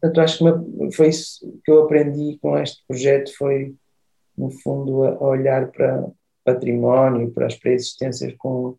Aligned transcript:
Portanto, 0.00 0.20
acho 0.20 0.38
que 0.38 0.96
foi 0.96 1.08
isso 1.08 1.60
que 1.64 1.70
eu 1.70 1.84
aprendi 1.84 2.38
com 2.40 2.56
este 2.58 2.82
projeto, 2.86 3.34
foi, 3.36 3.74
no 4.36 4.50
fundo, 4.50 5.04
a 5.04 5.24
olhar 5.24 5.70
para 5.70 6.06
património, 6.44 7.30
para 7.32 7.46
as 7.46 7.56
pré-existências 7.56 8.34
com, 8.38 8.76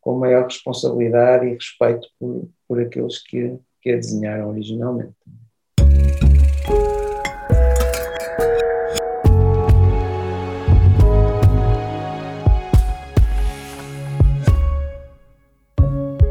com 0.00 0.18
maior 0.18 0.44
responsabilidade 0.44 1.46
e 1.46 1.54
respeito 1.54 2.08
por, 2.18 2.48
por 2.66 2.80
aqueles 2.80 3.22
que, 3.22 3.56
que 3.80 3.90
a 3.90 3.96
desenharam 3.96 4.50
originalmente. 4.50 5.14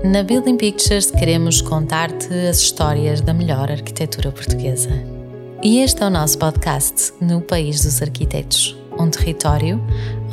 Na 0.08 0.24
Building 0.24 0.56
Pictures 0.56 1.12
queremos 1.12 1.60
contar-te 1.60 2.34
as 2.34 2.60
histórias 2.60 3.20
da 3.20 3.34
melhor 3.34 3.70
arquitetura 3.70 4.32
portuguesa. 4.32 4.90
E 5.62 5.82
este 5.82 6.02
é 6.02 6.06
o 6.06 6.10
nosso 6.10 6.38
podcast 6.38 7.12
no 7.20 7.42
País 7.42 7.84
dos 7.84 8.02
Arquitetos, 8.02 8.78
um 8.98 9.10
território 9.10 9.84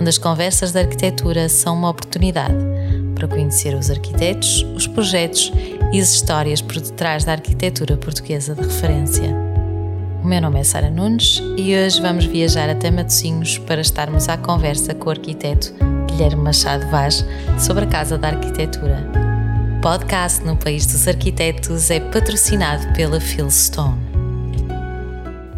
onde 0.00 0.08
as 0.08 0.16
conversas 0.16 0.70
de 0.70 0.78
arquitetura 0.78 1.48
são 1.48 1.74
uma 1.74 1.90
oportunidade 1.90 2.54
para 3.16 3.26
conhecer 3.26 3.74
os 3.74 3.90
arquitetos, 3.90 4.64
os 4.76 4.86
projetos 4.86 5.52
e 5.92 6.00
as 6.00 6.14
histórias 6.14 6.62
por 6.62 6.80
detrás 6.80 7.24
da 7.24 7.32
arquitetura 7.32 7.96
portuguesa 7.96 8.54
de 8.54 8.62
referência. 8.62 9.34
O 10.22 10.26
meu 10.26 10.40
nome 10.40 10.60
é 10.60 10.62
Sara 10.62 10.88
Nunes 10.88 11.42
e 11.56 11.76
hoje 11.76 12.00
vamos 12.00 12.26
viajar 12.26 12.70
até 12.70 12.92
Matosinhos 12.92 13.58
para 13.58 13.80
estarmos 13.80 14.28
à 14.28 14.36
conversa 14.36 14.94
com 14.94 15.08
o 15.08 15.10
arquiteto 15.10 15.74
Guilherme 16.06 16.44
Machado 16.44 16.88
Vaz 16.92 17.26
sobre 17.58 17.86
a 17.86 17.88
Casa 17.88 18.16
da 18.16 18.28
Arquitetura 18.28 19.23
podcast 19.84 20.42
no 20.42 20.56
País 20.56 20.86
dos 20.86 21.06
Arquitetos 21.06 21.90
é 21.90 22.00
patrocinado 22.00 22.90
pela 22.94 23.20
Philstone. 23.20 24.00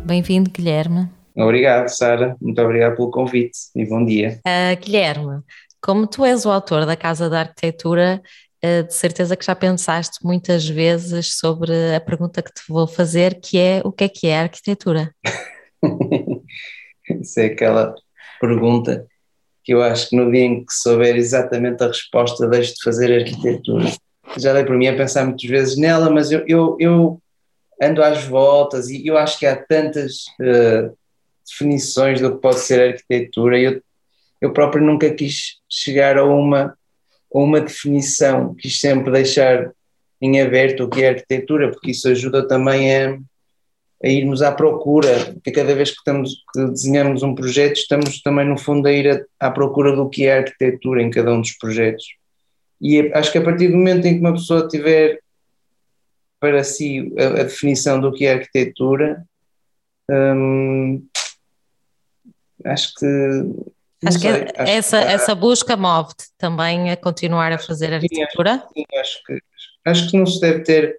Bem-vindo, 0.04 0.50
Guilherme. 0.50 1.08
Obrigado, 1.36 1.86
Sara. 1.86 2.36
Muito 2.40 2.60
obrigado 2.60 2.96
pelo 2.96 3.12
convite 3.12 3.56
e 3.76 3.86
bom 3.86 4.04
dia. 4.04 4.40
Uh, 4.44 4.84
Guilherme, 4.84 5.42
como 5.80 6.08
tu 6.08 6.24
és 6.24 6.44
o 6.44 6.50
autor 6.50 6.84
da 6.84 6.96
Casa 6.96 7.30
da 7.30 7.42
Arquitetura, 7.42 8.20
uh, 8.64 8.82
de 8.82 8.92
certeza 8.92 9.36
que 9.36 9.44
já 9.44 9.54
pensaste 9.54 10.18
muitas 10.24 10.68
vezes 10.68 11.38
sobre 11.38 11.94
a 11.94 12.00
pergunta 12.00 12.42
que 12.42 12.52
te 12.52 12.62
vou 12.68 12.88
fazer, 12.88 13.38
que 13.40 13.56
é 13.56 13.80
o 13.84 13.92
que 13.92 14.02
é 14.02 14.08
que 14.08 14.26
é 14.26 14.40
a 14.40 14.42
arquitetura? 14.42 15.14
Isso 17.08 17.38
é 17.38 17.46
aquela 17.46 17.94
pergunta 18.40 19.06
que 19.62 19.72
eu 19.72 19.80
acho 19.80 20.08
que 20.08 20.16
no 20.16 20.32
dia 20.32 20.42
em 20.42 20.64
que 20.64 20.72
souber 20.72 21.14
exatamente 21.14 21.84
a 21.84 21.86
resposta 21.86 22.48
deixo 22.48 22.74
de 22.74 22.82
fazer 22.82 23.20
arquitetura 23.20 23.86
já 24.36 24.52
dei 24.52 24.64
por 24.64 24.76
mim 24.76 24.88
a 24.88 24.96
pensar 24.96 25.24
muitas 25.24 25.48
vezes 25.48 25.76
nela, 25.76 26.10
mas 26.10 26.30
eu, 26.30 26.44
eu, 26.46 26.76
eu 26.78 27.22
ando 27.80 28.02
às 28.02 28.24
voltas 28.24 28.88
e 28.88 29.06
eu 29.06 29.16
acho 29.16 29.38
que 29.38 29.46
há 29.46 29.56
tantas 29.56 30.24
uh, 30.40 30.96
definições 31.46 32.20
do 32.20 32.34
que 32.34 32.40
pode 32.40 32.60
ser 32.60 32.80
arquitetura. 32.80 33.58
Eu, 33.58 33.82
eu 34.40 34.52
próprio 34.52 34.84
nunca 34.84 35.10
quis 35.10 35.58
chegar 35.68 36.18
a 36.18 36.24
uma, 36.24 36.76
a 37.34 37.38
uma 37.38 37.60
definição, 37.60 38.54
quis 38.54 38.80
sempre 38.80 39.10
deixar 39.12 39.70
em 40.20 40.40
aberto 40.40 40.84
o 40.84 40.88
que 40.88 41.02
é 41.02 41.10
arquitetura, 41.10 41.70
porque 41.70 41.90
isso 41.90 42.08
ajuda 42.08 42.46
também 42.46 42.94
a, 42.94 43.18
a 44.02 44.08
irmos 44.08 44.42
à 44.42 44.50
procura, 44.50 45.32
porque 45.32 45.52
cada 45.52 45.74
vez 45.74 45.90
que, 45.90 45.98
estamos, 45.98 46.42
que 46.52 46.64
desenhamos 46.66 47.22
um 47.22 47.34
projeto, 47.34 47.76
estamos 47.76 48.20
também 48.22 48.46
no 48.46 48.58
fundo 48.58 48.88
a 48.88 48.92
ir 48.92 49.26
a, 49.40 49.46
à 49.46 49.50
procura 49.50 49.94
do 49.94 50.08
que 50.08 50.26
é 50.26 50.38
arquitetura 50.38 51.02
em 51.02 51.10
cada 51.10 51.32
um 51.32 51.40
dos 51.40 51.52
projetos. 51.52 52.04
E 52.80 53.10
acho 53.14 53.32
que 53.32 53.38
a 53.38 53.42
partir 53.42 53.68
do 53.68 53.76
momento 53.76 54.06
em 54.06 54.14
que 54.14 54.20
uma 54.20 54.34
pessoa 54.34 54.68
tiver 54.68 55.20
para 56.38 56.62
si 56.62 57.12
a, 57.18 57.40
a 57.40 57.44
definição 57.44 58.00
do 58.00 58.12
que 58.12 58.26
é 58.26 58.34
arquitetura, 58.34 59.24
hum, 60.10 61.04
acho 62.64 62.94
que. 62.94 63.06
Acho 64.04 64.20
sei, 64.20 64.44
que 64.44 64.60
acho 64.60 64.70
essa, 64.70 65.00
que 65.00 65.12
essa 65.12 65.34
busca 65.34 65.76
move-te 65.76 66.26
também 66.36 66.90
a 66.90 66.96
continuar 66.96 67.50
a 67.52 67.58
fazer 67.58 67.94
arquitetura? 67.94 68.62
Sim, 68.74 68.84
acho, 69.00 69.24
que, 69.24 69.40
acho 69.86 70.10
que 70.10 70.18
não 70.18 70.26
se 70.26 70.40
deve 70.40 70.60
ter 70.60 70.98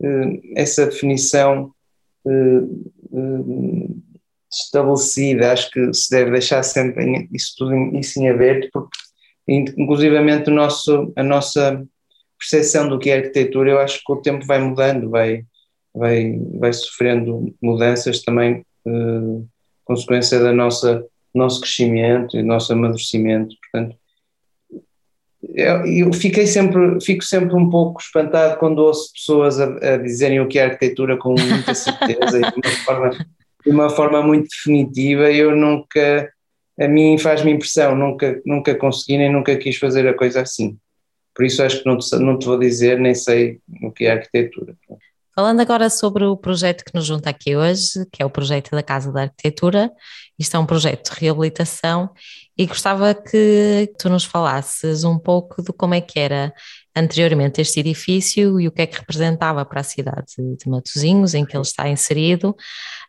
uh, 0.00 0.40
essa 0.56 0.86
definição 0.86 1.72
uh, 2.24 2.84
uh, 3.12 4.02
estabelecida, 4.50 5.52
acho 5.52 5.70
que 5.70 5.92
se 5.92 6.10
deve 6.10 6.30
deixar 6.30 6.62
sempre 6.62 7.28
isso 7.32 7.54
tudo 7.58 7.74
isso 7.96 8.18
em 8.18 8.30
aberto, 8.30 8.70
porque 8.72 8.96
inclusivamente 9.48 10.50
o 10.50 10.54
nosso, 10.54 11.12
a 11.16 11.22
nossa 11.22 11.82
percepção 12.38 12.88
do 12.88 12.98
que 12.98 13.10
é 13.10 13.16
arquitetura, 13.16 13.70
eu 13.70 13.78
acho 13.78 14.00
que 14.04 14.12
o 14.12 14.22
tempo 14.22 14.44
vai 14.44 14.60
mudando, 14.60 15.10
vai, 15.10 15.44
vai, 15.94 16.38
vai 16.58 16.72
sofrendo 16.72 17.54
mudanças 17.60 18.22
também, 18.22 18.64
eh, 18.86 19.42
consequência 19.84 20.52
nossa 20.52 21.04
nosso 21.34 21.60
crescimento 21.60 22.36
e 22.36 22.42
nosso 22.42 22.72
amadurecimento, 22.72 23.54
portanto 23.60 23.96
eu, 25.42 25.86
eu, 25.86 26.12
fiquei 26.12 26.46
sempre, 26.46 27.00
fico 27.00 27.24
sempre 27.24 27.54
um 27.54 27.70
pouco 27.70 28.00
espantado 28.00 28.58
quando 28.58 28.80
ouço 28.80 29.12
pessoas 29.12 29.60
a, 29.60 29.94
a 29.94 29.96
dizerem 29.96 30.40
o 30.40 30.48
que 30.48 30.58
é 30.58 30.64
arquitetura 30.64 31.16
com 31.16 31.34
muita 31.38 31.74
certeza 31.74 32.38
e 32.38 32.40
de 32.40 32.56
uma 32.56 32.76
forma, 32.84 33.10
de 33.64 33.70
uma 33.70 33.90
forma 33.90 34.22
muito 34.22 34.48
definitiva, 34.48 35.30
eu 35.30 35.54
nunca 35.54 36.28
a 36.80 36.88
mim 36.88 37.18
faz-me 37.18 37.50
impressão, 37.50 37.94
nunca, 37.94 38.40
nunca 38.44 38.74
consegui 38.74 39.18
nem 39.18 39.32
nunca 39.32 39.56
quis 39.56 39.76
fazer 39.76 40.06
a 40.06 40.14
coisa 40.14 40.42
assim. 40.42 40.78
Por 41.34 41.44
isso 41.44 41.62
acho 41.62 41.82
que 41.82 41.86
não 41.86 41.98
te, 41.98 42.16
não 42.16 42.38
te 42.38 42.46
vou 42.46 42.58
dizer, 42.58 42.98
nem 42.98 43.14
sei 43.14 43.60
o 43.82 43.90
que 43.90 44.06
é 44.06 44.12
arquitetura. 44.12 44.74
Falando 45.34 45.60
agora 45.60 45.88
sobre 45.88 46.24
o 46.24 46.36
projeto 46.36 46.84
que 46.84 46.92
nos 46.94 47.06
junta 47.06 47.30
aqui 47.30 47.54
hoje, 47.54 48.04
que 48.12 48.20
é 48.20 48.26
o 48.26 48.30
projeto 48.30 48.72
da 48.72 48.82
Casa 48.82 49.12
da 49.12 49.22
Arquitetura, 49.22 49.88
isto 50.36 50.56
é 50.56 50.58
um 50.58 50.66
projeto 50.66 51.12
de 51.12 51.20
reabilitação 51.20 52.10
e 52.56 52.66
gostava 52.66 53.14
que 53.14 53.88
tu 54.00 54.08
nos 54.08 54.24
falasses 54.24 55.04
um 55.04 55.16
pouco 55.16 55.62
de 55.62 55.72
como 55.72 55.94
é 55.94 56.00
que 56.00 56.18
era 56.18 56.52
anteriormente 56.94 57.60
este 57.60 57.78
edifício 57.78 58.60
e 58.60 58.66
o 58.66 58.72
que 58.72 58.82
é 58.82 58.86
que 58.86 58.98
representava 58.98 59.64
para 59.64 59.80
a 59.80 59.84
cidade 59.84 60.34
de 60.36 60.68
Matosinhos, 60.68 61.34
em 61.34 61.44
que 61.44 61.56
ele 61.56 61.62
está 61.62 61.88
inserido, 61.88 62.56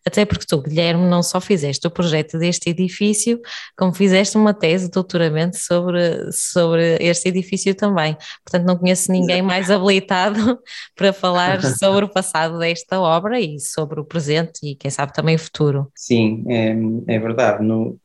até 0.09 0.25
porque 0.25 0.45
tu, 0.45 0.61
Guilherme, 0.61 1.07
não 1.07 1.21
só 1.21 1.39
fizeste 1.39 1.85
o 1.87 1.91
projeto 1.91 2.37
deste 2.37 2.69
edifício, 2.69 3.39
como 3.77 3.93
fizeste 3.93 4.37
uma 4.37 4.53
tese 4.53 4.85
de 4.85 4.91
doutoramento 4.91 5.57
sobre, 5.57 6.31
sobre 6.31 6.97
este 6.99 7.29
edifício 7.29 7.73
também. 7.75 8.17
Portanto, 8.43 8.67
não 8.67 8.77
conheço 8.77 9.11
ninguém 9.11 9.41
mais 9.41 9.69
habilitado 9.69 10.59
para 10.95 11.13
falar 11.13 11.61
sobre 11.77 12.05
o 12.05 12.09
passado 12.09 12.57
desta 12.57 12.99
obra 12.99 13.39
e 13.39 13.59
sobre 13.59 13.99
o 13.99 14.05
presente 14.05 14.59
e, 14.63 14.75
quem 14.75 14.89
sabe, 14.89 15.13
também 15.13 15.35
o 15.35 15.39
futuro. 15.39 15.91
Sim, 15.95 16.43
é, 16.47 16.75
é 17.15 17.19
verdade. 17.19 17.63
No, 17.63 17.97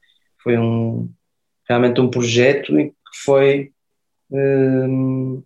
foi 0.43 0.59
um, 0.59 1.11
realmente 1.69 2.01
um 2.01 2.11
projeto 2.11 2.73
que 2.73 2.93
foi. 3.25 3.71
Hum, 4.31 5.43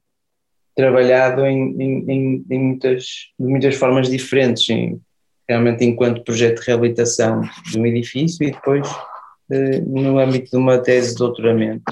trabalhado 0.75 1.44
em, 1.44 1.75
em, 1.82 2.44
em, 2.48 2.58
muitas, 2.60 3.04
de 3.36 3.46
muitas 3.46 3.75
formas 3.75 4.08
diferentes, 4.08 4.70
em, 4.70 5.00
realmente 5.48 5.84
enquanto 5.84 6.22
projeto 6.22 6.60
de 6.60 6.66
reabilitação 6.66 7.41
de 7.70 7.78
um 7.78 7.86
edifício 7.86 8.47
e 8.47 8.50
depois 8.50 8.88
eh, 9.50 9.81
no 9.81 10.19
âmbito 10.19 10.50
de 10.50 10.56
uma 10.56 10.78
tese 10.78 11.12
de 11.12 11.19
doutoramento. 11.19 11.91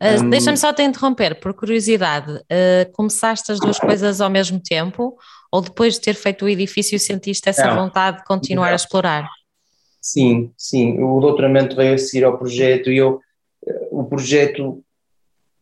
Uh, 0.00 0.22
um, 0.22 0.30
Deixa-me 0.30 0.56
só 0.56 0.72
te 0.72 0.82
interromper, 0.82 1.38
por 1.40 1.52
curiosidade, 1.54 2.32
uh, 2.32 2.92
começaste 2.92 3.52
as 3.52 3.58
duas 3.58 3.78
coisas 3.78 4.20
ao 4.20 4.30
mesmo 4.30 4.60
tempo 4.60 5.16
ou 5.52 5.60
depois 5.60 5.94
de 5.94 6.00
ter 6.00 6.14
feito 6.14 6.44
o 6.44 6.48
edifício 6.48 6.98
sentiste 6.98 7.48
essa 7.48 7.66
não, 7.66 7.84
vontade 7.84 8.18
de 8.18 8.24
continuar 8.24 8.66
não. 8.66 8.72
a 8.72 8.76
explorar? 8.76 9.28
Sim, 10.00 10.50
sim, 10.56 11.02
o 11.02 11.20
doutoramento 11.20 11.76
veio 11.76 11.94
a 11.94 11.98
seguir 11.98 12.24
ao 12.24 12.38
projeto 12.38 12.90
e 12.90 12.96
eu, 12.98 13.20
o 13.90 14.04
projeto 14.04 14.82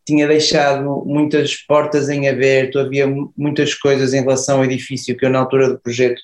tinha 0.05 0.27
deixado 0.27 1.03
muitas 1.05 1.55
portas 1.55 2.09
em 2.09 2.29
aberto, 2.29 2.77
havia 2.77 3.07
muitas 3.35 3.73
coisas 3.73 4.13
em 4.13 4.21
relação 4.21 4.57
ao 4.57 4.65
edifício 4.65 5.17
que 5.17 5.25
eu 5.25 5.29
na 5.29 5.39
altura 5.39 5.69
do 5.69 5.79
projeto 5.79 6.21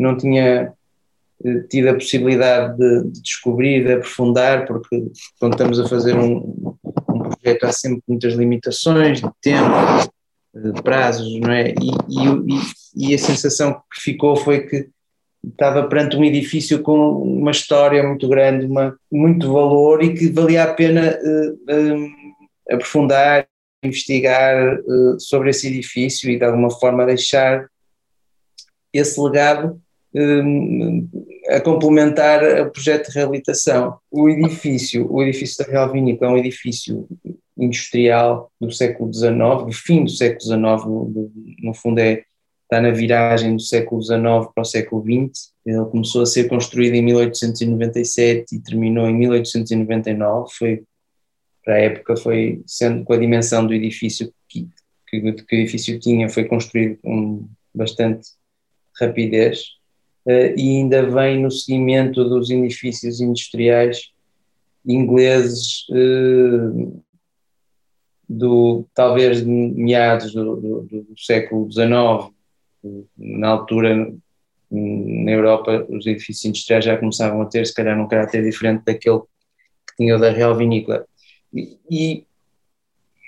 não 0.00 0.16
tinha 0.16 0.72
eh, 1.44 1.60
tido 1.68 1.88
a 1.88 1.94
possibilidade 1.94 2.76
de, 2.76 3.04
de, 3.04 3.22
descobrir, 3.22 3.84
de 3.84 3.92
aprofundar, 3.92 4.66
porque 4.66 5.10
quando 5.38 5.52
estamos 5.52 5.78
a 5.78 5.88
fazer 5.88 6.16
um, 6.16 6.76
um, 7.08 7.18
projeto 7.18 7.64
há 7.64 7.72
sempre 7.72 8.02
muitas 8.08 8.34
limitações 8.34 9.20
de 9.20 9.28
tempo, 9.40 10.10
de 10.54 10.82
prazos, 10.82 11.38
não 11.40 11.52
é? 11.52 11.70
E, 11.70 11.90
e, 12.08 13.10
e, 13.10 13.14
a 13.14 13.18
sensação 13.18 13.74
que 13.74 14.00
ficou 14.00 14.34
foi 14.36 14.66
que 14.66 14.88
estava 15.44 15.86
perante 15.86 16.16
um 16.16 16.24
edifício 16.24 16.82
com 16.82 17.22
uma 17.22 17.50
história 17.50 18.02
muito 18.02 18.28
grande, 18.28 18.66
uma, 18.66 18.96
muito 19.10 19.52
valor 19.52 20.02
e 20.02 20.14
que 20.14 20.30
valia 20.30 20.64
a 20.64 20.74
pena 20.74 21.16
uh, 21.16 22.74
aprofundar, 22.74 23.46
investigar 23.82 24.78
uh, 24.80 25.18
sobre 25.18 25.50
esse 25.50 25.68
edifício 25.68 26.28
e 26.28 26.38
de 26.38 26.44
alguma 26.44 26.70
forma 26.70 27.06
deixar 27.06 27.66
esse 28.92 29.18
legado 29.20 29.80
a 31.48 31.60
complementar 31.60 32.42
o 32.62 32.70
projeto 32.70 33.08
de 33.08 33.14
reabilitação. 33.14 33.98
O 34.10 34.28
edifício, 34.28 35.10
o 35.10 35.22
edifício 35.22 35.64
da 35.64 35.70
Real 35.70 35.92
Vinícola 35.92 36.30
é 36.30 36.34
um 36.34 36.38
edifício 36.38 37.08
industrial 37.56 38.50
do 38.60 38.70
século 38.72 39.12
XIX, 39.12 39.30
do 39.66 39.72
fim 39.72 40.04
do 40.04 40.10
século 40.10 40.40
XIX, 40.40 40.60
no, 40.60 41.32
no 41.62 41.74
fundo 41.74 41.98
é, 42.00 42.24
está 42.64 42.80
na 42.80 42.90
viragem 42.90 43.56
do 43.56 43.62
século 43.62 44.02
XIX 44.02 44.20
para 44.54 44.62
o 44.62 44.64
século 44.64 45.02
XX. 45.02 45.50
Ele 45.66 45.84
começou 45.86 46.22
a 46.22 46.26
ser 46.26 46.48
construído 46.48 46.94
em 46.94 47.02
1897 47.02 48.56
e 48.56 48.60
terminou 48.60 49.08
em 49.08 49.14
1899. 49.14 50.52
Foi 50.56 50.82
para 51.64 51.74
a 51.74 51.78
época 51.78 52.16
foi 52.16 52.62
sendo 52.66 53.04
com 53.04 53.12
a 53.12 53.18
dimensão 53.18 53.66
do 53.66 53.74
edifício 53.74 54.32
que, 54.48 54.66
que, 55.06 55.20
que 55.20 55.56
o 55.56 55.58
edifício 55.58 55.98
tinha 56.00 56.28
foi 56.28 56.44
construído 56.44 56.98
com 57.02 57.46
bastante 57.74 58.30
rapidez 58.98 59.79
e 60.26 60.76
ainda 60.76 61.08
vem 61.08 61.42
no 61.42 61.50
seguimento 61.50 62.24
dos 62.24 62.50
edifícios 62.50 63.20
industriais 63.20 64.10
ingleses 64.86 65.86
uh, 65.90 67.02
do 68.28 68.86
talvez 68.94 69.44
de 69.44 69.46
meados 69.46 70.32
do, 70.32 70.56
do, 70.56 70.82
do 70.82 71.18
século 71.18 71.70
XIX 71.70 72.32
na 73.16 73.48
altura 73.48 74.12
na 74.70 75.30
Europa 75.30 75.84
os 75.88 76.06
edifícios 76.06 76.44
industriais 76.44 76.84
já 76.84 76.96
começavam 76.96 77.42
a 77.42 77.46
ter 77.46 77.66
se 77.66 77.74
calhar 77.74 77.98
um 77.98 78.06
caráter 78.06 78.44
diferente 78.44 78.84
daquele 78.84 79.20
que 79.20 79.96
tinha 79.96 80.16
o 80.16 80.20
da 80.20 80.30
Real 80.30 80.56
Vinícola. 80.56 81.04
E, 81.52 81.76
e 81.90 82.26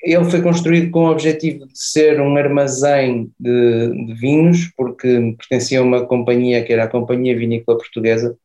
ele 0.02 0.25
foi 0.25 0.43
construído 0.43 0.90
com 0.90 1.04
o 1.04 1.10
objetivo 1.10 1.66
de 1.66 1.78
ser 1.78 2.20
um 2.20 2.37
armazém 2.37 3.31
de, 3.38 4.06
de, 4.06 4.14
vinhos, 4.14 4.72
porque 4.76 5.37
pertencia 5.38 5.78
a 5.78 5.82
uma 5.82 6.04
companhia 6.04 6.64
que 6.64 6.72
era 6.72 6.84
a 6.84 6.88
Companhia 6.88 7.38
Vinícola 7.38 7.78
Portuguesa, 7.78 8.37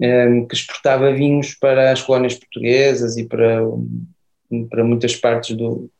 ehm, 0.00 0.44
que 0.44 0.54
exportava 0.54 1.12
vinhos 1.12 1.54
para 1.54 1.92
as 1.92 2.02
colónias 2.02 2.34
portuguesas 2.34 3.16
e 3.16 3.24
para, 3.24 3.62
para 4.68 4.84
muitas 4.84 5.16
partes 5.16 5.56
do, 5.56 5.90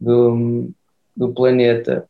do, 0.00 0.70
do 1.16 1.32
planeta. 1.32 2.08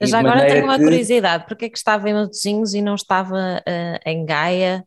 Mas 0.00 0.10
já 0.10 0.20
agora 0.20 0.46
tenho 0.46 0.64
uma 0.64 0.78
que... 0.78 0.84
curiosidade, 0.84 1.44
porque 1.46 1.66
é 1.66 1.68
que 1.68 1.78
estava 1.78 2.08
em 2.08 2.14
Matosinhos 2.14 2.72
e 2.72 2.80
não 2.80 2.94
estava 2.94 3.60
uh, 3.60 4.08
em 4.08 4.24
Gaia? 4.24 4.82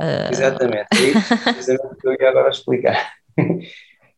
Uh... 0.00 0.30
Exatamente, 0.30 0.86
é 0.92 1.00
isso, 1.00 1.78
que 2.00 2.08
eu 2.08 2.12
ia 2.12 2.30
agora 2.30 2.50
explicar. 2.50 3.12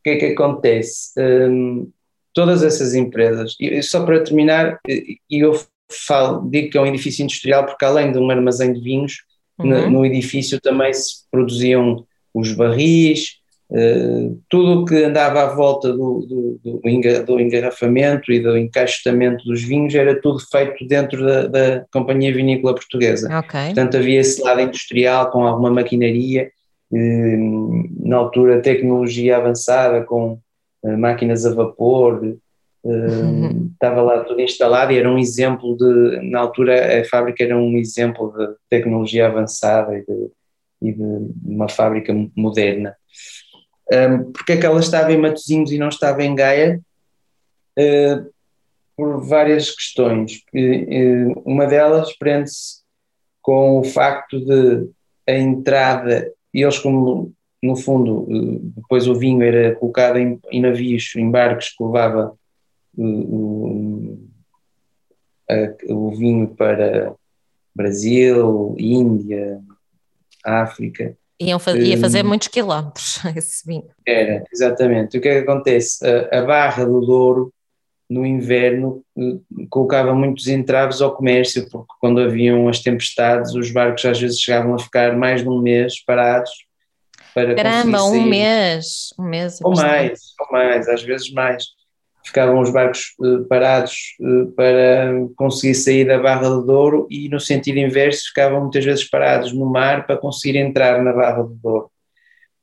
O 0.07 0.19
que 0.19 0.25
é 0.25 0.29
que 0.29 0.35
acontece? 0.35 1.11
Um, 1.19 1.91
todas 2.33 2.63
essas 2.63 2.95
empresas, 2.95 3.57
e 3.59 3.83
só 3.83 4.05
para 4.05 4.23
terminar, 4.23 4.79
e 4.87 5.19
eu 5.31 5.59
falo, 5.91 6.49
digo 6.49 6.71
que 6.71 6.79
é 6.79 6.81
um 6.81 6.87
edifício 6.87 7.23
industrial 7.23 7.65
porque 7.65 7.85
além 7.85 8.13
de 8.13 8.19
um 8.19 8.31
armazém 8.31 8.73
de 8.73 8.81
vinhos, 8.81 9.15
uhum. 9.59 9.67
no, 9.67 9.91
no, 9.91 10.07
edifício 10.07 10.61
também 10.61 10.93
se 10.93 11.25
produziam 11.31 12.05
os 12.35 12.53
barris, 12.53 13.37
uh, 13.71 14.39
tudo 14.49 14.83
o 14.83 14.85
que 14.85 14.97
andava 15.03 15.43
à 15.43 15.55
volta 15.55 15.91
do, 15.93 16.61
do, 16.63 16.83
do, 17.25 17.41
engarrafamento 17.41 18.31
e 18.31 18.41
do 18.41 18.57
encaixotamento 18.57 19.45
dos 19.45 19.63
vinhos 19.63 19.95
era 19.95 20.21
tudo 20.21 20.39
feito 20.39 20.87
dentro 20.87 21.25
da, 21.25 21.47
da 21.47 21.85
Companhia 21.91 22.35
Vinícola 22.35 22.75
Portuguesa. 22.75 23.39
Okay. 23.39 23.67
Portanto 23.67 23.97
havia 23.97 24.21
esse 24.21 24.43
lado 24.43 24.61
industrial 24.61 25.31
com 25.31 25.47
alguma 25.47 25.71
maquinaria 25.71 26.51
na 26.91 28.17
altura 28.17 28.63
tecnologia 28.63 29.37
avançada 29.37 30.05
com 30.05 30.39
eh, 30.85 30.97
máquinas 30.97 31.45
a 31.45 31.53
vapor, 31.53 32.39
uhum. 32.85 33.71
estava 33.75 34.03
lá 34.03 34.23
tudo 34.25 34.41
instalado 34.41 34.93
e 34.93 34.99
era 34.99 35.11
um 35.11 35.19
exemplo 35.19 35.77
de, 35.77 36.31
na 36.31 36.41
altura 36.41 37.01
a 37.01 37.05
fábrica 37.05 37.43
era 37.43 37.57
um 37.57 37.77
exemplo 37.77 38.33
de 38.37 38.55
tecnologia 38.71 39.27
avançada 39.27 39.97
e 39.97 40.05
de, 40.05 40.31
e 40.83 40.93
de 40.93 41.31
uma 41.45 41.69
fábrica 41.69 42.15
moderna. 42.37 42.95
Um, 43.93 44.33
porque 44.33 44.53
é 44.53 44.57
que 44.57 44.67
ela 44.67 44.81
estava 44.81 45.13
em 45.13 45.19
Matosinhos 45.19 45.71
e 45.71 45.79
não 45.79 45.89
estava 45.89 46.23
em 46.23 46.35
Gaia? 46.35 46.81
Uh, 47.79 48.31
por 48.97 49.25
várias 49.25 49.71
questões. 49.71 50.43
Uh, 50.55 51.41
uma 51.45 51.67
delas 51.67 52.17
prende-se 52.17 52.83
com 53.43 53.79
o 53.79 53.85
facto 53.85 54.41
de 54.45 54.89
a 55.29 55.33
entrada 55.33 56.33
e 56.57 56.63
eles 56.63 56.79
como 56.79 57.35
no 57.63 57.77
fundo 57.77 58.27
eh, 58.31 58.61
depois 58.77 59.07
o 59.07 59.15
vinho 59.15 59.43
era 59.43 59.75
colocado 59.75 60.17
em, 60.19 60.41
em 60.51 60.61
navios, 60.63 61.15
em 61.15 61.31
barcos 61.31 61.69
que 61.69 61.85
levava 61.85 62.35
o, 62.97 64.19
a, 65.51 65.93
o 65.93 66.11
vinho 66.17 66.49
para 66.49 67.15
Brasil, 67.75 68.75
Índia, 68.79 69.61
África. 70.43 71.15
Iam 71.39 71.59
fa 71.59 71.77
ia 71.77 71.99
fazer 71.99 72.25
um, 72.25 72.29
muitos 72.29 72.49
quilómetros 72.49 73.23
esse 73.37 73.67
vinho. 73.67 73.91
Era, 74.07 74.43
exatamente. 74.51 75.19
O 75.19 75.21
que 75.21 75.29
é 75.29 75.35
que 75.43 75.51
acontece? 75.51 75.99
A, 76.07 76.39
a 76.39 76.43
Barra 76.43 76.87
do 76.87 77.01
Douro, 77.03 77.53
no 78.09 78.25
inverno, 78.25 79.03
eh, 79.19 79.39
colocava 79.69 80.15
muitos 80.15 80.47
entraves 80.47 81.01
ao 81.01 81.15
comércio, 81.15 81.69
porque 81.71 81.93
quando 82.01 82.21
haviam 82.21 82.69
as 82.69 82.81
tempestades, 82.81 83.55
os 83.55 83.71
barcos 83.71 84.05
às 84.05 84.21
vezes 84.21 84.41
chegavam 84.41 84.75
a 84.75 84.79
ficar 84.79 85.17
mais 85.17 85.43
de 85.43 85.49
um 85.49 85.61
mês 85.61 86.03
parados. 86.05 86.51
Para 87.35 87.55
Caramba, 87.55 88.05
um 88.05 88.23
mês, 88.23 89.13
um 89.19 89.25
mês. 89.25 89.61
Ou 89.63 89.75
mais, 89.75 90.21
ou 90.41 90.53
mais, 90.53 90.89
às 90.89 91.03
vezes 91.03 91.31
mais. 91.33 91.65
Ficavam 92.25 92.61
os 92.61 92.71
barcos 92.71 93.15
uh, 93.21 93.45
parados 93.45 94.17
uh, 94.21 94.51
para 94.53 95.13
conseguir 95.37 95.75
sair 95.75 96.05
da 96.05 96.19
Barra 96.19 96.49
do 96.49 96.63
Douro 96.63 97.07
e 97.09 97.29
no 97.29 97.39
sentido 97.39 97.79
inverso 97.79 98.29
ficavam 98.29 98.63
muitas 98.63 98.85
vezes 98.85 99.09
parados 99.09 99.53
no 99.53 99.67
mar 99.67 100.07
para 100.07 100.17
conseguir 100.17 100.59
entrar 100.59 101.03
na 101.05 101.13
Barra 101.13 101.43
do 101.43 101.55
Douro. 101.55 101.91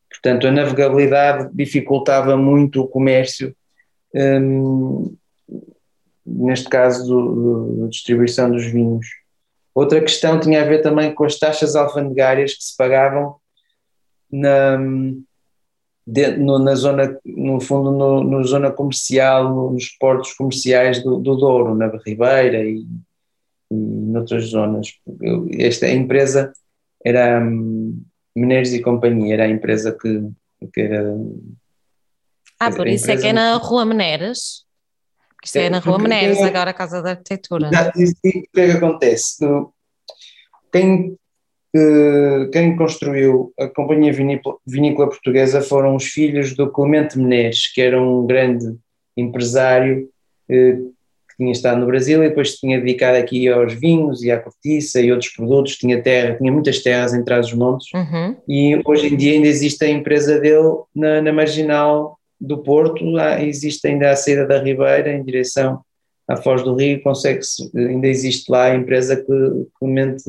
Portanto, 0.10 0.48
a 0.48 0.51
navegabilidade 0.51 1.50
dificultava 1.54 2.36
muito 2.36 2.81
o 2.81 2.88
comércio 2.88 3.56
um, 4.13 5.16
neste 6.25 6.70
caso 6.70 7.78
da 7.80 7.88
distribuição 7.88 8.50
dos 8.50 8.66
vinhos. 8.66 9.06
Outra 9.75 10.00
questão 10.02 10.40
tinha 10.40 10.62
a 10.62 10.66
ver 10.66 10.81
também 10.81 11.14
com 11.14 11.24
as 11.25 11.38
taxas 11.38 11.75
alfandegárias 11.75 12.54
que 12.54 12.64
se 12.64 12.78
pagavam 12.78 13.36
na, 14.31 14.78
de, 16.06 16.38
no, 16.38 16.60
na 16.60 16.75
zona, 16.75 17.18
no 17.25 17.60
fundo, 17.60 17.92
no, 17.92 18.24
no 18.24 18.44
zona 18.44 18.72
comercial, 18.72 19.72
nos 19.72 19.90
portos 19.90 20.34
comerciais 20.34 21.04
do, 21.04 21.18
do 21.18 21.36
Douro, 21.36 21.75
na 21.75 21.88
Ribeira 22.06 22.64
e, 22.64 22.86
e 23.72 23.75
noutras 23.75 24.46
zonas. 24.46 24.94
Esta 25.58 25.90
empresa 25.90 26.54
era 27.04 27.42
um, 27.42 28.04
Menezes 28.36 28.74
e 28.74 28.81
Companhia, 28.81 29.34
era 29.34 29.46
a 29.46 29.50
empresa 29.50 29.92
que, 29.92 30.30
que 30.74 30.81
era. 30.81 31.16
Ah, 32.60 32.72
por 32.72 32.88
isso 32.88 33.10
é 33.12 33.18
que 33.18 33.28
é 33.28 33.34
na 33.34 33.56
Rua 33.58 33.86
Isto 35.44 35.57
é, 35.57 35.66
é 35.66 35.69
na 35.69 35.80
Rua 35.80 36.00
Menezes, 36.00 36.42
é, 36.42 36.45
agora 36.45 36.72
a 36.72 36.74
Casa 36.74 37.01
da 37.01 37.12
Arquitetura. 37.12 37.69
o 37.69 38.51
que 38.54 38.62
é 38.62 38.66
que 38.68 38.72
acontece? 38.72 39.45
Quem, 40.72 41.18
eh, 41.75 42.50
quem 42.51 42.75
construiu 42.75 43.53
a 43.60 43.67
Companhia 43.67 44.13
Vinícola, 44.13 44.58
Vinícola 44.65 45.10
Portuguesa 45.10 45.62
foram 45.62 45.96
os 45.96 46.06
filhos 46.06 46.56
do 46.56 46.72
Clemente 46.72 47.17
Menezes, 47.17 47.72
que 47.74 47.82
era 47.82 48.01
um 48.01 48.25
grande 48.25 48.75
empresário 49.17 50.10
eh, 50.50 50.77
que 51.29 51.38
tinha 51.38 51.51
estado 51.51 51.79
no 51.79 51.88
Brasil 51.88 52.24
e 52.24 52.29
depois 52.29 52.56
tinha 52.56 52.79
dedicado 52.79 53.17
aqui 53.17 53.48
aos 53.48 53.74
vinhos 53.74 54.24
e 54.24 54.32
à 54.32 54.39
cortiça 54.39 55.01
e 55.01 55.12
outros 55.12 55.32
produtos, 55.32 55.77
tinha 55.77 56.01
terra, 56.01 56.38
tinha 56.38 56.51
muitas 56.51 56.82
terras 56.82 57.13
em 57.13 57.24
trás 57.24 57.48
dos 57.48 57.58
montes 57.58 57.88
uhum. 57.94 58.36
e 58.48 58.79
hoje 58.86 59.08
em 59.08 59.17
dia 59.17 59.34
ainda 59.34 59.48
existe 59.48 59.84
a 59.84 59.89
empresa 59.89 60.39
dele 60.39 60.77
na, 60.96 61.22
na 61.22 61.34
Marginal 61.34 62.20
do 62.43 62.62
Porto, 62.62 63.17
existe 63.39 63.88
ainda 63.88 64.12
a 64.12 64.15
saída 64.15 64.45
da 64.45 64.62
Ribeira 64.62 65.13
em 65.13 65.23
direção 65.23 65.81
à 66.27 66.35
Foz 66.35 66.62
do 66.62 66.75
Rio, 66.75 67.01
consegue 67.01 67.39
ainda 67.73 68.07
existe 68.07 68.51
lá 68.51 68.65
a 68.65 68.75
empresa 68.75 69.15
que 69.15 69.67
Clemente, 69.79 70.23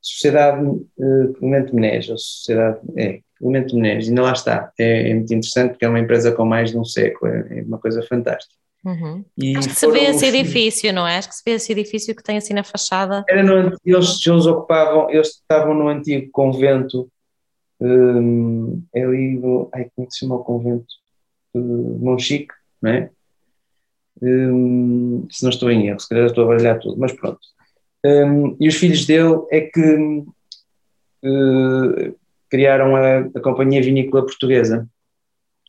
Sociedade 0.00 0.66
eh, 1.00 1.32
Clemente 1.38 1.74
Menezes, 1.74 2.10
a 2.10 2.16
Sociedade, 2.16 2.80
é, 2.96 3.20
Clemente 3.38 3.74
Menezes, 3.74 4.08
ainda 4.08 4.22
lá 4.22 4.32
está, 4.32 4.72
é, 4.78 5.10
é, 5.10 5.14
muito 5.14 5.32
interessante 5.32 5.70
porque 5.70 5.84
é 5.84 5.88
uma 5.88 6.00
empresa 6.00 6.32
com 6.32 6.44
mais 6.44 6.70
de 6.70 6.78
um 6.78 6.84
século, 6.84 7.30
é, 7.30 7.58
é 7.58 7.62
uma 7.62 7.78
coisa 7.78 8.02
fantástica. 8.02 8.60
Uhum. 8.84 9.24
Acho 9.56 9.68
que 9.68 9.76
se 9.76 9.90
vê 9.92 10.00
esse 10.06 10.26
edifício, 10.26 10.92
não 10.92 11.06
é? 11.06 11.16
Acho 11.16 11.28
que 11.28 11.36
se 11.36 11.42
vê 11.46 11.52
esse 11.52 11.70
edifício 11.70 12.16
que 12.16 12.22
tem 12.22 12.36
assim 12.36 12.52
na 12.52 12.64
fachada. 12.64 13.24
Era 13.28 13.40
no, 13.40 13.76
eles, 13.84 14.26
eles 14.26 14.46
ocupavam, 14.46 15.08
eles 15.08 15.28
estavam 15.28 15.72
no 15.72 15.86
antigo 15.86 16.28
convento, 16.32 17.08
um, 17.80 18.82
é 18.92 19.04
ali, 19.04 19.40
ai, 19.72 19.88
como 19.94 20.04
é 20.04 20.06
que 20.06 20.12
se 20.12 20.20
chama 20.20 20.34
o 20.34 20.44
convento? 20.44 21.01
Monchique, 21.58 22.54
não 22.80 22.90
é? 22.90 23.10
Um, 24.20 25.26
se 25.30 25.42
não 25.42 25.50
estou 25.50 25.70
em 25.70 25.88
erro, 25.88 26.00
se 26.00 26.08
calhar 26.08 26.26
estou 26.26 26.44
a 26.44 26.48
baralhar 26.48 26.78
tudo, 26.78 26.98
mas 26.98 27.12
pronto. 27.12 27.40
Um, 28.04 28.56
e 28.60 28.68
os 28.68 28.74
filhos 28.74 29.06
dele 29.06 29.40
é 29.50 29.60
que 29.62 30.24
uh, 31.24 32.14
criaram 32.50 32.96
a, 32.96 33.18
a, 33.18 33.40
Companhia 33.40 33.82
Vinícola 33.82 34.26
Portuguesa. 34.26 34.88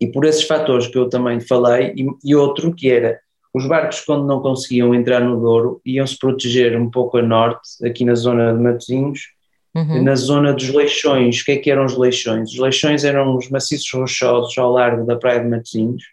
E 0.01 0.07
por 0.07 0.25
esses 0.25 0.43
fatores 0.43 0.87
que 0.87 0.97
eu 0.97 1.07
também 1.07 1.39
falei, 1.39 1.93
e, 1.95 2.07
e, 2.23 2.35
outro 2.35 2.73
que 2.73 2.89
era, 2.89 3.19
os 3.53 3.67
barcos 3.67 4.01
quando 4.01 4.25
não 4.25 4.41
conseguiam 4.41 4.93
entrar 4.93 5.19
no 5.21 5.39
Douro, 5.39 5.79
iam-se 5.85 6.17
proteger 6.17 6.75
um 6.75 6.89
pouco 6.89 7.17
a 7.17 7.21
norte, 7.21 7.85
aqui 7.85 8.03
na 8.03 8.15
zona 8.15 8.53
de 8.53 8.61
Matosinhos, 8.61 9.32
Uhum. 9.75 10.03
Na 10.03 10.15
zona 10.15 10.53
dos 10.53 10.69
leixões, 10.69 11.41
o 11.41 11.45
que 11.45 11.53
é 11.53 11.57
que 11.57 11.71
eram 11.71 11.85
os 11.85 11.97
leixões? 11.97 12.51
Os 12.51 12.59
leixões 12.59 13.03
eram 13.03 13.35
os 13.35 13.49
maciços 13.49 13.91
rochosos 13.91 14.55
ao 14.57 14.71
largo 14.71 15.05
da 15.05 15.15
praia 15.15 15.39
de 15.39 15.49
Matosinhos, 15.49 16.03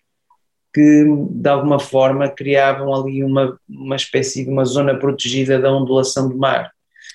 que 0.73 1.05
de 1.31 1.49
alguma 1.49 1.79
forma 1.79 2.29
criavam 2.29 2.95
ali 2.95 3.23
uma, 3.23 3.59
uma 3.69 3.97
espécie 3.97 4.45
de 4.45 4.51
uma 4.51 4.65
zona 4.65 4.95
protegida 4.95 5.59
da 5.59 5.71
ondulação 5.71 6.29
do 6.29 6.39
mar. 6.39 6.71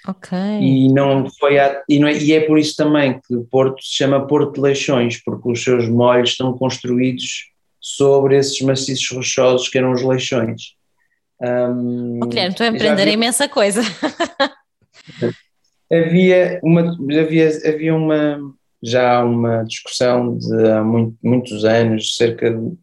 Ok. 0.08 0.38
E, 0.38 0.88
não 0.90 1.28
foi 1.40 1.58
a, 1.58 1.82
e, 1.90 1.98
não 1.98 2.08
é, 2.08 2.14
e 2.16 2.32
é 2.34 2.42
por 2.42 2.60
isso 2.60 2.75
também 2.75 3.20
que 3.28 3.36
o 3.36 3.44
Porto 3.44 3.82
se 3.82 3.96
chama 3.96 4.28
Porto 4.28 4.54
de 4.54 4.62
Leixões, 4.62 5.20
porque 5.24 5.52
os 5.52 5.64
seus 5.64 5.90
molhos 5.90 6.32
estão 6.32 6.56
construídos 6.56 7.50
sobre 7.82 8.38
esses 8.38 8.62
maciços 8.62 9.10
rochosos 9.10 9.68
que 9.68 9.80
eram 9.80 9.94
os 9.94 10.04
leixões. 10.04 10.75
Um, 11.42 12.20
oh, 12.22 12.28
Guilherme, 12.28 12.52
estou 12.52 12.68
a 12.68 12.70
aprender 12.70 13.08
imensa 13.08 13.50
coisa. 13.50 13.82
havia 15.92 16.60
uma, 16.63 16.96
havia, 17.20 17.50
havia 17.68 17.96
uma, 17.96 18.54
já 18.82 19.24
uma 19.24 19.63
discussão 19.63 20.38
de 20.38 20.70
há 20.70 20.84
muito, 20.84 21.18
muitos 21.24 21.65
anos, 21.65 22.15
cerca 22.15 22.51
de, 22.51 22.77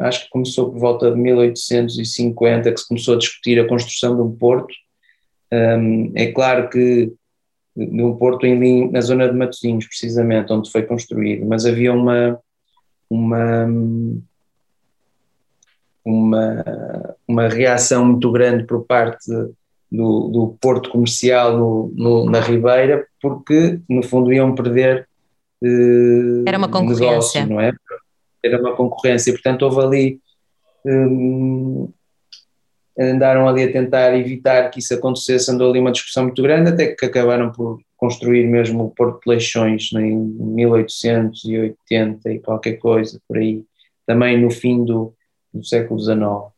acho 0.00 0.24
que 0.24 0.30
começou 0.30 0.70
por 0.70 0.78
volta 0.78 1.10
de 1.10 1.18
1850, 1.18 2.72
que 2.72 2.80
se 2.80 2.88
começou 2.88 3.14
a 3.14 3.18
discutir 3.18 3.60
a 3.60 3.68
construção 3.68 4.14
de 4.16 4.22
um 4.22 4.32
porto. 4.36 4.74
Um, 5.52 6.12
é 6.14 6.32
claro 6.32 6.68
que 6.68 7.12
de 7.74 8.02
um 8.02 8.14
porto 8.16 8.44
em, 8.44 8.90
na 8.90 9.00
zona 9.00 9.28
de 9.28 9.36
Matosinhos, 9.36 9.86
precisamente, 9.86 10.52
onde 10.52 10.70
foi 10.70 10.82
construído, 10.82 11.46
mas 11.46 11.64
havia 11.64 11.92
uma, 11.92 12.38
uma, 13.08 13.66
uma, 16.04 17.16
uma 17.26 17.48
reação 17.48 18.04
muito 18.04 18.30
grande 18.30 18.64
por 18.64 18.84
parte 18.84 19.26
do, 19.92 20.28
do 20.28 20.56
porto 20.58 20.90
comercial 20.90 21.56
no, 21.56 21.92
no, 21.94 22.30
na 22.30 22.40
Ribeira, 22.40 23.06
porque 23.20 23.78
no 23.88 24.02
fundo 24.02 24.32
iam 24.32 24.54
perder 24.54 25.06
eh, 25.62 26.42
Era 26.46 26.56
uma 26.56 26.68
concorrência. 26.68 27.44
Negócio, 27.44 27.46
não 27.46 27.60
é? 27.60 27.72
Era 28.42 28.58
uma 28.58 28.74
concorrência, 28.74 29.30
e 29.30 29.34
portanto 29.34 29.62
houve 29.62 29.80
ali. 29.80 30.20
Hum, 30.84 31.88
andaram 32.98 33.48
ali 33.48 33.62
a 33.64 33.72
tentar 33.72 34.16
evitar 34.16 34.68
que 34.70 34.80
isso 34.80 34.94
acontecesse, 34.94 35.50
andou 35.50 35.70
ali 35.70 35.78
uma 35.78 35.92
discussão 35.92 36.24
muito 36.24 36.42
grande, 36.42 36.70
até 36.70 36.94
que 36.94 37.06
acabaram 37.06 37.52
por 37.52 37.80
construir 37.96 38.46
mesmo 38.46 38.84
o 38.84 38.90
Porto 38.90 39.20
de 39.24 39.30
Leixões 39.30 39.90
né, 39.92 40.06
em 40.06 40.16
1880 40.16 42.32
e 42.32 42.38
qualquer 42.40 42.74
coisa 42.74 43.18
por 43.26 43.38
aí, 43.38 43.64
também 44.06 44.38
no 44.40 44.50
fim 44.50 44.84
do, 44.84 45.14
do 45.54 45.64
século 45.64 45.98
XIX. 45.98 46.51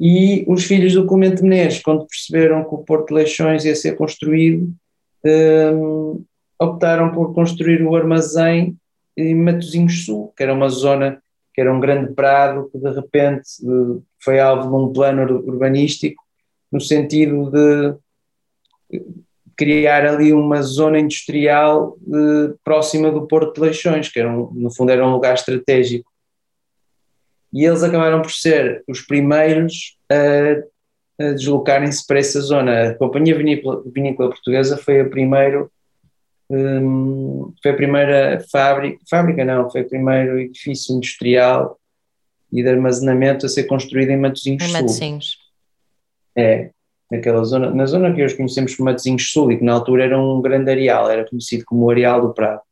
E 0.00 0.46
os 0.48 0.64
filhos 0.64 0.94
do 0.94 1.06
Clemente 1.06 1.42
Menezes, 1.42 1.82
quando 1.82 2.06
perceberam 2.06 2.64
que 2.64 2.74
o 2.74 2.78
Porto 2.78 3.08
de 3.08 3.14
Leixões 3.14 3.66
ia 3.66 3.76
ser 3.76 3.96
construído, 3.96 4.72
um, 5.22 6.24
optaram 6.58 7.12
por 7.12 7.34
construir 7.34 7.82
o 7.82 7.94
armazém 7.94 8.74
em 9.14 9.34
Matosinhos 9.34 10.06
Sul, 10.06 10.32
que 10.34 10.42
era 10.42 10.54
uma 10.54 10.70
zona, 10.70 11.22
que 11.52 11.60
era 11.60 11.74
um 11.74 11.78
grande 11.78 12.14
prado, 12.14 12.70
que 12.72 12.78
de 12.78 12.90
repente 12.90 13.42
uh, 13.62 14.02
foi 14.18 14.40
alvo 14.40 14.68
de 14.68 14.84
um 14.84 14.90
plano 14.90 15.22
urbanístico, 15.46 16.22
no 16.72 16.80
sentido 16.80 17.50
de 17.50 17.94
criar 19.54 20.06
ali 20.06 20.32
uma 20.32 20.62
zona 20.62 20.98
industrial 20.98 21.98
uh, 22.06 22.58
próxima 22.64 23.10
do 23.10 23.26
Porto 23.26 23.56
de 23.56 23.60
Leixões, 23.60 24.08
que 24.08 24.18
era 24.18 24.30
um, 24.30 24.50
no 24.54 24.74
fundo 24.74 24.92
era 24.92 25.06
um 25.06 25.12
lugar 25.12 25.34
estratégico 25.34 26.09
e 27.52 27.64
eles 27.64 27.82
acabaram 27.82 28.22
por 28.22 28.30
ser 28.30 28.82
os 28.88 29.00
primeiros 29.00 29.96
a, 30.10 31.24
a 31.24 31.32
deslocarem-se 31.32 32.06
para 32.06 32.18
essa 32.18 32.40
zona. 32.40 32.90
A 32.90 32.94
Companhia 32.94 33.36
Vinícola, 33.36 33.82
Vinícola 33.86 34.30
Portuguesa 34.30 34.76
foi 34.76 35.00
a 35.00 35.08
primeiro 35.08 35.70
um, 36.48 37.52
foi 37.62 37.70
a 37.70 37.76
primeira 37.76 38.44
fábrica, 38.50 38.98
fábrica 39.08 39.44
não, 39.44 39.70
foi 39.70 39.82
o 39.82 39.88
primeiro 39.88 40.40
edifício 40.40 40.96
industrial 40.96 41.78
e 42.52 42.60
de 42.60 42.68
armazenamento 42.68 43.46
a 43.46 43.48
ser 43.48 43.64
construído 43.64 44.10
em 44.10 44.16
Matosinhos 44.16 44.64
em 44.64 44.72
Matosinhos. 44.72 45.38
É, 46.36 46.70
naquela 47.08 47.44
zona, 47.44 47.70
na 47.70 47.86
zona 47.86 48.12
que 48.12 48.24
hoje 48.24 48.36
conhecemos 48.36 48.74
como 48.74 48.90
Matosinhos 48.90 49.30
Sul 49.30 49.52
e 49.52 49.58
que 49.58 49.64
na 49.64 49.74
altura 49.74 50.04
era 50.04 50.18
um 50.18 50.42
grande 50.42 50.70
areal, 50.70 51.08
era 51.08 51.28
conhecido 51.28 51.64
como 51.64 51.84
o 51.84 51.90
Areal 51.90 52.20
do 52.20 52.34
Prado 52.34 52.62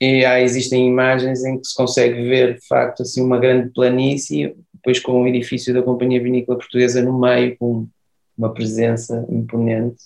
e 0.00 0.24
há, 0.24 0.40
existem 0.40 0.86
imagens 0.86 1.44
em 1.44 1.58
que 1.58 1.66
se 1.66 1.74
consegue 1.74 2.22
ver 2.28 2.54
de 2.54 2.66
facto 2.66 3.02
assim 3.02 3.22
uma 3.22 3.38
grande 3.38 3.70
planície, 3.70 4.54
depois 4.74 5.00
com 5.00 5.22
o 5.22 5.26
edifício 5.26 5.72
da 5.72 5.82
Companhia 5.82 6.22
Vinícola 6.22 6.58
Portuguesa 6.58 7.02
no 7.02 7.18
meio, 7.18 7.56
com 7.58 7.86
uma 8.36 8.52
presença 8.52 9.26
imponente. 9.30 9.96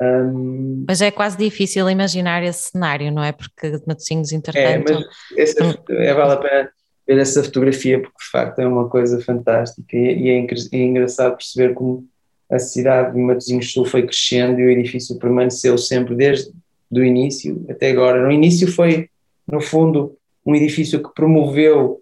Um, 0.00 0.84
mas 0.86 1.00
é 1.00 1.10
quase 1.10 1.38
difícil 1.38 1.88
imaginar 1.88 2.42
esse 2.42 2.70
cenário, 2.70 3.10
não 3.10 3.22
é? 3.22 3.32
Porque 3.32 3.80
Matosinhos, 3.86 4.32
entretanto... 4.32 4.92
É, 4.92 4.94
mas 4.94 5.04
essa, 5.36 5.78
é, 5.88 6.14
vale 6.14 6.32
a 6.32 6.36
pena 6.36 6.70
ver 7.06 7.18
essa 7.18 7.42
fotografia, 7.42 8.02
porque 8.02 8.18
de 8.18 8.30
facto 8.30 8.58
é 8.58 8.66
uma 8.66 8.88
coisa 8.88 9.20
fantástica 9.20 9.96
e, 9.96 10.28
é, 10.28 10.46
é 10.72 10.82
engraçado 10.82 11.36
perceber 11.36 11.72
como 11.72 12.06
a 12.50 12.58
cidade 12.58 13.14
de 13.14 13.20
Matosinhos 13.20 13.72
Sul 13.72 13.84
foi 13.84 14.02
crescendo 14.02 14.60
e 14.60 14.66
o 14.66 14.70
edifício 14.70 15.18
permaneceu 15.18 15.78
sempre 15.78 16.14
desde 16.14 16.52
do 16.90 17.04
início 17.04 17.64
até 17.68 17.90
agora. 17.90 18.22
No 18.22 18.30
início 18.30 18.70
foi, 18.70 19.08
no 19.46 19.60
fundo, 19.60 20.16
um 20.44 20.54
edifício 20.54 21.02
que 21.02 21.12
promoveu 21.14 22.00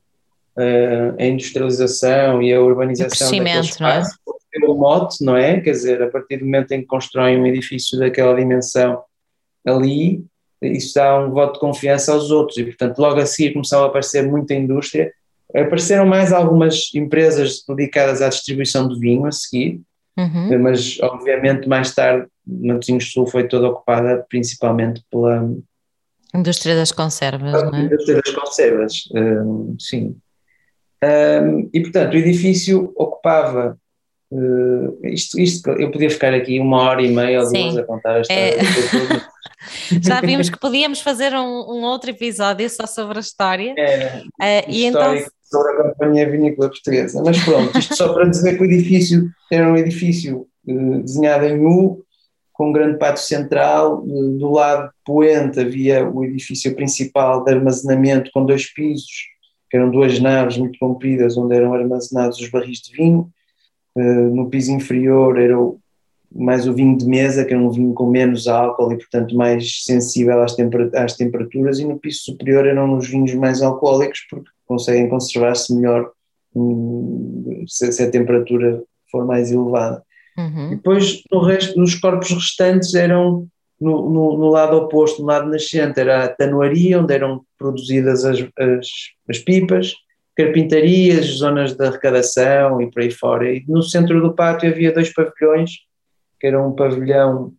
uh, 0.57 1.17
a 1.19 1.25
industrialização 1.25 2.43
e 2.43 2.53
a 2.53 2.61
urbanização 2.61 3.31
daquele 3.31 3.61
espaço, 3.61 4.19
não 4.27 4.33
é? 4.33 4.71
o 4.71 4.75
mote, 4.75 5.25
não 5.25 5.37
é? 5.37 5.61
Quer 5.61 5.73
dizer, 5.73 6.03
a 6.03 6.09
partir 6.09 6.39
do 6.39 6.45
momento 6.45 6.73
em 6.73 6.81
que 6.81 6.87
constroem 6.87 7.41
um 7.41 7.47
edifício 7.47 7.99
daquela 7.99 8.35
dimensão 8.35 9.03
ali, 9.67 10.25
isso 10.63 10.95
dá 10.95 11.19
um 11.19 11.31
voto 11.31 11.55
de 11.55 11.61
confiança 11.61 12.13
aos 12.13 12.31
outros 12.31 12.57
e, 12.59 12.65
portanto, 12.65 12.99
logo 12.99 13.21
a 13.21 13.27
seguir 13.27 13.53
começou 13.53 13.83
a 13.83 13.87
aparecer 13.87 14.27
muita 14.27 14.55
indústria. 14.55 15.13
Apareceram 15.55 16.07
mais 16.07 16.33
algumas 16.33 16.91
empresas 16.95 17.65
dedicadas 17.69 18.23
à 18.23 18.29
distribuição 18.29 18.89
de 18.89 18.99
vinho 18.99 19.27
a 19.27 19.33
seguir, 19.33 19.81
uhum. 20.19 20.59
mas 20.63 20.99
obviamente 21.01 21.69
mais 21.69 21.95
tarde 21.95 22.27
Matosinhos 22.47 23.11
Sul 23.13 23.27
foi 23.27 23.49
toda 23.49 23.69
ocupada 23.69 24.25
principalmente 24.29 25.03
pela 25.11 25.49
indústria 26.35 26.75
das 26.75 26.91
conservas, 26.91 27.53
não 27.53 27.75
é? 27.75 27.83
Indústria 27.83 28.21
das 28.21 28.35
conservas, 28.35 29.05
um, 29.15 29.77
sim. 29.79 30.17
Um, 31.03 31.71
e 31.73 31.81
portanto 31.81 32.15
o 32.15 32.17
edifício 32.17 32.93
ocupava 32.97 33.79
uh, 34.33 35.07
isto, 35.07 35.39
isto, 35.39 35.71
eu 35.71 35.91
podia 35.91 36.11
ficar 36.11 36.35
aqui 36.35 36.59
uma 36.59 36.83
hora 36.83 37.03
e 37.03 37.09
meia 37.09 37.43
ou 37.43 37.53
duas 37.53 37.77
a 37.77 37.83
contar 37.85 38.17
a 38.17 38.21
história. 38.21 38.41
É. 38.41 39.25
Já 40.03 40.21
vimos 40.21 40.51
que 40.51 40.59
podíamos 40.59 41.01
fazer 41.01 41.33
um, 41.33 41.47
um, 41.47 41.83
outro 41.85 42.11
episódio 42.11 42.69
só 42.69 42.87
sobre 42.87 43.19
a 43.19 43.21
história. 43.21 43.75
É, 43.79 44.19
uh, 44.19 44.65
e 44.69 44.85
então 44.85 45.15
sobre 45.55 45.73
a 45.73 45.93
Companhia 45.93 46.29
Vinícola 46.29 46.69
Portuguesa. 46.69 47.23
Mas 47.25 47.43
pronto, 47.45 47.79
isto 47.79 47.95
só 47.95 48.13
para 48.13 48.29
dizer 48.29 48.57
que 48.57 48.63
o 48.63 48.67
edifício 48.67 49.31
era 49.51 49.71
um 49.71 49.77
edifício 49.77 50.47
uh, 50.67 51.03
desenhado 51.03 51.45
em 51.45 51.65
U, 51.65 52.03
com 52.53 52.69
um 52.69 52.73
grande 52.73 52.99
pátio 52.99 53.23
central, 53.23 54.03
do 54.03 54.51
lado 54.53 54.91
poente 55.05 55.61
havia 55.61 56.09
o 56.09 56.25
edifício 56.25 56.75
principal 56.75 57.45
de 57.45 57.53
armazenamento 57.53 58.31
com 58.33 58.47
dois 58.47 58.73
pisos, 58.73 59.27
que 59.71 59.77
eram 59.77 59.91
duas 59.91 60.21
naves 60.21 60.57
muito 60.57 60.79
compridas 60.79 61.37
onde 61.37 61.57
eram 61.57 61.75
armazenados 61.75 62.39
os 62.39 62.49
barris 62.49 62.79
de 62.79 62.97
vinho, 62.97 63.29
eh, 63.97 64.03
no 64.03 64.49
piso 64.49 64.71
inferior 64.71 65.37
era 65.37 65.57
mais 66.33 66.67
o 66.67 66.73
vinho 66.73 66.97
de 66.97 67.07
mesa, 67.07 67.45
que 67.45 67.53
era 67.53 67.63
um 67.63 67.71
vinho 67.71 67.93
com 67.93 68.11
menos 68.11 68.47
álcool 68.49 68.93
e 68.93 68.97
portanto 68.97 69.37
mais 69.37 69.85
sensível 69.85 70.41
às, 70.43 70.55
temperaturas, 71.17 71.79
e 71.79 71.85
no 71.85 71.99
piso 71.99 72.23
superior 72.23 72.67
eram 72.67 72.97
os 72.97 73.09
vinhos 73.09 73.35
mais 73.35 73.63
alcoólicos 73.63 74.27
porque 74.31 74.51
conseguem 74.75 75.09
conservar-se 75.09 75.75
melhor 75.75 76.11
hum, 76.55 77.65
se 77.67 78.03
a 78.03 78.11
temperatura 78.11 78.83
for 79.11 79.25
mais 79.25 79.53
elevada. 79.53 80.03
Uhum. 80.37 80.71
Depois, 80.71 81.23
no 81.31 81.41
resto, 81.41 81.79
nos 81.79 81.95
corpos 81.95 82.31
restantes 82.31 82.95
eram 82.95 83.47
no, 83.81 84.11
no, 84.11 84.39
no, 84.39 84.49
lado 84.49 84.77
oposto, 84.77 85.21
no 85.21 85.29
lado 85.29 85.49
nascente, 85.49 86.01
era 86.01 86.25
a 86.25 86.29
tanoaria, 86.29 87.01
onde 87.01 87.15
eram 87.15 87.43
produzidas 87.59 88.25
as, 88.25 88.41
as, 88.41 88.89
as, 89.29 89.39
pipas, 89.39 89.95
carpintarias, 90.37 91.27
zonas 91.27 91.75
de 91.75 91.85
arrecadação 91.85 92.81
e 92.81 92.91
por 92.91 93.03
aí 93.03 93.11
fora. 93.11 93.53
E 93.53 93.65
no 93.69 93.83
centro 93.83 94.21
do 94.21 94.35
pátio 94.35 94.69
havia 94.69 94.93
dois 94.93 95.13
pavilhões, 95.13 95.71
que 96.41 96.47
era 96.49 96.61
um 96.61 96.73
pavilhão, 96.73 97.53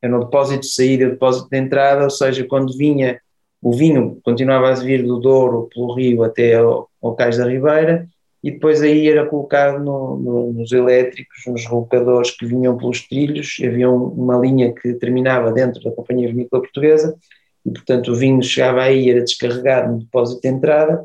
era 0.00 0.16
um 0.16 0.20
depósito 0.20 0.60
de 0.60 0.68
saída 0.68 1.04
e 1.04 1.06
um 1.06 1.10
depósito 1.10 1.48
de 1.50 1.58
entrada, 1.58 2.04
ou 2.04 2.10
seja, 2.10 2.46
quando 2.46 2.76
vinha 2.76 3.20
o 3.66 3.72
vinho, 3.72 4.20
continuava 4.22 4.68
a 4.70 4.74
vir 4.74 5.02
do 5.02 5.18
Douro 5.18 5.68
pelo 5.74 5.92
rio 5.92 6.22
até 6.22 6.54
ao, 6.54 6.88
ao 7.02 7.16
Cais 7.16 7.36
da 7.36 7.48
Ribeira, 7.48 8.06
e 8.40 8.52
depois 8.52 8.80
aí 8.80 9.08
era 9.08 9.26
colocado 9.26 9.82
no, 9.82 10.16
no, 10.16 10.52
nos 10.52 10.70
elétricos, 10.70 11.44
nos 11.48 11.66
relocadores 11.66 12.30
que 12.30 12.46
vinham 12.46 12.76
pelos 12.76 13.00
trilhos, 13.08 13.56
havia 13.64 13.90
uma 13.90 14.38
linha 14.38 14.72
que 14.72 14.94
terminava 14.94 15.50
dentro 15.50 15.82
da 15.82 15.90
Companhia 15.90 16.28
Vinícola 16.28 16.62
Portuguesa, 16.62 17.16
e 17.64 17.72
portanto 17.72 18.12
o 18.12 18.14
vinho 18.14 18.40
chegava 18.40 18.82
aí, 18.82 19.10
era 19.10 19.24
descarregado 19.24 19.94
no 19.94 19.98
depósito 19.98 20.42
de 20.42 20.48
entrada, 20.48 21.04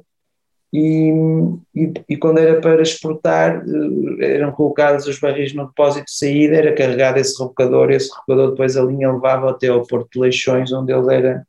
e, 0.72 1.12
e, 1.74 1.94
e, 2.10 2.16
quando 2.16 2.38
era 2.38 2.62
para 2.62 2.84
exportar, 2.84 3.66
eh, 4.22 4.36
eram 4.36 4.52
colocados 4.52 5.08
os 5.08 5.20
barris 5.20 5.54
no 5.56 5.66
depósito 5.66 6.06
de 6.06 6.14
saída, 6.14 6.58
era 6.58 6.76
carregado 6.76 7.18
esse 7.18 7.38
rebocador, 7.40 7.90
esse 7.90 8.10
rebocador 8.14 8.52
depois 8.52 8.78
a 8.78 8.84
linha 8.84 9.12
levava 9.12 9.50
até 9.50 9.68
ao 9.68 9.82
Porto 9.82 10.12
de 10.14 10.20
Leixões, 10.20 10.72
onde 10.72 10.94
ele 10.94 11.14
era 11.14 11.44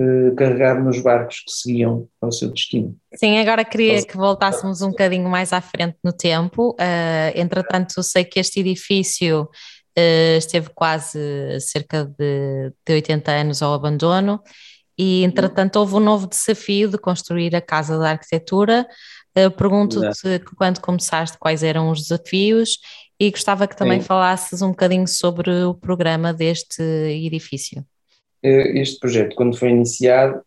eh, 0.00 0.34
carregado 0.36 0.82
nos 0.82 1.02
barcos 1.02 1.40
que 1.40 1.52
seguiam 1.52 2.08
ao 2.18 2.32
seu 2.32 2.50
destino. 2.50 2.96
Sim, 3.14 3.36
agora 3.38 3.62
queria 3.62 4.02
que 4.02 4.16
voltássemos 4.16 4.80
um 4.80 4.88
bocadinho 4.88 5.28
mais 5.28 5.52
à 5.52 5.60
frente 5.60 5.98
no 6.02 6.12
tempo. 6.12 6.70
Uh, 6.70 7.32
entretanto, 7.34 8.02
sei 8.02 8.24
que 8.24 8.40
este 8.40 8.60
edifício 8.60 9.42
uh, 9.42 10.38
esteve 10.38 10.70
quase 10.74 11.60
cerca 11.60 12.06
de, 12.06 12.72
de 12.86 12.94
80 12.94 13.30
anos 13.32 13.62
ao 13.62 13.74
abandono 13.74 14.40
e, 14.98 15.24
entretanto, 15.24 15.76
houve 15.76 15.96
um 15.96 16.00
novo 16.00 16.26
desafio 16.26 16.88
de 16.88 16.96
construir 16.96 17.54
a 17.54 17.60
Casa 17.60 17.98
da 17.98 18.12
Arquitetura. 18.12 18.86
Uh, 19.36 19.50
Pergunto-te 19.50 20.38
quando 20.56 20.80
começaste 20.80 21.36
quais 21.36 21.62
eram 21.62 21.90
os 21.90 22.00
desafios 22.00 22.78
e 23.20 23.30
gostava 23.30 23.68
que 23.68 23.76
também 23.76 24.00
Sim. 24.00 24.06
falasses 24.06 24.62
um 24.62 24.70
bocadinho 24.70 25.06
sobre 25.06 25.50
o 25.64 25.74
programa 25.74 26.32
deste 26.32 26.82
edifício. 26.82 27.84
Eh, 28.42 28.80
este 28.80 28.98
projeto, 28.98 29.36
quando 29.36 29.56
foi 29.56 29.70
iniciado, 29.70 30.42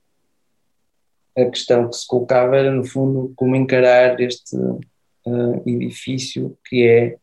a 1.38 1.46
questão 1.46 1.90
que 1.90 1.96
se 1.96 2.08
colocava 2.08 2.58
era, 2.58 2.72
no 2.72 2.86
fundo, 2.86 3.34
como 3.36 3.56
encarar 3.56 4.20
este 4.20 4.56
uh, 4.56 5.64
edifício 5.66 6.58
que 6.66 6.88
é 6.88 7.18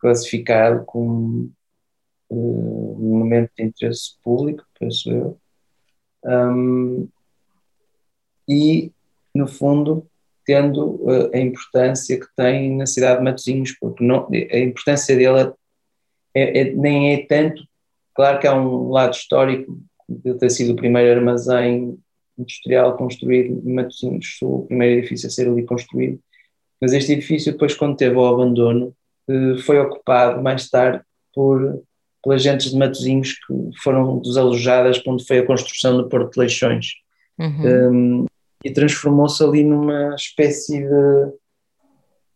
classificado 0.00 0.84
como 0.84 1.50
uh, 2.30 2.96
monumento 2.98 3.52
de 3.56 3.64
interesse 3.64 4.16
público, 4.22 4.64
penso 4.78 5.10
eu, 5.10 5.40
um, 6.24 7.08
e, 8.48 8.92
no 9.34 9.46
fundo, 9.46 10.08
tendo 10.44 10.96
uh, 11.04 11.30
a 11.32 11.38
importância 11.38 12.18
que 12.18 12.26
tem 12.36 12.76
na 12.76 12.86
cidade 12.86 13.18
de 13.18 13.24
Matosinhos, 13.24 13.76
porque 13.80 14.04
não, 14.04 14.28
a 14.28 14.58
importância 14.58 15.16
dele 15.16 15.52
é, 16.34 16.60
é, 16.60 16.72
nem 16.74 17.14
é 17.14 17.26
tanto, 17.26 17.62
claro 18.14 18.40
que 18.40 18.46
há 18.46 18.54
um 18.54 18.90
lado 18.90 19.14
histórico 19.14 19.80
de 20.08 20.34
ter 20.34 20.50
sido 20.50 20.72
o 20.72 20.76
primeiro 20.76 21.18
armazém 21.18 21.98
industrial 22.38 22.96
construído 22.96 23.62
em 23.66 23.74
Matosinhos 23.74 24.36
Sul, 24.38 24.60
o 24.60 24.66
primeiro 24.66 25.00
edifício 25.00 25.26
a 25.26 25.30
ser 25.30 25.48
ali 25.48 25.64
construído. 25.64 26.18
Mas 26.80 26.92
este 26.92 27.12
edifício, 27.12 27.52
depois, 27.52 27.74
quando 27.74 27.96
teve 27.96 28.14
o 28.16 28.26
abandono, 28.26 28.94
eh, 29.28 29.56
foi 29.64 29.78
ocupado 29.78 30.42
mais 30.42 30.68
tarde 30.68 31.02
por 31.34 31.82
pelas 32.26 32.42
gentes 32.42 32.72
de 32.72 32.76
Matosinhos 32.76 33.34
que 33.34 33.80
foram 33.82 34.18
desalojadas 34.18 35.00
onde 35.06 35.24
foi 35.24 35.38
a 35.38 35.46
construção 35.46 35.96
do 35.96 36.08
Porto 36.08 36.32
de 36.32 36.40
Leixões. 36.40 36.86
Uhum. 37.38 37.92
Um, 37.92 38.26
e 38.64 38.72
transformou-se 38.72 39.42
ali 39.44 39.62
numa 39.62 40.12
espécie 40.16 40.80
de 40.80 41.32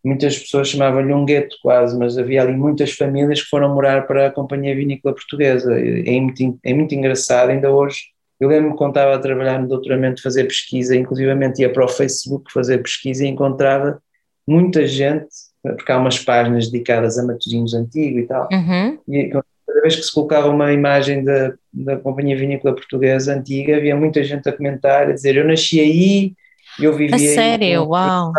muitas 0.04 0.38
pessoas 0.38 0.69
chamavam-lhe 0.69 1.12
um 1.12 1.25
gueto 1.25 1.57
quase, 1.62 1.99
mas 1.99 2.16
havia 2.16 2.42
ali 2.42 2.54
muitas 2.54 2.92
famílias 2.92 3.42
que 3.42 3.49
foram 3.49 3.75
morar 3.75 4.07
para 4.07 4.26
a 4.26 4.30
Companhia 4.30 4.75
Vinícola 4.75 5.14
Portuguesa. 5.14 5.73
É 5.78 6.21
muito, 6.21 6.59
é 6.64 6.75
muito 6.75 6.95
engraçado, 6.95 7.50
ainda 7.50 7.71
hoje. 7.71 7.99
Eu 8.40 8.49
lembro-me 8.49 8.76
quando 8.76 8.92
estava 8.92 9.14
a 9.14 9.19
trabalhar 9.19 9.61
no 9.61 9.69
doutoramento, 9.69 10.23
fazer 10.23 10.45
pesquisa, 10.45 10.97
inclusivamente 10.97 11.61
ia 11.61 11.71
para 11.71 11.85
o 11.85 11.88
Facebook 11.88 12.50
fazer 12.50 12.78
pesquisa 12.78 13.25
e 13.25 13.28
encontrava 13.28 14.00
muita 14.49 14.87
gente, 14.87 15.28
porque 15.62 15.92
há 15.92 15.99
umas 15.99 16.19
páginas 16.19 16.71
dedicadas 16.71 17.19
a 17.19 17.23
Matosinhos 17.23 17.75
Antigo 17.75 18.19
e 18.19 18.26
tal, 18.26 18.49
uhum. 18.50 18.99
e 19.07 19.28
cada 19.28 19.83
vez 19.83 19.95
que 19.95 20.02
se 20.02 20.12
colocava 20.12 20.49
uma 20.49 20.73
imagem 20.73 21.23
da, 21.23 21.52
da 21.73 21.97
Companhia 21.99 22.37
Vinícola 22.37 22.75
Portuguesa 22.75 23.35
Antiga, 23.35 23.76
havia 23.76 23.95
muita 23.95 24.25
gente 24.25 24.49
a 24.49 24.52
comentar, 24.57 25.09
a 25.09 25.12
dizer 25.12 25.37
eu 25.37 25.47
nasci 25.47 25.78
aí, 25.78 26.33
eu 26.80 26.95
vivia 26.95 27.16
a 27.16 27.19
aí. 27.19 27.28
sério? 27.28 27.85
Uau! 27.85 28.33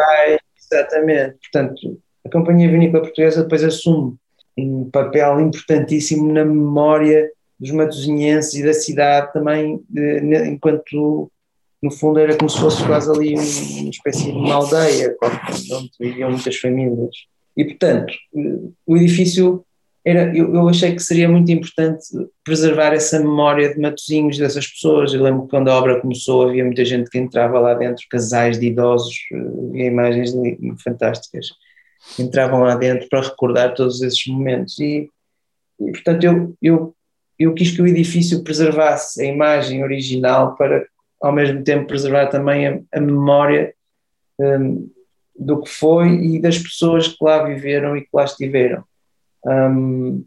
Exatamente. 0.71 1.37
Portanto, 1.51 1.99
a 2.25 2.29
Companhia 2.29 2.69
Vinícola 2.69 3.03
Portuguesa 3.03 3.43
depois 3.43 3.63
assume 3.63 4.15
um 4.57 4.89
papel 4.89 5.39
importantíssimo 5.41 6.31
na 6.31 6.45
memória 6.45 7.29
dos 7.59 7.71
matosinhenses 7.71 8.55
e 8.55 8.63
da 8.63 8.73
cidade 8.73 9.31
também, 9.33 9.79
enquanto 10.47 11.31
no 11.81 11.91
fundo 11.91 12.19
era 12.19 12.37
como 12.37 12.49
se 12.49 12.59
fosse 12.59 12.83
quase 12.85 13.09
ali 13.09 13.33
uma 13.33 13.89
espécie 13.89 14.25
de 14.25 14.31
uma 14.31 14.55
aldeia, 14.55 15.15
onde 15.73 15.91
viviam 15.99 16.31
muitas 16.31 16.57
famílias. 16.57 17.15
E 17.57 17.65
portanto, 17.65 18.13
o 18.85 18.97
edifício 18.97 19.63
era, 20.03 20.35
eu, 20.35 20.53
eu, 20.55 20.67
achei 20.67 20.95
que 20.95 20.99
seria 21.01 21.29
muito 21.29 21.51
importante 21.51 22.03
preservar 22.43 22.91
essa 22.91 23.19
memória 23.19 23.71
de 23.71 23.79
Matosinhos, 23.79 24.37
dessas 24.37 24.65
pessoas. 24.67 25.13
Eu 25.13 25.21
lembro 25.21 25.43
que 25.43 25.49
quando 25.49 25.69
a 25.69 25.77
obra 25.77 26.01
começou 26.01 26.49
havia 26.49 26.65
muita 26.65 26.83
gente 26.83 27.09
que 27.09 27.19
entrava 27.19 27.59
lá 27.59 27.75
dentro, 27.75 28.03
casais 28.09 28.59
de 28.59 28.67
idosos, 28.67 29.15
havia 29.69 29.85
imagens 29.85 30.33
fantásticas, 30.83 31.49
entravam 32.19 32.61
lá 32.61 32.75
dentro 32.75 33.07
para 33.09 33.21
recordar 33.21 33.75
todos 33.75 34.01
esses 34.01 34.25
momentos. 34.25 34.79
E, 34.79 35.07
e 35.79 35.91
portanto, 35.91 36.23
eu, 36.23 36.55
eu, 36.59 36.95
eu 37.37 37.53
quis 37.53 37.69
que 37.69 37.81
o 37.81 37.87
edifício 37.87 38.43
preservasse 38.43 39.21
a 39.21 39.25
imagem 39.25 39.83
original 39.83 40.55
para, 40.55 40.83
ao 41.21 41.31
mesmo 41.31 41.63
tempo, 41.63 41.85
preservar 41.85 42.25
também 42.27 42.67
a, 42.67 42.79
a 42.91 42.99
memória 42.99 43.71
um, 44.39 44.89
do 45.35 45.61
que 45.61 45.69
foi 45.69 46.09
e 46.09 46.41
das 46.41 46.57
pessoas 46.57 47.07
que 47.07 47.23
lá 47.23 47.43
viveram 47.43 47.95
e 47.95 48.01
que 48.01 48.09
lá 48.11 48.23
estiveram. 48.23 48.83
Um, 49.45 50.23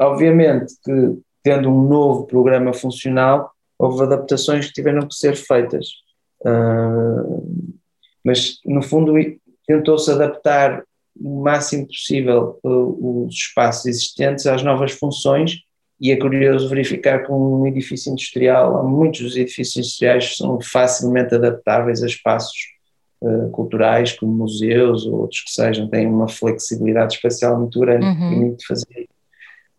obviamente 0.00 0.74
que, 0.84 1.18
tendo 1.42 1.70
um 1.70 1.88
novo 1.88 2.26
programa 2.26 2.72
funcional, 2.72 3.50
houve 3.78 4.02
adaptações 4.02 4.66
que 4.66 4.72
tiveram 4.72 5.06
que 5.06 5.14
ser 5.14 5.36
feitas. 5.36 5.86
Uh, 6.40 7.72
mas, 8.24 8.58
no 8.64 8.82
fundo, 8.82 9.14
tentou-se 9.66 10.10
adaptar 10.10 10.82
o 11.18 11.42
máximo 11.42 11.86
possível 11.86 12.58
uh, 12.62 13.26
os 13.26 13.34
espaços 13.34 13.86
existentes 13.86 14.46
às 14.46 14.62
novas 14.62 14.92
funções 14.92 15.60
e 16.00 16.12
é 16.12 16.16
curioso 16.16 16.68
verificar 16.68 17.24
que 17.24 17.32
um 17.32 17.66
edifício 17.66 18.12
industrial, 18.12 18.86
muitos 18.86 19.22
dos 19.22 19.36
edifícios 19.36 19.76
industriais 19.76 20.36
são 20.36 20.60
facilmente 20.60 21.34
adaptáveis 21.34 22.02
a 22.02 22.06
espaços 22.06 22.75
uh, 23.20 23.50
culturais, 23.50 24.12
como 24.12 24.32
museus 24.32 25.06
ou 25.06 25.20
outros 25.20 25.42
que 25.42 25.50
sejam, 25.50 25.88
têm 25.88 26.06
uma 26.06 26.28
flexibilidade 26.28 27.14
espacial 27.14 27.58
muito 27.58 27.78
grande 27.80 28.06
uhum. 28.06 28.14
que 28.14 28.20
permite 28.20 28.66
fazer. 28.66 29.08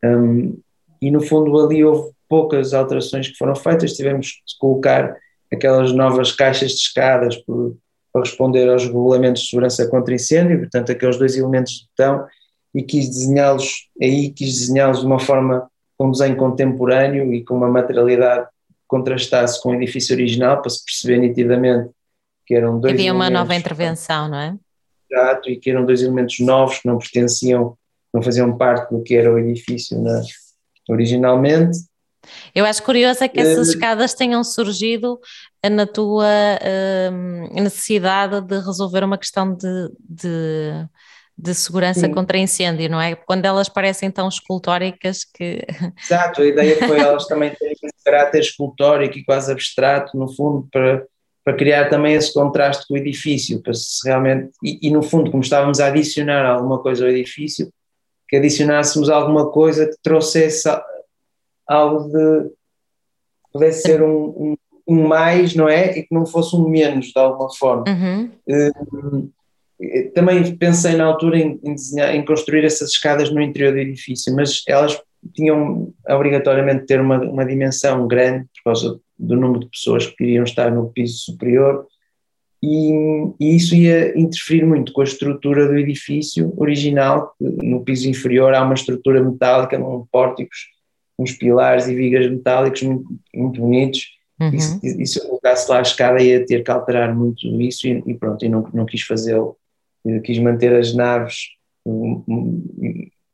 Um, 0.04 0.58
e 1.02 1.12
no 1.12 1.22
fundo 1.22 1.60
ali 1.60 1.84
houve 1.84 2.12
poucas 2.28 2.74
alterações 2.74 3.30
que 3.30 3.38
foram 3.38 3.56
feitas, 3.56 3.94
tivemos 3.94 4.28
de 4.28 4.58
colocar 4.60 5.16
aquelas 5.52 5.94
novas 5.94 6.32
caixas 6.32 6.72
de 6.72 6.78
escadas 6.78 7.36
por, 7.38 7.78
para 8.12 8.24
responder 8.24 8.68
aos 8.70 8.86
regulamentos 8.86 9.44
de 9.44 9.50
segurança 9.50 9.88
contra 9.88 10.14
incêndio, 10.14 10.60
portanto 10.60 10.92
aqueles 10.92 11.18
dois 11.18 11.38
elementos 11.38 11.74
de 11.74 11.86
botão, 11.88 12.26
e 12.76 12.84
quis 12.84 13.10
desenhá-los, 13.10 13.88
aí 14.02 14.30
quis 14.30 14.60
desenhá-los 14.60 15.00
de 15.00 15.06
uma 15.06 15.20
forma 15.20 15.70
com 15.98 16.08
um 16.08 16.12
desenho 16.12 16.36
contemporâneo 16.36 17.34
e 17.34 17.44
com 17.44 17.56
uma 17.56 17.70
materialidade 17.70 18.46
que 18.46 18.76
contrastasse 18.88 19.62
com 19.62 19.70
o 19.70 19.76
edifício 19.76 20.16
original, 20.16 20.62
para 20.62 20.70
se 20.70 20.84
perceber 20.84 21.18
nitidamente 21.18 21.90
que 22.48 22.56
eram 22.56 22.80
dois 22.80 22.94
Havia 22.94 23.14
uma 23.14 23.30
nova 23.30 23.54
intervenção, 23.54 24.30
não 24.30 24.40
é? 24.40 24.56
Exato, 25.12 25.50
e 25.50 25.58
que 25.58 25.70
eram 25.70 25.86
dois 25.86 26.02
elementos 26.02 26.40
novos 26.40 26.80
que 26.80 26.88
não 26.88 26.98
pertenciam, 26.98 27.78
não 28.14 28.22
faziam 28.22 28.58
parte 28.58 28.90
do 28.90 29.04
que 29.04 29.16
era 29.16 29.32
o 29.32 29.38
edifício 29.38 30.02
na, 30.02 30.22
originalmente. 30.90 31.78
Eu 32.56 32.66
acho 32.66 32.84
curioso 32.84 33.24
é 33.24 33.28
que 33.28 33.40
essas 33.40 33.68
uh, 33.68 33.72
escadas 33.72 34.14
tenham 34.14 34.44
surgido 34.44 35.20
na 35.70 35.86
tua 35.86 36.26
uh, 36.26 37.62
necessidade 37.62 38.42
de 38.42 38.60
resolver 38.60 39.04
uma 39.04 39.18
questão 39.18 39.54
de, 39.54 39.90
de, 40.00 40.88
de 41.38 41.54
segurança 41.54 42.02
sim. 42.02 42.14
contra 42.14 42.38
incêndio, 42.38 42.90
não 42.90 43.00
é? 43.00 43.16
Quando 43.16 43.46
elas 43.46 43.70
parecem 43.70 44.12
tão 44.12 44.28
escultóricas 44.28 45.24
que. 45.24 45.66
Exato, 46.04 46.42
a 46.42 46.46
ideia 46.46 46.78
foi 46.86 47.00
elas 47.00 47.28
também 47.28 47.54
terem 47.56 47.76
esse 47.82 48.04
caráter 48.04 48.40
escultórico 48.40 49.18
e 49.18 49.24
quase 49.24 49.52
abstrato, 49.52 50.18
no 50.18 50.34
fundo, 50.34 50.68
para 50.70 51.06
para 51.48 51.56
criar 51.56 51.90
também 51.90 52.14
esse 52.14 52.34
contraste 52.34 52.86
com 52.86 52.94
o 52.94 52.98
edifício, 52.98 53.62
para 53.62 53.74
se 53.74 54.06
realmente, 54.06 54.52
e, 54.62 54.80
e, 54.86 54.92
no 54.92 55.02
fundo, 55.02 55.32
como 55.32 55.42
estávamos 55.42 55.80
a 55.80 55.86
adicionar 55.86 56.46
alguma 56.46 56.80
coisa 56.80 57.06
ao 57.06 57.10
edifício, 57.10 57.72
que 58.28 58.36
adicionássemos 58.36 59.10
alguma 59.10 59.50
coisa 59.50 59.88
que 59.88 59.96
trouxesse 60.04 60.68
algo 61.66 62.10
de, 62.10 62.52
pudesse 63.54 63.84
ser 63.84 64.04
um, 64.04 64.26
um, 64.26 64.58
um, 64.86 65.08
mais, 65.08 65.56
não 65.56 65.70
é? 65.70 65.98
E 65.98 66.04
que 66.04 66.14
não 66.14 66.26
fosse 66.26 66.54
um 66.54 66.68
menos, 66.68 67.14
de 67.14 67.18
alguma 67.18 67.50
forma. 67.56 67.86
Uhum. 67.88 68.30
Uh, 68.46 69.32
também 70.14 70.54
pensei 70.58 70.98
na 70.98 71.06
altura 71.06 71.40
em, 71.40 71.58
em, 71.64 71.76
desenhar, 71.76 72.14
em 72.14 72.26
construir 72.26 72.66
essas 72.66 72.90
escadas 72.90 73.32
no 73.32 73.42
interior 73.42 73.72
do 73.72 73.80
edifício, 73.80 74.36
mas 74.36 74.64
elas 74.68 75.02
tinham 75.34 75.94
obrigatoriamente 76.10 76.86
ter 76.86 77.00
uma, 77.00 77.22
uma 77.22 77.46
dimensão 77.46 78.06
grande 78.06 78.48
por 78.58 78.64
causa 78.66 79.00
do 79.18 79.36
número 79.36 79.62
de 79.62 79.70
pessoas 79.70 80.06
que 80.06 80.16
queriam 80.16 80.44
estar 80.44 80.72
no 80.72 80.90
piso 80.90 81.18
superior 81.18 81.86
e, 82.62 83.34
e, 83.40 83.56
isso 83.56 83.76
ia 83.76 84.18
interferir 84.18 84.66
muito 84.66 84.92
com 84.92 85.02
a 85.02 85.04
estrutura 85.04 85.68
do 85.68 85.78
edifício 85.78 86.54
original, 86.58 87.34
no 87.40 87.84
piso 87.84 88.10
inferior 88.10 88.54
há 88.54 88.64
uma 88.64 88.74
estrutura 88.74 89.24
metálica, 89.24 89.78
um 89.78 90.06
pórticos, 90.12 90.68
uns 91.20 91.34
pilares 91.34 91.88
e 91.88 91.96
vigas 91.96 92.30
metálicos 92.30 92.82
muito, 92.82 93.06
muito 93.34 93.62
bonitos, 93.62 94.08
uhum. 94.40 94.50
e, 94.54 94.60
se, 94.60 95.02
e, 95.04 95.06
se 95.06 95.20
eu 95.20 95.26
colocasse 95.28 95.70
lá 95.70 95.80
a 95.80 95.84
escada 95.84 96.22
ia 96.22 96.46
ter 96.46 96.64
que 96.64 96.72
alterar 96.72 97.16
muito 97.16 97.46
isso 97.62 97.88
e, 97.88 98.04
e 98.08 98.16
pronto, 98.16 98.44
e 98.44 98.50
não, 98.50 98.68
não 98.74 98.86
quis 98.86 99.04
fazê-lo, 99.04 99.56
quis 100.24 100.40
manter 100.40 100.74
as 100.74 100.96
naves 100.96 101.36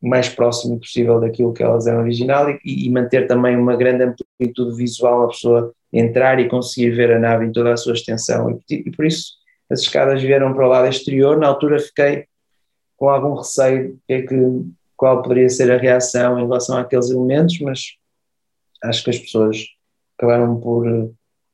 mais 0.04 0.28
próximo 0.28 0.78
possível 0.78 1.18
daquilo 1.18 1.54
que 1.54 1.64
elas 1.64 1.88
eram 1.88 2.02
original 2.02 2.50
e, 2.50 2.60
e, 2.66 2.90
manter 2.90 3.26
também 3.26 3.56
uma 3.56 3.78
grande 3.78 4.04
amplitude 4.04 4.76
visual, 4.76 5.24
a 5.24 5.28
pessoa 5.30 5.74
entrar 5.94 6.40
e 6.42 6.50
conseguir 6.50 6.92
ver 6.92 7.14
a 7.14 7.20
nave 7.20 7.46
em 7.46 7.52
toda 7.54 7.72
a 7.72 7.78
sua 7.78 7.94
extensão. 7.94 8.60
E, 8.70 8.76
e 8.76 8.92
por 8.92 9.06
isso 9.06 9.32
as 9.72 9.80
escadas 9.80 10.22
vieram 10.22 10.54
para 10.54 10.66
o 10.66 10.70
lado 10.70 10.90
exterior. 10.90 11.38
Na 11.38 11.48
altura 11.48 11.80
fiquei 11.80 12.26
com 12.98 13.08
algum 13.08 13.34
receio 13.36 13.98
que 14.06 14.14
é 14.14 14.22
que, 14.24 14.36
qual 14.98 15.22
poderia 15.22 15.48
ser 15.48 15.72
a 15.72 15.78
reação 15.78 16.38
em 16.38 16.44
relação 16.44 16.78
àqueles 16.78 17.10
elementos, 17.10 17.58
mas 17.62 17.80
acho 18.84 19.04
que 19.06 19.10
as 19.10 19.20
pessoas 19.20 19.58
acabaram 20.18 20.60
por 20.60 20.86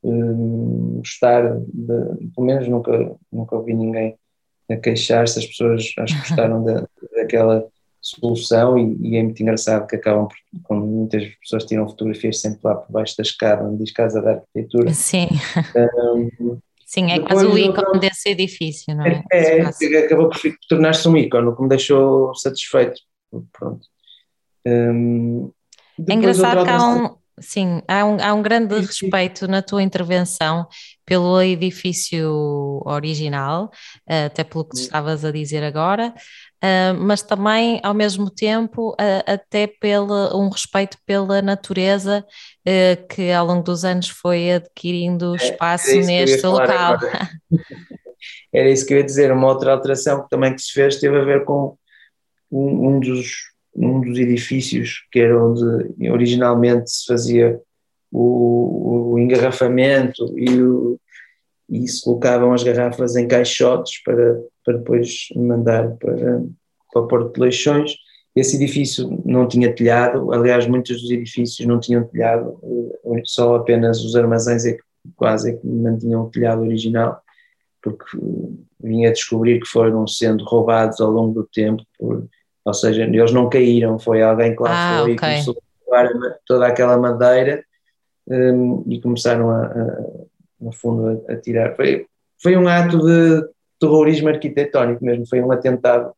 um, 0.02 0.96
gostar, 0.98 1.56
de, 1.56 2.28
pelo 2.34 2.46
menos 2.46 2.66
nunca, 2.66 3.16
nunca 3.32 3.56
ouvi 3.56 3.74
ninguém 3.74 4.16
a 4.68 4.76
queixar-se, 4.76 5.38
as 5.38 5.46
pessoas 5.46 5.92
acho 5.98 6.14
que 6.14 6.28
gostaram 6.28 6.64
da, 6.64 6.86
daquela 7.14 7.64
solução 8.16 8.78
e, 8.78 8.96
e, 9.00 9.16
é 9.16 9.22
muito 9.22 9.40
engraçado 9.42 9.86
que 9.86 9.96
acabam 9.96 10.28
por, 10.28 10.36
quando 10.62 10.86
muitas 10.86 11.24
pessoas 11.36 11.64
tiram 11.64 11.88
fotografias 11.88 12.40
sempre 12.40 12.60
lá 12.64 12.74
por 12.74 12.92
baixo 12.92 13.16
da 13.16 13.22
escada, 13.22 13.64
onde 13.64 13.84
diz 13.84 13.92
Casa 13.92 14.20
da 14.20 14.32
Arquitetura. 14.32 14.92
Sim. 14.92 15.28
Um, 15.76 16.58
Sim, 16.90 17.12
é 17.12 17.20
quase 17.20 17.46
o 17.46 17.56
ícone 17.56 18.00
desse 18.00 18.30
edifício, 18.30 18.96
não 18.96 19.06
é? 19.06 19.22
É, 19.32 19.58
é 19.60 19.98
acabou 20.04 20.28
por 20.28 20.40
tornar-se 20.68 21.08
um 21.08 21.16
ícone, 21.16 21.46
o 21.46 21.54
que 21.54 21.62
me 21.62 21.68
deixou 21.68 22.34
satisfeito. 22.34 23.00
Pronto. 23.52 23.86
Um, 24.66 25.52
é 26.08 26.12
engraçado 26.12 26.64
que 26.64 26.70
há 26.70 26.84
um, 26.84 27.16
sim, 27.38 27.80
há 27.86 28.04
um, 28.04 28.16
há 28.20 28.34
um 28.34 28.42
grande 28.42 28.74
respeito 28.74 29.46
na 29.46 29.62
tua 29.62 29.84
intervenção 29.84 30.66
pelo 31.06 31.40
edifício 31.40 32.82
original, 32.84 33.70
até 34.06 34.42
pelo 34.42 34.64
que 34.64 34.76
estavas 34.76 35.24
a 35.24 35.30
dizer 35.30 35.62
agora, 35.62 36.12
Uh, 36.62 36.92
mas 37.00 37.22
também, 37.22 37.80
ao 37.82 37.94
mesmo 37.94 38.28
tempo, 38.28 38.90
uh, 38.90 39.24
até 39.26 39.66
pela, 39.66 40.36
um 40.36 40.50
respeito 40.50 40.98
pela 41.06 41.40
natureza 41.40 42.22
uh, 42.68 43.08
que 43.08 43.32
ao 43.32 43.46
longo 43.46 43.62
dos 43.62 43.82
anos 43.82 44.10
foi 44.10 44.52
adquirindo 44.52 45.34
é, 45.34 45.36
espaço 45.36 45.90
é 45.90 46.02
neste 46.02 46.46
local. 46.46 46.98
Era 48.52 48.68
isso 48.68 48.84
que 48.84 48.92
eu 48.92 48.98
ia 48.98 49.04
dizer, 49.04 49.32
uma 49.32 49.48
outra 49.48 49.72
alteração 49.72 50.22
que 50.22 50.28
também 50.28 50.54
que 50.54 50.60
se 50.60 50.72
fez 50.72 50.96
teve 50.96 51.16
a 51.16 51.24
ver 51.24 51.44
com 51.44 51.78
um, 52.50 52.88
um 52.88 53.00
dos, 53.00 53.36
um 53.74 54.00
dos 54.02 54.18
edifícios 54.18 55.06
que 55.10 55.20
era 55.20 55.42
onde 55.42 56.10
originalmente 56.10 56.90
se 56.90 57.06
fazia 57.06 57.58
o, 58.10 59.12
o 59.12 59.18
engarrafamento 59.18 60.36
e, 60.36 60.60
o, 60.60 61.00
e 61.70 61.86
se 61.86 62.02
colocavam 62.02 62.52
as 62.52 62.62
garrafas 62.62 63.16
em 63.16 63.28
caixotes 63.28 64.02
para 64.02 64.40
para 64.70 64.78
depois 64.78 65.28
mandar 65.34 65.90
para, 65.96 66.42
para 66.92 67.02
o 67.02 67.08
Porto 67.08 67.34
de 67.34 67.40
Leixões. 67.40 67.96
Esse 68.34 68.56
edifício 68.56 69.20
não 69.24 69.48
tinha 69.48 69.74
telhado, 69.74 70.32
aliás, 70.32 70.66
muitos 70.66 71.02
dos 71.02 71.10
edifícios 71.10 71.66
não 71.66 71.80
tinham 71.80 72.04
telhado, 72.04 72.60
eh, 73.04 73.22
só 73.24 73.56
apenas 73.56 74.04
os 74.04 74.14
armazéns 74.14 74.64
é 74.64 74.74
que 74.74 74.82
quase 75.16 75.50
é 75.50 75.56
que 75.56 75.66
mantinham 75.66 76.22
o 76.22 76.30
telhado 76.30 76.62
original, 76.62 77.20
porque 77.82 78.04
vinha 78.80 79.08
a 79.08 79.12
descobrir 79.12 79.58
que 79.58 79.66
foram 79.66 80.06
sendo 80.06 80.44
roubados 80.44 81.00
ao 81.00 81.10
longo 81.10 81.34
do 81.34 81.48
tempo, 81.52 81.82
por, 81.98 82.24
ou 82.64 82.74
seja, 82.74 83.02
eles 83.02 83.32
não 83.32 83.48
caíram, 83.48 83.98
foi 83.98 84.22
alguém 84.22 84.54
que 84.54 84.62
lá 84.62 84.70
ah, 84.70 85.02
foi 85.02 85.14
okay. 85.14 85.14
e 85.14 85.18
começou 85.18 85.62
a 85.92 86.02
levar 86.02 86.38
toda 86.46 86.66
aquela 86.68 86.96
madeira 86.98 87.64
um, 88.28 88.84
e 88.86 89.00
começaram 89.00 89.50
a, 89.50 89.64
a, 89.64 90.04
no 90.60 90.72
fundo 90.72 91.24
a, 91.28 91.32
a 91.32 91.36
tirar. 91.36 91.74
Foi, 91.74 92.06
foi 92.40 92.56
um 92.56 92.68
ato 92.68 92.98
de 92.98 93.42
terrorismo 93.80 94.28
arquitetónico 94.28 95.04
mesmo, 95.04 95.26
foi 95.26 95.40
um 95.40 95.50
atentado 95.50 96.12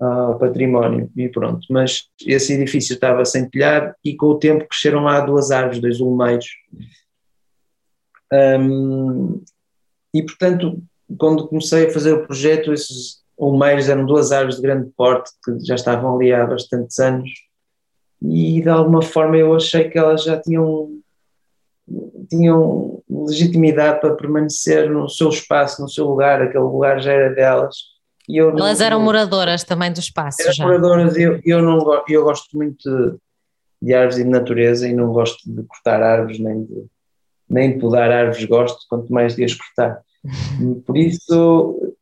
ao 0.00 0.38
património 0.38 1.10
e 1.16 1.28
pronto. 1.28 1.66
Mas 1.70 2.08
esse 2.26 2.54
edifício 2.54 2.94
estava 2.94 3.24
sem 3.24 3.48
telhado 3.48 3.94
e 4.04 4.16
com 4.16 4.26
o 4.26 4.38
tempo 4.38 4.66
cresceram 4.68 5.04
lá 5.04 5.20
duas 5.20 5.50
árvores, 5.50 5.80
dois 5.80 6.00
olmeiros. 6.00 6.46
Um, 8.32 9.42
e 10.12 10.22
portanto, 10.22 10.82
quando 11.18 11.46
comecei 11.46 11.86
a 11.86 11.92
fazer 11.92 12.12
o 12.12 12.26
projeto, 12.26 12.72
esses 12.72 13.22
olmeiros 13.36 13.88
eram 13.88 14.04
duas 14.04 14.32
árvores 14.32 14.56
de 14.56 14.62
grande 14.62 14.90
porte 14.96 15.30
que 15.44 15.64
já 15.64 15.74
estavam 15.74 16.16
ali 16.16 16.32
há 16.32 16.44
bastantes 16.46 16.98
anos 16.98 17.30
e 18.22 18.62
de 18.62 18.68
alguma 18.68 19.02
forma 19.02 19.36
eu 19.36 19.54
achei 19.54 19.90
que 19.90 19.98
elas 19.98 20.24
já 20.24 20.40
tinham 20.40 21.00
tinham 22.28 23.02
legitimidade 23.08 24.00
para 24.00 24.14
permanecer 24.14 24.90
no 24.90 25.08
seu 25.08 25.28
espaço, 25.28 25.80
no 25.80 25.88
seu 25.88 26.06
lugar, 26.06 26.42
aquele 26.42 26.64
lugar 26.64 27.00
já 27.00 27.12
era 27.12 27.34
delas. 27.34 27.76
E 28.28 28.38
eu 28.38 28.50
Elas 28.50 28.80
não, 28.80 28.86
eram 28.86 29.00
moradoras 29.00 29.62
também 29.62 29.92
do 29.92 30.00
espaço. 30.00 30.42
Eram 30.42 30.52
já. 30.52 30.64
moradoras, 30.64 31.16
eu, 31.16 31.40
eu, 31.44 31.62
não, 31.62 31.78
eu 32.08 32.24
gosto 32.24 32.56
muito 32.56 32.90
de, 32.90 33.16
de, 33.80 33.94
árvores 33.94 34.18
e 34.18 34.24
de 34.24 34.30
natureza 34.30 34.88
e 34.88 34.92
não 34.92 35.12
gosto 35.12 35.38
de 35.46 35.62
cortar 35.62 36.02
árvores, 36.02 36.40
nem 36.40 36.64
de, 36.64 36.86
nem 37.48 37.72
de 37.72 37.78
podar 37.78 38.10
árvores 38.10 38.44
gosto, 38.44 38.78
quanto 38.88 39.12
mais 39.12 39.36
de 39.36 39.44
as 39.44 39.54
cortar. 39.54 40.00
Por 40.84 40.96
isso, 40.96 41.94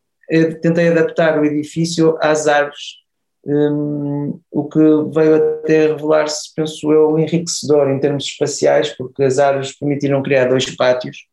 tentei 0.62 0.88
adaptar 0.88 1.38
o 1.38 1.44
edifício 1.44 2.16
às 2.23 2.47
árvores 2.47 3.04
um, 3.47 4.41
o 4.51 4.65
que 4.69 4.79
veio 5.13 5.37
até 5.37 5.89
revelar-se, 5.89 6.55
penso 6.55 6.91
eu, 6.93 7.19
enriquecedor 7.19 7.91
em 7.91 8.01
termos 8.01 8.25
espaciais, 8.25 8.91
porque 8.97 9.23
as 9.23 9.39
árvores 9.39 9.77
permitiram 9.79 10.23
criar 10.23 10.47
dois 10.47 10.75
pátios. 10.75 11.27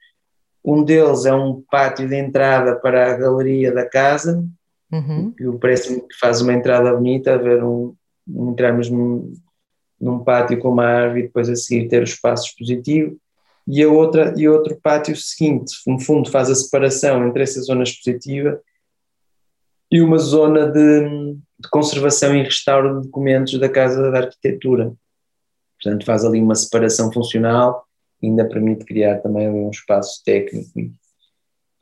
Um 0.63 0.83
deles 0.83 1.25
é 1.25 1.33
um 1.33 1.63
pátio 1.71 2.07
de 2.07 2.15
entrada 2.15 2.75
para 2.75 3.11
a 3.11 3.17
galeria 3.17 3.71
da 3.71 3.87
casa, 3.87 4.43
uhum. 4.91 5.31
que 5.31 5.51
parece-me 5.59 6.01
que 6.01 6.17
faz 6.19 6.41
uma 6.41 6.53
entrada 6.53 6.93
bonita, 6.93 7.37
ver 7.37 7.63
um, 7.63 7.95
entrarmos 8.27 8.89
num, 8.89 9.33
num 9.99 10.19
pátio 10.19 10.59
com 10.59 10.69
uma 10.69 10.85
árvore 10.85 11.21
e 11.21 11.23
depois 11.23 11.49
a 11.49 11.55
seguir 11.55 11.87
ter 11.87 12.01
o 12.01 12.03
espaço 12.03 12.47
expositivo. 12.49 13.17
E, 13.67 13.81
a 13.81 13.89
outra, 13.89 14.33
e 14.35 14.49
outro 14.49 14.77
pátio 14.81 15.15
seguinte, 15.15 15.73
no 15.87 15.99
fundo, 15.99 16.29
faz 16.29 16.49
a 16.49 16.55
separação 16.55 17.25
entre 17.25 17.43
essa 17.43 17.61
zona 17.61 17.83
expositiva 17.83 18.59
e 19.91 20.01
uma 20.01 20.17
zona 20.17 20.67
de, 20.67 21.35
de 21.59 21.69
conservação 21.69 22.35
e 22.35 22.43
restauro 22.43 23.01
de 23.01 23.07
documentos 23.07 23.59
da 23.59 23.67
Casa 23.67 24.09
da 24.09 24.19
Arquitetura. 24.19 24.93
Portanto, 25.81 26.05
faz 26.05 26.23
ali 26.23 26.39
uma 26.39 26.55
separação 26.55 27.11
funcional 27.11 27.85
ainda 28.23 28.47
permite 28.47 28.85
criar 28.85 29.19
também 29.19 29.49
um 29.49 29.69
espaço 29.69 30.21
técnico. 30.23 30.79
E, 30.79 30.91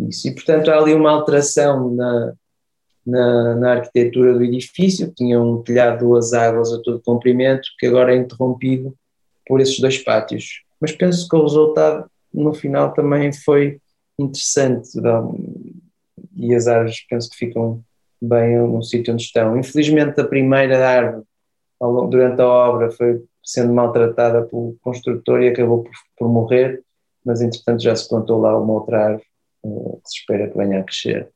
isso. 0.08 0.28
e 0.28 0.34
portanto, 0.34 0.69
há 0.72 0.78
ali 0.78 0.93
uma 0.93 1.12
alteração 1.12 1.93
na, 1.93 2.34
na, 3.06 3.56
na, 3.56 3.72
arquitetura 3.74 4.34
do 4.34 4.43
edifício, 4.43 5.13
tinha 5.15 5.41
um 5.41 5.62
telhado 5.62 6.00
duas 6.00 6.34
águas 6.34 6.72
a 6.72 6.82
todo 6.82 7.02
comprimento, 7.02 7.67
que 7.78 7.86
agora 7.86 8.13
é 8.13 8.17
interrompido 8.17 8.95
por 9.45 9.60
esses 9.60 9.80
dois 9.80 9.98
pátios. 9.98 10.63
Mas 10.80 10.91
penso 10.93 11.28
que 11.28 11.36
o 11.36 11.41
resultado 11.41 12.10
no 12.34 12.54
final 12.54 12.93
também 12.93 13.34
foi 13.34 13.82
interessante, 14.17 14.89
e 16.36 16.54
as 16.54 16.67
árvores 16.67 17.06
penso 17.10 17.30
que 17.30 17.38
ficam 17.38 17.84
bem 18.21 18.58
no 18.58 18.84
sítio 18.84 19.13
onde 19.13 19.23
estão. 19.23 19.58
Infelizmente, 19.58 20.19
a 20.19 20.27
primeira 20.27 20.88
árvore 20.88 21.23
durante 22.10 22.41
a 22.41 22.47
obra 22.47 22.91
foi 22.91 23.23
sendo 23.43 23.73
maltratada 23.73 24.43
pelo 24.45 24.77
construtor 24.82 25.41
e 25.41 25.49
acabou 25.49 25.84
por, 25.84 25.93
por 26.17 26.29
morrer, 26.29 26.84
mas 27.25 27.41
entretanto 27.41 27.82
já 27.82 27.95
se 27.95 28.08
plantou 28.08 28.39
lá 28.39 28.58
uma 28.58 28.73
outra 28.73 29.05
árvore 29.05 29.25
uh, 29.63 30.01
que 30.03 30.10
se 30.10 30.19
espera 30.19 30.49
que 30.49 30.58
venha 30.58 30.79
a 30.79 30.84
crescer. 30.84 31.29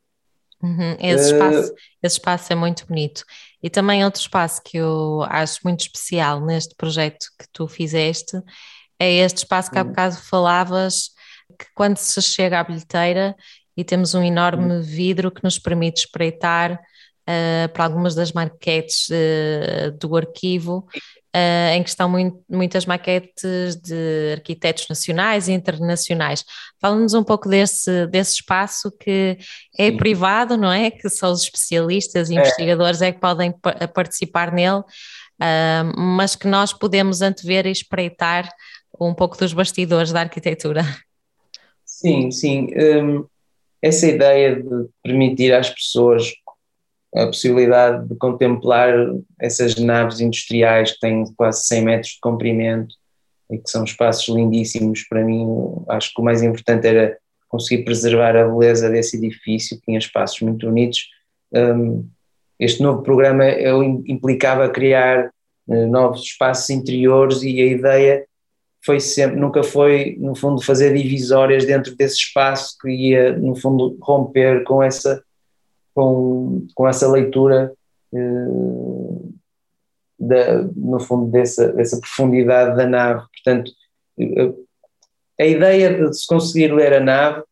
Uhum. 0.62 0.96
Esse, 1.00 1.34
uh, 1.34 1.36
espaço, 1.36 1.74
esse 2.02 2.16
espaço 2.16 2.54
é 2.54 2.56
muito 2.56 2.88
bonito. 2.88 3.24
E 3.62 3.70
também 3.70 4.06
outro 4.06 4.22
espaço 4.22 4.62
que 4.64 4.78
eu 4.78 5.24
acho 5.24 5.60
muito 5.64 5.82
especial 5.82 6.40
neste 6.40 6.76
projeto 6.76 7.26
que 7.40 7.46
tu 7.52 7.68
fizeste 7.68 8.42
é 9.00 9.12
este 9.12 9.40
espaço 9.40 9.72
que 9.72 9.78
há 9.78 9.82
uhum. 9.82 9.90
bocado 9.90 10.16
falavas, 10.16 11.10
que 11.60 11.66
quando 11.76 11.98
se 11.98 12.22
chega 12.22 12.60
à 12.60 12.64
bilheteira 12.64 13.36
e 13.76 13.84
temos 13.84 14.14
um 14.14 14.24
enorme 14.24 14.82
vidro 14.82 15.32
que 15.32 15.44
nos 15.44 15.58
permite 15.58 16.02
espreitar 16.02 16.80
uh, 17.24 17.72
para 17.74 17.86
algumas 17.86 18.16
das 18.16 18.32
maquetes 18.32 19.08
uh, 19.10 19.92
do 20.00 20.16
arquivo, 20.16 20.88
uh, 21.36 21.74
em 21.74 21.84
que 21.84 21.90
estão 21.90 22.10
muito, 22.10 22.40
muitas 22.50 22.86
maquetes 22.86 23.76
de 23.76 24.34
arquitetos 24.34 24.88
nacionais 24.88 25.48
e 25.48 25.54
internacionais. 25.54 26.46
Fala-nos 26.80 27.14
um 27.14 27.24
pouco 27.24 27.50
desse, 27.50 28.08
desse 28.08 28.34
espaço 28.34 28.92
que 29.00 29.38
é 29.78 29.90
Sim. 29.90 29.98
privado, 29.98 30.58
não 30.58 30.72
é? 30.72 30.92
Que 30.92 31.10
só 31.10 31.32
os 31.32 31.44
especialistas 31.44 32.30
e 32.30 32.38
é. 32.38 32.40
investigadores 32.40 33.02
é 33.02 33.12
que 33.12 33.20
podem 33.20 33.54
participar 33.94 34.52
nele, 34.52 34.84
mas 35.96 36.36
que 36.36 36.48
nós 36.48 36.72
podemos 36.72 37.22
antever 37.22 37.66
e 37.66 37.72
espreitar 37.72 38.48
um 39.00 39.14
pouco 39.14 39.38
dos 39.38 39.54
bastidores 39.54 40.12
da 40.12 40.22
arquitetura. 40.22 40.84
Sim, 41.86 42.32
sim. 42.32 42.68
Um 42.76 43.26
essa 43.84 44.08
ideia 44.08 44.56
de 44.56 44.88
permitir 45.04 45.54
às 45.54 45.70
pessoas 45.70 46.32
a 47.14 47.26
possibilidade 47.28 48.08
de 48.08 48.16
contemplar 48.16 48.96
essas 49.40 49.76
naves 49.76 50.22
industriais 50.22 50.94
que 50.94 51.00
têm 51.02 51.26
quase 51.36 51.66
100 51.68 51.84
metros 51.84 52.14
de 52.14 52.20
comprimento 52.22 52.96
e 53.52 53.58
que 53.58 53.70
são 53.70 53.84
espaços 53.84 54.34
lindíssimos 54.34 55.04
para 55.08 55.24
mim, 55.24 55.46
acho 55.90 56.14
que 56.14 56.22
o 56.22 56.24
mais 56.24 56.42
importante 56.42 56.88
era 56.88 57.18
conseguir 57.50 57.84
preservar 57.84 58.36
a 58.36 58.48
beleza 58.48 58.90
desse 58.90 59.18
edifício, 59.18 59.78
que 59.78 59.86
tinha 59.86 60.00
espaços 60.00 60.40
muito 60.42 60.66
bonitos. 60.66 61.10
Um, 61.54 62.08
este 62.60 62.82
novo 62.82 63.04
programa 63.04 63.46
implicava 64.08 64.70
criar 64.70 65.30
uh, 65.68 65.88
novos 65.88 66.24
espaços 66.24 66.70
interiores 66.72 67.44
e 67.44 67.62
a 67.62 67.66
ideia 67.66 68.26
foi 68.86 69.00
sempre, 69.00 69.40
nunca 69.40 69.64
foi, 69.64 70.18
no 70.20 70.36
fundo, 70.36 70.62
fazer 70.62 70.94
divisórias 70.94 71.66
dentro 71.66 71.96
desse 71.96 72.16
espaço 72.16 72.78
que 72.82 72.90
ia, 72.90 73.38
no 73.38 73.56
fundo, 73.56 73.98
romper 74.02 74.64
com 74.64 74.84
essa, 74.84 75.24
com, 75.96 76.68
com 76.76 76.88
essa 76.88 77.10
leitura, 77.10 77.74
uh, 78.14 79.34
da, 80.20 80.64
no 80.76 81.00
fundo, 81.00 81.32
dessa, 81.32 81.72
dessa 81.74 82.00
profundidade 82.00 82.76
da 82.76 82.86
nave. 82.86 83.24
Portanto, 83.32 83.72
a 85.40 85.46
ideia 85.46 86.10
de 86.10 86.18
se 86.18 86.28
conseguir 86.28 86.74
ler 86.74 86.94
a 86.94 87.00
nave 87.00 87.44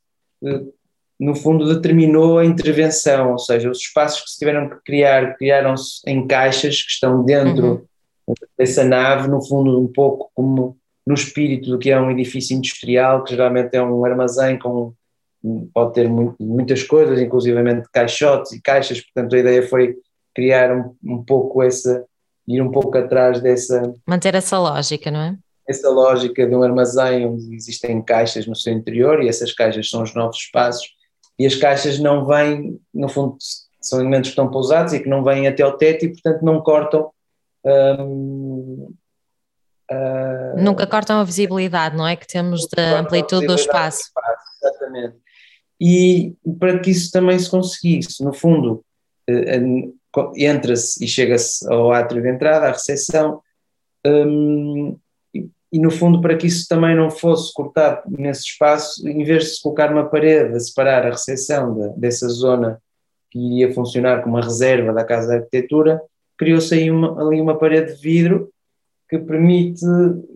no 1.21 1.35
fundo 1.35 1.71
determinou 1.71 2.39
a 2.39 2.45
intervenção, 2.45 3.33
ou 3.33 3.37
seja, 3.37 3.69
os 3.69 3.77
espaços 3.77 4.21
que 4.21 4.31
se 4.31 4.39
tiveram 4.39 4.67
que 4.67 4.77
criar, 4.83 5.37
criaram-se 5.37 6.01
em 6.07 6.25
caixas 6.25 6.81
que 6.81 6.89
estão 6.89 7.23
dentro 7.23 7.87
uhum. 8.27 8.33
dessa 8.57 8.83
nave, 8.83 9.27
no 9.27 9.39
fundo 9.45 9.79
um 9.79 9.87
pouco 9.87 10.31
como 10.33 10.80
no 11.11 11.15
espírito 11.15 11.69
do 11.69 11.77
que 11.77 11.91
é 11.91 11.99
um 11.99 12.09
edifício 12.09 12.55
industrial, 12.55 13.25
que 13.25 13.31
geralmente 13.31 13.75
é 13.75 13.83
um 13.83 14.05
armazém 14.05 14.57
com 14.57 14.93
pode 15.73 15.93
ter 15.93 16.07
muito, 16.07 16.35
muitas 16.39 16.83
coisas, 16.83 17.19
inclusivamente 17.19 17.89
caixotes 17.91 18.53
e 18.53 18.61
caixas, 18.61 19.01
portanto 19.01 19.35
a 19.35 19.39
ideia 19.39 19.67
foi 19.67 19.97
criar 20.35 20.71
um, 20.71 20.95
um 21.03 21.23
pouco 21.23 21.63
essa, 21.63 22.05
ir 22.47 22.61
um 22.61 22.71
pouco 22.71 22.95
atrás 22.97 23.41
dessa... 23.41 23.93
Manter 24.07 24.35
essa 24.35 24.57
lógica, 24.57 25.09
não 25.09 25.19
é? 25.19 25.35
Essa 25.67 25.89
lógica 25.89 26.47
de 26.47 26.55
um 26.55 26.63
armazém 26.63 27.25
onde 27.25 27.55
existem 27.55 28.01
caixas 28.03 28.45
no 28.45 28.55
seu 28.55 28.71
interior 28.71 29.21
e 29.21 29.27
essas 29.27 29.51
caixas 29.51 29.89
são 29.89 30.03
os 30.03 30.13
novos 30.13 30.37
espaços 30.37 30.87
e 31.39 31.45
as 31.45 31.55
caixas 31.55 31.99
não 31.99 32.25
vêm, 32.25 32.79
no 32.93 33.09
fundo, 33.09 33.35
são 33.81 33.99
elementos 33.99 34.29
que 34.29 34.33
estão 34.33 34.49
pousados 34.49 34.93
e 34.93 34.99
que 34.99 35.09
não 35.09 35.23
vêm 35.23 35.47
até 35.47 35.63
ao 35.63 35.75
teto 35.75 36.05
e, 36.05 36.09
portanto, 36.09 36.45
não 36.45 36.61
cortam. 36.61 37.09
Hum, 37.65 38.93
uh, 39.91 40.61
Nunca 40.61 40.87
cortam 40.87 41.19
a 41.19 41.23
visibilidade, 41.23 41.95
não 41.95 42.07
é? 42.07 42.15
Que 42.15 42.27
temos 42.27 42.67
da 42.75 42.99
amplitude 42.99 43.47
do 43.47 43.55
espaço. 43.55 44.03
espaço. 44.03 44.43
Exatamente. 44.63 45.17
E 45.79 46.35
para 46.59 46.79
que 46.79 46.91
isso 46.91 47.11
também 47.11 47.37
se 47.37 47.49
conseguisse, 47.49 48.23
no 48.23 48.33
fundo, 48.33 48.83
uh, 49.29 50.33
entra-se 50.35 51.03
e 51.03 51.07
chega-se 51.07 51.71
ao 51.71 51.91
átrio 51.91 52.21
de 52.21 52.29
entrada, 52.29 52.67
à 52.67 52.71
recepção, 52.71 53.41
um, 54.05 54.97
e 55.71 55.79
no 55.79 55.89
fundo 55.89 56.21
para 56.21 56.35
que 56.35 56.47
isso 56.47 56.67
também 56.67 56.95
não 56.95 57.09
fosse 57.09 57.53
cortado 57.53 58.01
nesse 58.09 58.41
espaço, 58.41 59.07
em 59.07 59.23
vez 59.23 59.43
de 59.43 59.49
se 59.51 59.61
colocar 59.61 59.91
uma 59.91 60.05
parede 60.05 60.55
a 60.55 60.59
separar 60.59 61.05
a 61.05 61.11
recepção 61.11 61.73
de, 61.73 61.99
dessa 61.99 62.27
zona 62.27 62.81
que 63.29 63.39
iria 63.39 63.73
funcionar 63.73 64.21
como 64.21 64.35
uma 64.35 64.43
reserva 64.43 64.91
da 64.91 65.05
Casa 65.05 65.29
de 65.29 65.35
Arquitetura, 65.35 66.01
criou-se 66.37 66.73
aí 66.73 66.91
uma, 66.91 67.25
ali 67.25 67.39
uma 67.39 67.57
parede 67.57 67.95
de 67.95 68.01
vidro 68.01 68.51
que 69.11 69.19
permite 69.19 69.85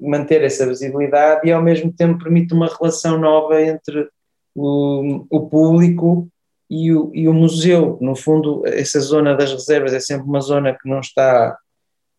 manter 0.01 0.43
essa 0.43 0.67
visibilidade 0.67 1.47
e 1.47 1.51
ao 1.53 1.63
mesmo 1.63 1.93
tempo 1.93 2.21
permite 2.21 2.53
uma 2.53 2.67
relação 2.67 3.17
nova 3.17 3.61
entre 3.61 4.09
o, 4.53 5.25
o 5.29 5.47
público 5.47 6.27
e 6.69 6.91
o, 6.91 7.09
e 7.13 7.25
o 7.29 7.33
museu. 7.33 7.97
No 8.01 8.17
fundo, 8.17 8.63
essa 8.67 8.99
zona 8.99 9.33
das 9.33 9.53
reservas 9.53 9.93
é 9.93 10.01
sempre 10.01 10.27
uma 10.27 10.41
zona 10.41 10.77
que 10.77 10.89
não 10.89 10.99
está, 10.99 11.57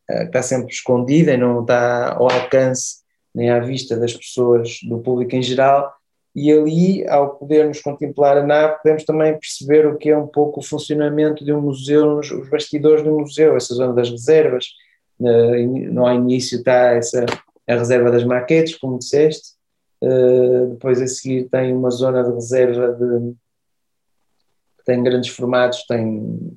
eh, 0.09 0.25
está 0.25 0.41
sempre 0.41 0.73
escondida 0.73 1.35
e 1.35 1.37
não 1.37 1.61
está 1.61 2.15
ao 2.15 2.31
alcance 2.31 3.05
nem 3.35 3.51
à 3.51 3.61
vista 3.61 3.95
das 3.95 4.15
pessoas, 4.15 4.79
do 4.89 5.01
público 5.01 5.37
em 5.37 5.43
geral, 5.43 5.93
e 6.35 6.51
ali, 6.51 7.07
ao 7.07 7.37
podermos 7.37 7.83
contemplar 7.83 8.39
a 8.39 8.47
nave, 8.47 8.79
podemos 8.83 9.05
também 9.05 9.39
perceber 9.39 9.87
o 9.87 9.99
que 9.99 10.09
é 10.09 10.17
um 10.17 10.27
pouco 10.27 10.61
o 10.61 10.63
funcionamento 10.63 11.45
de 11.45 11.53
um 11.53 11.61
museu, 11.61 12.19
os 12.19 12.49
bastidores 12.49 13.07
um 13.07 13.21
museu, 13.21 13.55
essa 13.55 13.75
zona 13.75 13.93
das 13.93 14.09
reservas, 14.09 14.69
no 15.19 16.13
início 16.13 16.59
está 16.59 16.93
essa, 16.93 17.25
a 17.69 17.75
reserva 17.75 18.11
das 18.11 18.25
maquetes, 18.25 18.77
como 18.77 18.99
disseste, 18.99 19.51
uh, 20.03 20.67
depois 20.73 21.01
a 21.01 21.07
seguir 21.07 21.49
tem 21.49 21.73
uma 21.73 21.91
zona 21.91 22.23
de 22.23 22.33
reserva 22.33 22.93
de, 22.93 23.33
que 24.79 24.85
tem 24.85 25.03
grandes 25.03 25.31
formatos, 25.31 25.85
tem... 25.87 26.57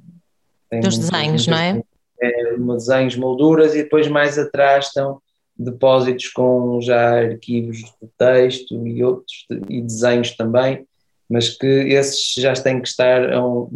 tem 0.69 0.81
Dos 0.81 0.97
desenhos, 0.97 1.47
não 1.47 1.57
é? 1.57 1.81
é? 2.21 2.57
Desenhos, 2.57 3.15
molduras, 3.15 3.73
e 3.73 3.83
depois 3.83 4.07
mais 4.07 4.37
atrás 4.37 4.87
estão 4.87 5.21
depósitos 5.57 6.27
com 6.29 6.79
já 6.81 7.19
arquivos 7.19 7.77
de 7.77 8.09
texto 8.17 8.87
e 8.87 9.03
outros 9.03 9.45
e 9.67 9.81
desenhos 9.81 10.35
também, 10.35 10.85
mas 11.29 11.49
que 11.49 11.67
esses 11.67 12.33
já 12.35 12.53
têm 12.53 12.81
que 12.81 12.87
estar, 12.87 13.33
a 13.33 13.45
um, 13.45 13.69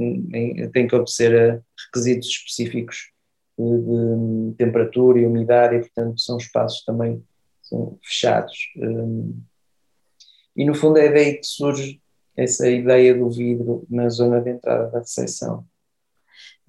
têm 0.71 0.87
que 0.87 0.95
obedecer 0.95 1.35
a 1.35 1.59
requisitos 1.85 2.27
específicos 2.27 3.12
de, 3.57 4.51
de, 4.51 4.55
temperatura 4.57 5.19
e 5.19 5.25
umidade 5.25 5.75
e 5.75 5.79
portanto 5.79 6.19
são 6.19 6.37
espaços 6.37 6.83
também 6.83 7.23
são 7.61 7.97
fechados. 8.03 8.57
Hum, 8.77 9.41
e 10.55 10.65
no 10.65 10.75
fundo 10.75 10.97
é 10.97 11.11
daí 11.11 11.37
que 11.37 11.45
surge 11.45 12.01
essa 12.35 12.67
ideia 12.69 13.15
do 13.15 13.29
vidro 13.29 13.85
na 13.89 14.09
zona 14.09 14.41
de 14.41 14.51
entrada 14.51 14.89
da 14.89 14.99
recepção. 14.99 15.65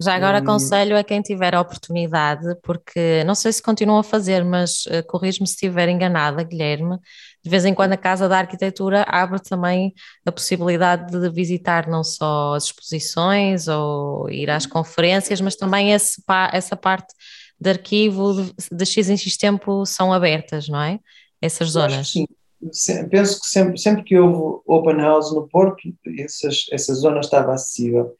Já 0.01 0.15
agora 0.15 0.39
aconselho 0.39 0.97
a 0.97 1.03
quem 1.03 1.21
tiver 1.21 1.55
a 1.55 1.61
oportunidade, 1.61 2.53
porque 2.61 3.23
não 3.23 3.33
sei 3.33 3.53
se 3.53 3.63
continuam 3.63 3.99
a 3.99 4.03
fazer, 4.03 4.43
mas 4.43 4.85
uh, 4.87 5.05
corrijo-me 5.07 5.47
se 5.47 5.53
estiver 5.53 5.87
enganada, 5.87 6.43
Guilherme. 6.43 6.99
De 7.45 7.51
vez 7.51 7.63
em 7.63 7.75
quando 7.75 7.93
a 7.93 7.97
Casa 7.97 8.27
da 8.27 8.39
Arquitetura 8.39 9.05
abre 9.07 9.39
também 9.39 9.93
a 10.25 10.31
possibilidade 10.31 11.11
de 11.11 11.29
visitar 11.29 11.87
não 11.87 12.03
só 12.03 12.55
as 12.55 12.63
exposições 12.63 13.67
ou 13.67 14.27
ir 14.31 14.49
às 14.49 14.65
conferências, 14.65 15.39
mas 15.39 15.55
também 15.55 15.91
esse, 15.91 16.19
essa 16.51 16.75
parte 16.75 17.13
de 17.59 17.69
arquivo 17.69 18.33
de, 18.33 18.51
de 18.75 18.85
X 18.87 19.09
em 19.11 19.15
X 19.15 19.37
tempo 19.37 19.85
são 19.85 20.11
abertas, 20.11 20.67
não 20.67 20.81
é? 20.81 20.99
Essas 21.39 21.69
zonas. 21.69 22.13
Sim. 22.13 22.25
Penso 23.11 23.39
que 23.39 23.47
sempre, 23.47 23.77
sempre 23.77 24.03
que 24.03 24.17
houve 24.17 24.63
open 24.65 24.97
house 24.97 25.31
no 25.31 25.47
Porto, 25.47 25.83
essas, 26.17 26.65
essa 26.71 26.95
zona 26.95 27.19
estava 27.19 27.53
acessível 27.53 28.15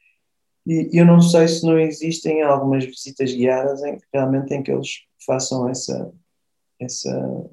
e 0.64 0.88
eu 0.92 1.04
não 1.04 1.20
sei 1.20 1.48
se 1.48 1.66
não 1.66 1.78
existem 1.80 2.42
algumas 2.42 2.84
visitas 2.84 3.32
guiadas 3.32 3.82
em 3.82 3.98
que 3.98 4.04
realmente 4.14 4.54
em 4.54 4.62
que 4.62 4.70
eles 4.70 4.88
façam 5.26 5.68
essa, 5.68 6.12
essa 6.80 7.10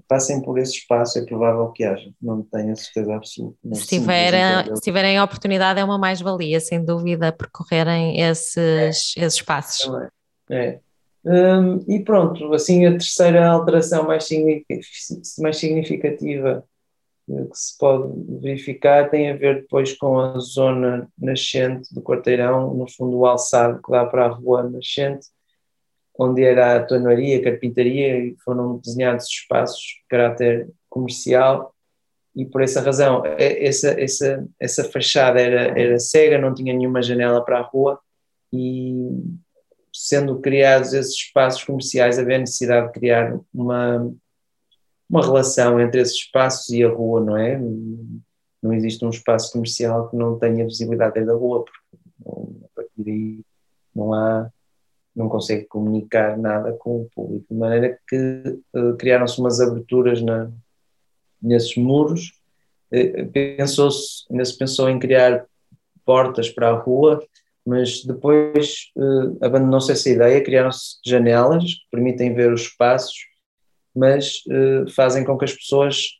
passem 0.07 0.41
por 0.41 0.57
esse 0.57 0.73
espaço, 0.73 1.17
é 1.17 1.25
provável 1.25 1.71
que 1.71 1.83
haja, 1.83 2.11
não 2.21 2.41
tenho 2.43 2.73
a 2.73 2.75
certeza 2.75 3.15
absoluta. 3.15 3.57
Se, 3.73 3.87
tiver, 3.87 4.65
se 4.75 4.81
tiverem 4.81 5.17
a 5.17 5.23
oportunidade 5.23 5.79
é 5.79 5.83
uma 5.83 5.97
mais-valia, 5.97 6.59
sem 6.59 6.83
dúvida, 6.83 7.31
percorrerem 7.31 8.19
esses, 8.19 8.57
é. 8.57 8.89
esses. 8.89 9.15
É. 10.49 10.79
Hum, 11.25 11.83
e 11.87 12.01
pronto, 12.01 12.53
assim 12.53 12.85
a 12.85 12.91
terceira 12.91 13.47
alteração 13.47 14.05
mais, 14.05 14.27
mais 15.39 15.57
significativa 15.57 16.65
que 17.25 17.57
se 17.57 17.77
pode 17.77 18.11
verificar 18.41 19.09
tem 19.09 19.31
a 19.31 19.35
ver 19.35 19.61
depois 19.61 19.95
com 19.97 20.19
a 20.19 20.37
zona 20.39 21.07
nascente 21.17 21.93
do 21.93 22.01
quarteirão, 22.01 22.73
no 22.73 22.89
fundo 22.91 23.17
o 23.17 23.25
alçado 23.25 23.81
que 23.81 23.91
dá 23.91 24.05
para 24.05 24.25
a 24.25 24.29
rua 24.29 24.63
nascente, 24.63 25.27
onde 26.17 26.43
era 26.43 26.77
a 26.77 26.83
tonaria, 26.83 27.43
carpintaria 27.43 28.19
e 28.19 28.35
foram 28.43 28.77
desenhados 28.77 29.25
espaços 29.25 29.79
de 29.79 30.07
caráter 30.09 30.69
comercial 30.89 31.73
e 32.35 32.45
por 32.45 32.61
essa 32.61 32.81
razão 32.81 33.23
essa, 33.37 33.99
essa, 33.99 34.47
essa 34.59 34.83
fachada 34.85 35.39
era, 35.39 35.79
era 35.79 35.99
cega, 35.99 36.37
não 36.37 36.53
tinha 36.53 36.73
nenhuma 36.73 37.01
janela 37.01 37.43
para 37.43 37.59
a 37.59 37.63
rua 37.63 37.99
e 38.51 38.93
sendo 39.91 40.39
criados 40.39 40.93
esses 40.93 41.13
espaços 41.13 41.63
comerciais 41.63 42.17
havia 42.17 42.37
necessidade 42.37 42.87
de 42.87 42.93
criar 42.93 43.39
uma 43.53 44.11
uma 45.13 45.21
relação 45.21 45.79
entre 45.79 46.01
esses 46.01 46.15
espaços 46.15 46.69
e 46.69 46.83
a 46.83 46.89
rua, 46.89 47.21
não 47.21 47.37
é? 47.37 47.59
Não 48.61 48.73
existe 48.73 49.05
um 49.05 49.09
espaço 49.09 49.51
comercial 49.51 50.09
que 50.09 50.15
não 50.15 50.39
tenha 50.39 50.65
visibilidade 50.65 51.23
da 51.23 51.33
rua, 51.33 51.63
porque 51.63 52.65
a 52.65 52.67
partir 52.75 53.03
daí 53.03 53.41
não 53.93 54.11
há, 54.11 54.49
não 55.15 55.29
consegue 55.29 55.65
comunicar 55.65 56.37
nada 56.37 56.73
com 56.73 57.01
o 57.01 57.09
público, 57.13 57.45
de 57.49 57.59
maneira 57.59 57.99
que 58.07 58.59
uh, 58.75 58.95
criaram-se 58.97 59.39
umas 59.39 59.59
aberturas 59.59 60.21
na, 60.21 60.51
nesses 61.41 61.75
muros, 61.75 62.33
uh, 62.91 63.27
pensou-se, 63.31 64.25
ainda 64.31 64.45
se 64.45 64.57
pensou 64.57 64.89
em 64.89 64.99
criar 64.99 65.45
portas 66.05 66.49
para 66.49 66.69
a 66.69 66.79
rua, 66.79 67.23
mas 67.65 68.03
depois 68.03 68.91
uh, 68.95 69.37
abandonou-se 69.45 69.91
essa 69.91 70.09
ideia, 70.09 70.43
criaram-se 70.43 70.97
janelas 71.05 71.63
que 71.63 71.89
permitem 71.91 72.33
ver 72.33 72.51
os 72.51 72.61
espaços 72.61 73.31
mas 73.95 74.37
fazem 74.95 75.23
com 75.23 75.37
que 75.37 75.45
as 75.45 75.53
pessoas 75.53 76.13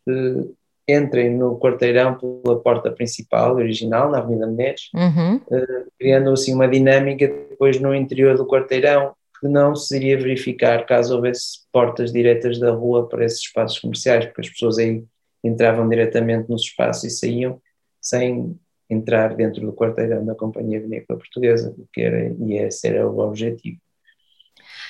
entrem 0.87 1.29
no 1.29 1.57
quarteirão 1.57 2.15
pela 2.15 2.59
porta 2.59 2.91
principal, 2.91 3.55
original, 3.55 4.11
na 4.11 4.19
Avenida 4.19 4.47
Menezes, 4.47 4.89
uhum. 4.93 5.35
uh, 5.35 5.91
criando 5.97 6.31
assim 6.31 6.53
uma 6.53 6.67
dinâmica 6.67 7.27
depois 7.27 7.79
no 7.79 7.95
interior 7.95 8.35
do 8.37 8.45
quarteirão 8.45 9.13
que 9.39 9.47
não 9.47 9.75
se 9.75 9.95
iria 9.95 10.17
verificar 10.17 10.85
caso 10.85 11.15
houvesse 11.15 11.67
portas 11.71 12.13
diretas 12.13 12.59
da 12.59 12.71
rua 12.71 13.07
para 13.09 13.25
esses 13.25 13.39
espaços 13.39 13.79
comerciais, 13.79 14.25
porque 14.25 14.41
as 14.41 14.49
pessoas 14.49 14.77
aí 14.77 15.03
entravam 15.43 15.87
diretamente 15.89 16.49
nos 16.49 16.63
espaços 16.63 17.03
e 17.03 17.09
saíam 17.09 17.61
sem 18.01 18.57
entrar 18.89 19.35
dentro 19.35 19.61
do 19.61 19.73
quarteirão 19.73 20.25
da 20.25 20.35
Companhia 20.35 20.79
Vinícola 20.79 21.19
Portuguesa, 21.19 21.75
que 21.91 22.01
era, 22.01 22.33
e 22.39 22.53
esse 22.53 22.87
era 22.87 23.07
o 23.07 23.19
objetivo. 23.19 23.77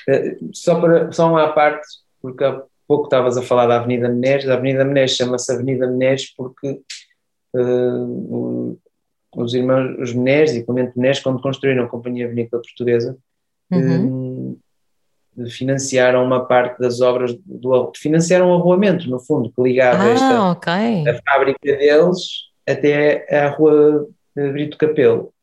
Uh, 0.08 0.50
só, 0.54 0.80
para, 0.80 1.12
só 1.12 1.30
uma 1.30 1.52
parte, 1.54 1.88
porque 2.22 2.44
há 2.44 2.64
pouco 2.88 3.06
estavas 3.06 3.38
a 3.38 3.42
falar 3.42 3.68
da 3.68 3.78
Avenida 3.78 4.10
Menezes, 4.10 4.50
a 4.50 4.54
Avenida 4.54 4.84
Menezes 4.86 5.18
chama-se 5.18 5.52
Avenida 5.52 5.88
Menezes 5.88 6.34
porque 6.36 6.82
uh, 7.56 8.80
os 9.36 9.54
irmãos 9.54 9.98
os 10.00 10.14
Menezes 10.14 10.58
e 10.58 10.64
Clemente 10.64 10.98
Menezes, 10.98 11.24
quando 11.24 11.42
construíram 11.42 11.86
a 11.86 11.90
Companhia 11.90 12.28
Vinícola 12.28 12.62
Portuguesa, 12.62 13.18
uhum. 13.72 14.58
um, 15.38 15.50
financiaram 15.50 16.24
uma 16.24 16.46
parte 16.46 16.80
das 16.80 17.02
obras, 17.02 17.36
do, 17.46 17.92
financiaram 17.96 18.50
um 18.50 18.54
arruamento, 18.54 19.10
no 19.10 19.20
fundo, 19.20 19.52
que 19.52 19.62
ligava 19.62 20.04
ah, 20.04 20.10
esta, 20.10 20.52
okay. 20.52 21.08
a 21.08 21.20
fábrica 21.28 21.60
deles 21.64 22.18
até 22.68 23.26
à 23.36 23.50
rua 23.50 24.08
Brito 24.36 24.78
Capelo. 24.78 25.34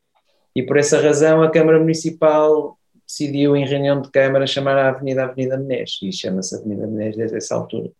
E 0.55 0.62
por 0.62 0.76
essa 0.76 1.00
razão 1.00 1.42
a 1.42 1.50
Câmara 1.50 1.79
Municipal 1.79 2.79
decidiu 3.11 3.57
em 3.57 3.66
reunião 3.66 4.01
de 4.01 4.11
Câmara 4.11 4.46
chamar 4.46 4.79
a 4.79 4.88
Avenida 4.90 5.25
Avenida 5.25 5.59
Menezes 5.59 5.99
e 6.03 6.12
chama-se 6.12 6.55
Avenida 6.55 6.87
Menezes 6.87 7.16
desde 7.16 7.37
essa 7.37 7.57
altura. 7.57 7.90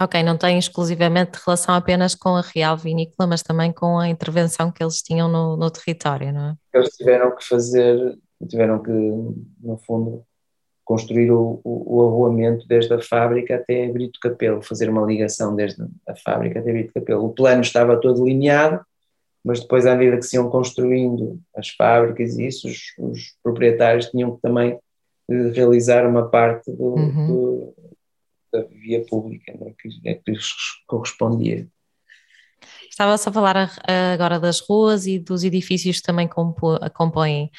Ok, 0.00 0.22
não 0.22 0.36
tem 0.36 0.58
exclusivamente 0.58 1.38
relação 1.44 1.74
apenas 1.74 2.14
com 2.14 2.34
a 2.34 2.40
Real 2.40 2.76
Vinícola, 2.76 3.28
mas 3.28 3.42
também 3.42 3.70
com 3.70 3.98
a 3.98 4.08
intervenção 4.08 4.72
que 4.72 4.82
eles 4.82 5.02
tinham 5.02 5.28
no, 5.28 5.56
no 5.56 5.70
território, 5.70 6.32
não 6.32 6.50
é? 6.50 6.54
Eles 6.72 6.96
tiveram 6.96 7.36
que 7.36 7.46
fazer, 7.46 8.18
tiveram 8.48 8.82
que, 8.82 8.90
no 8.90 9.76
fundo, 9.86 10.24
construir 10.84 11.30
o, 11.30 11.60
o, 11.62 11.96
o 11.96 12.08
arruamento 12.08 12.66
desde 12.66 12.92
a 12.94 13.00
fábrica 13.00 13.56
até 13.56 13.88
Brito 13.88 14.18
Capelo, 14.20 14.62
fazer 14.62 14.88
uma 14.88 15.04
ligação 15.06 15.54
desde 15.54 15.82
a 16.08 16.16
fábrica 16.16 16.60
até 16.60 16.72
Brito 16.72 16.94
Capelo. 16.94 17.26
O 17.26 17.34
plano 17.34 17.60
estava 17.60 18.00
todo 18.00 18.24
delineado, 18.24 18.80
mas 19.44 19.60
depois, 19.60 19.86
à 19.86 19.94
medida 19.96 20.18
que 20.18 20.26
se 20.26 20.36
iam 20.36 20.50
construindo 20.50 21.40
as 21.56 21.70
fábricas 21.70 22.38
e 22.38 22.46
isso, 22.46 22.68
os, 22.68 22.78
os 22.98 23.34
proprietários 23.42 24.06
tinham 24.06 24.36
que 24.36 24.42
também 24.42 24.78
eh, 25.30 25.50
realizar 25.54 26.06
uma 26.06 26.28
parte 26.28 26.70
do, 26.70 26.94
uhum. 26.94 27.26
do, 27.26 27.74
da 28.52 28.62
via 28.64 29.04
pública 29.06 29.52
né, 29.58 29.72
que, 29.78 29.88
é 30.04 30.14
que 30.14 30.30
lhes 30.30 30.50
correspondia. 30.86 31.66
Estava-se 32.90 33.28
a 33.28 33.32
falar 33.32 33.70
agora 34.12 34.38
das 34.38 34.60
ruas 34.60 35.06
e 35.06 35.18
dos 35.18 35.42
edifícios 35.42 36.00
que 36.00 36.02
também 36.02 36.28
compõem 36.28 37.50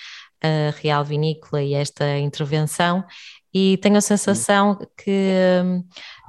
a 0.41 0.71
Real 0.79 1.03
Vinícola 1.03 1.63
e 1.63 1.73
esta 1.73 2.19
intervenção, 2.19 3.03
e 3.53 3.77
tenho 3.77 3.97
a 3.97 4.01
sensação 4.01 4.79
que, 4.97 5.33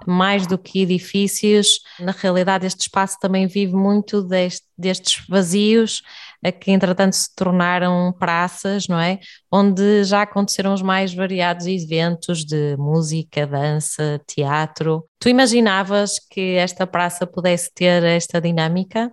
mais 0.07 0.47
do 0.47 0.59
que 0.59 0.83
edifícios, 0.83 1.81
na 2.01 2.13
realidade 2.13 2.67
este 2.67 2.83
espaço 2.83 3.19
também 3.21 3.47
vive 3.47 3.75
muito 3.75 4.23
deste, 4.23 4.67
destes 4.77 5.25
vazios 5.29 6.03
que 6.51 6.73
entretanto 6.73 7.13
se 7.13 7.33
tornaram 7.37 8.13
praças, 8.19 8.89
não 8.89 8.99
é? 8.99 9.21
Onde 9.51 10.03
já 10.03 10.23
aconteceram 10.23 10.75
os 10.75 10.83
mais 10.83 11.15
variados 11.15 11.67
eventos 11.67 12.45
de 12.45 12.77
música, 12.77 13.47
dança, 13.47 14.21
teatro. 14.27 15.07
Tu 15.21 15.29
imaginavas 15.29 16.19
que 16.19 16.57
esta 16.57 16.85
praça 16.85 17.25
pudesse 17.27 17.73
ter 17.73 18.03
esta 18.03 18.41
dinâmica? 18.41 19.13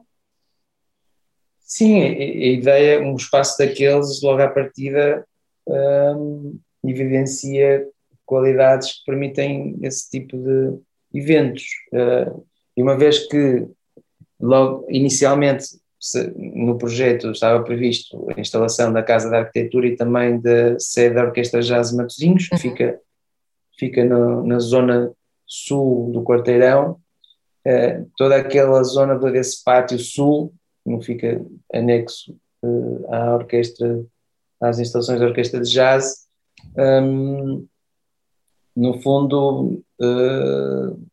Sim, 1.59 2.01
a, 2.01 2.07
ideia, 2.07 2.99
um 2.99 3.15
espaço 3.15 3.59
daqueles, 3.59 4.23
logo 4.23 4.41
à 4.41 4.47
partida, 4.47 5.23
um, 5.67 6.59
evidencia 6.83 7.85
qualidades 8.29 8.99
que 8.99 9.05
permitem 9.07 9.75
esse 9.81 10.07
tipo 10.07 10.37
de 10.37 10.77
eventos. 11.11 11.63
Uh, 11.91 12.45
e 12.77 12.83
uma 12.83 12.95
vez 12.95 13.27
que, 13.27 13.67
logo 14.39 14.85
inicialmente, 14.87 15.65
no 16.35 16.77
projeto 16.77 17.31
estava 17.31 17.63
previsto 17.63 18.27
a 18.29 18.39
instalação 18.39 18.93
da 18.93 19.01
Casa 19.01 19.31
da 19.31 19.39
Arquitetura 19.39 19.87
e 19.87 19.95
também 19.95 20.39
da 20.39 20.79
sede 20.79 21.15
da 21.15 21.23
Orquestra 21.23 21.61
Jazz 21.61 21.91
Matosinhos, 21.91 22.47
que 22.47 22.53
uhum. 22.53 22.61
fica, 22.61 22.99
fica 23.77 24.05
no, 24.05 24.45
na 24.45 24.59
zona 24.59 25.11
sul 25.47 26.11
do 26.11 26.23
quarteirão, 26.23 26.99
uh, 27.65 28.11
toda 28.15 28.35
aquela 28.35 28.83
zona 28.83 29.17
desse 29.31 29.63
pátio 29.63 29.97
sul 29.97 30.53
não 30.85 31.01
fica 31.01 31.43
anexo 31.73 32.37
uh, 32.63 33.11
à 33.11 33.35
orquestra, 33.35 34.05
às 34.61 34.77
instalações 34.77 35.19
da 35.19 35.25
orquestra 35.25 35.59
de 35.59 35.71
jazz. 35.71 36.27
Um, 36.77 37.67
no 38.75 39.01
fundo, 39.01 39.81
uh, 40.01 41.09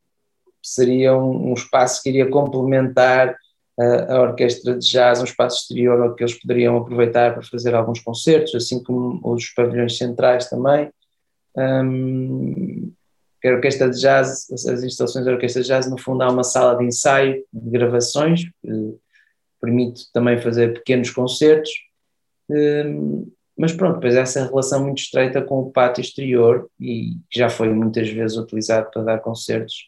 seria 0.63 1.17
um, 1.17 1.55
espaço 1.55 2.03
que 2.03 2.09
iria 2.09 2.29
complementar 2.29 3.37
a, 3.79 4.15
a 4.15 4.23
orquestra 4.23 4.77
de 4.79 4.91
jazz, 4.91 5.21
um 5.21 5.25
espaço 5.25 5.63
exterior 5.63 6.01
ao 6.01 6.15
que 6.15 6.23
eles 6.23 6.39
poderiam 6.41 6.77
aproveitar 6.77 7.35
para 7.35 7.43
fazer 7.43 7.75
alguns 7.75 8.01
concertos, 8.01 8.55
assim 8.55 8.83
como 8.83 9.21
os 9.23 9.49
pavilhões 9.51 9.97
centrais 9.97 10.49
também. 10.49 10.91
A 13.45 13.49
orquestra 13.49 13.89
de 13.89 14.01
jazz, 14.01 14.51
as 14.51 14.83
instalações 14.83 15.25
da 15.25 15.33
orquestra 15.33 15.63
de 15.63 15.69
jazz, 15.69 15.89
no 15.89 15.97
fundo, 15.97 16.23
há 16.23 16.31
uma 16.31 16.43
sala 16.43 16.77
de 16.77 16.85
ensaio, 16.85 17.45
de 17.53 17.71
gravações, 17.71 18.43
permite 19.61 20.11
também 20.13 20.41
fazer 20.41 20.75
pequenos 20.75 21.11
concertos, 21.11 21.71
mas 23.57 23.73
pronto, 23.73 23.95
depois 23.95 24.15
essa 24.15 24.47
relação 24.47 24.85
muito 24.85 24.99
estreita 24.99 25.41
com 25.41 25.61
o 25.61 25.71
pátio 25.71 26.03
exterior 26.03 26.69
e 26.79 27.17
já 27.33 27.49
foi 27.49 27.73
muitas 27.73 28.09
vezes 28.09 28.37
utilizado 28.37 28.91
para 28.91 29.03
dar 29.03 29.19
concertos 29.21 29.87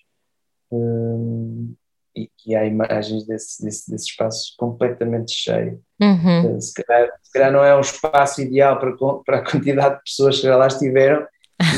hum, 0.72 1.74
e 2.16 2.31
que 2.37 2.54
há 2.54 2.64
imagens 2.64 3.26
desse, 3.26 3.62
desse, 3.62 3.90
desse 3.90 4.07
espaço 4.07 4.54
completamente 4.57 5.33
cheio. 5.33 5.81
Uhum. 6.00 6.61
Se, 6.61 6.72
calhar, 6.74 7.11
se, 7.22 7.33
calhar, 7.33 7.52
não 7.52 7.62
é 7.62 7.76
um 7.76 7.81
espaço 7.81 8.40
ideal 8.40 8.78
para, 8.78 8.96
para 9.24 9.38
a 9.38 9.44
quantidade 9.50 9.96
de 9.96 10.02
pessoas 10.02 10.40
que 10.40 10.48
lá 10.48 10.66
estiveram, 10.66 11.26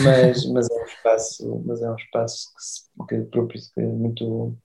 mas, 0.04 0.46
mas 0.50 0.70
é 0.70 0.74
um 0.74 0.84
espaço, 0.84 1.62
mas 1.66 1.82
é 1.82 1.90
um 1.90 1.96
espaço 1.96 2.48
que, 3.08 3.22
que, 3.22 3.46
que 3.46 3.80
é 3.80 3.82
muito 3.82 4.56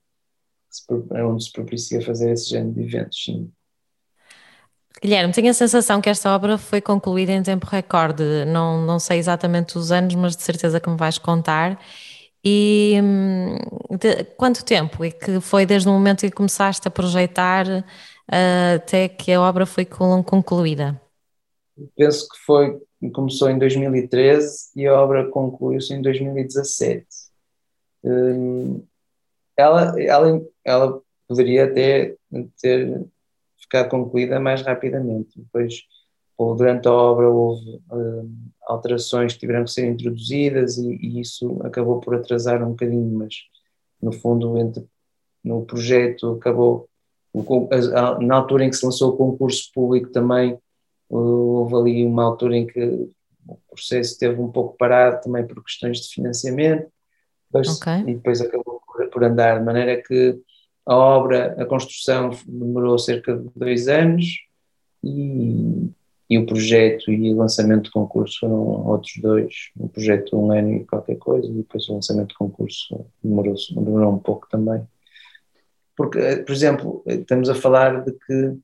é 1.14 1.24
onde 1.24 1.46
se 1.46 1.52
propicia 1.52 2.02
fazer 2.02 2.32
esse 2.32 2.50
género 2.50 2.74
de 2.74 2.84
eventos, 2.84 3.24
sim. 3.24 3.52
Guilherme, 5.02 5.34
tenho 5.34 5.50
a 5.50 5.54
sensação 5.54 6.02
que 6.02 6.10
esta 6.10 6.34
obra 6.34 6.58
foi 6.58 6.82
concluída 6.82 7.32
em 7.32 7.44
tempo 7.44 7.66
recorde, 7.66 8.24
não, 8.48 8.82
não 8.82 9.00
sei 9.00 9.20
exatamente 9.20 9.78
os 9.78 9.92
anos, 9.92 10.16
mas 10.16 10.36
de 10.36 10.44
certeza 10.44 10.80
que 10.80 10.90
me 10.90 10.98
vais 10.98 11.18
contar. 11.18 11.80
E 12.44 13.00
hum, 13.04 13.58
de, 13.98 14.24
quanto 14.38 14.64
tempo? 14.64 15.04
E 15.04 15.12
que 15.12 15.42
foi 15.42 15.66
desde 15.66 15.90
o 15.90 15.92
momento 15.92 16.26
em 16.26 16.30
que 16.30 16.36
começaste 16.36 16.88
a 16.88 16.92
projetar 16.92 17.68
uh, 17.68 18.76
até 18.76 19.10
que 19.10 19.32
a 19.32 19.42
obra 19.42 19.66
foi 19.66 19.84
concluída? 19.84 21.00
Penso 21.98 22.30
que 22.30 22.38
foi, 22.46 22.80
começou 23.14 23.50
em 23.50 23.58
2013 23.58 24.70
e 24.76 24.88
a 24.88 24.94
obra 24.94 25.30
concluiu-se 25.30 25.94
em 25.94 26.02
2017. 26.02 27.06
Hum, 28.04 28.84
ela, 29.58 30.00
ela, 30.00 30.42
ela 30.64 31.02
poderia 31.28 31.66
até 31.66 32.16
ter 32.62 33.06
ficado 33.66 33.90
concluída 33.90 34.40
mais 34.40 34.62
rapidamente. 34.62 35.40
Depois, 35.40 35.84
durante 36.38 36.88
a 36.88 36.92
obra, 36.92 37.30
houve 37.30 37.82
uh, 37.92 38.30
alterações 38.68 39.34
que 39.34 39.40
tiveram 39.40 39.66
que 39.66 39.72
ser 39.72 39.86
introduzidas 39.86 40.78
e, 40.78 40.96
e, 40.96 41.22
isso 41.22 41.60
acabou 41.64 42.00
por 42.00 42.16
atrasar 42.16 42.64
um 42.64 42.72
bocadinho, 42.72 43.18
mas 43.18 43.36
no 44.02 44.12
fundo, 44.12 44.58
entre, 44.58 44.86
no 45.44 45.66
projeto, 45.66 46.34
acabou. 46.34 46.90
Na 48.22 48.38
altura 48.38 48.64
em 48.64 48.70
que 48.70 48.78
se 48.78 48.86
lançou 48.86 49.14
o 49.14 49.18
concurso 49.18 49.70
público 49.74 50.10
também, 50.10 50.58
houve 51.10 51.76
ali 51.76 52.06
uma 52.06 52.24
altura 52.24 52.56
em 52.56 52.66
que 52.66 53.10
o 53.46 53.58
processo 53.70 54.14
esteve 54.14 54.40
um 54.40 54.50
pouco 54.50 54.78
parado 54.78 55.22
também 55.22 55.46
por 55.46 55.62
questões 55.62 56.00
de 56.00 56.14
financiamento, 56.14 56.88
depois, 57.52 57.78
okay. 57.78 58.00
e 58.08 58.16
depois 58.16 58.40
acabou 58.40 58.82
por 59.12 59.24
andar, 59.24 59.60
de 59.60 59.66
maneira 59.66 60.02
que 60.02 60.40
a 60.86 60.96
obra, 60.96 61.56
a 61.62 61.66
construção 61.66 62.32
demorou 62.46 62.98
cerca 63.00 63.36
de 63.36 63.50
dois 63.56 63.88
anos 63.88 64.26
e, 65.04 65.90
e 66.30 66.38
o 66.38 66.46
projeto 66.46 67.12
e 67.12 67.34
o 67.34 67.38
lançamento 67.38 67.86
de 67.86 67.92
concurso 67.92 68.40
foram 68.42 68.88
outros 68.88 69.18
dois. 69.18 69.72
O 69.78 69.90
projeto 69.90 70.38
um 70.38 70.52
ano 70.52 70.74
e 70.74 70.86
qualquer 70.86 71.18
coisa, 71.18 71.48
e 71.48 71.54
depois 71.54 71.88
o 71.90 71.96
lançamento 71.96 72.30
de 72.30 72.36
concurso 72.36 73.06
demorou, 73.24 73.56
demorou 73.72 74.14
um 74.14 74.20
pouco 74.20 74.48
também. 74.50 74.88
Porque, 75.98 76.20
por 76.38 76.52
exemplo, 76.52 77.04
estamos 77.06 77.50
a 77.50 77.56
falar 77.56 78.04
de 78.04 78.12
que 78.12 78.58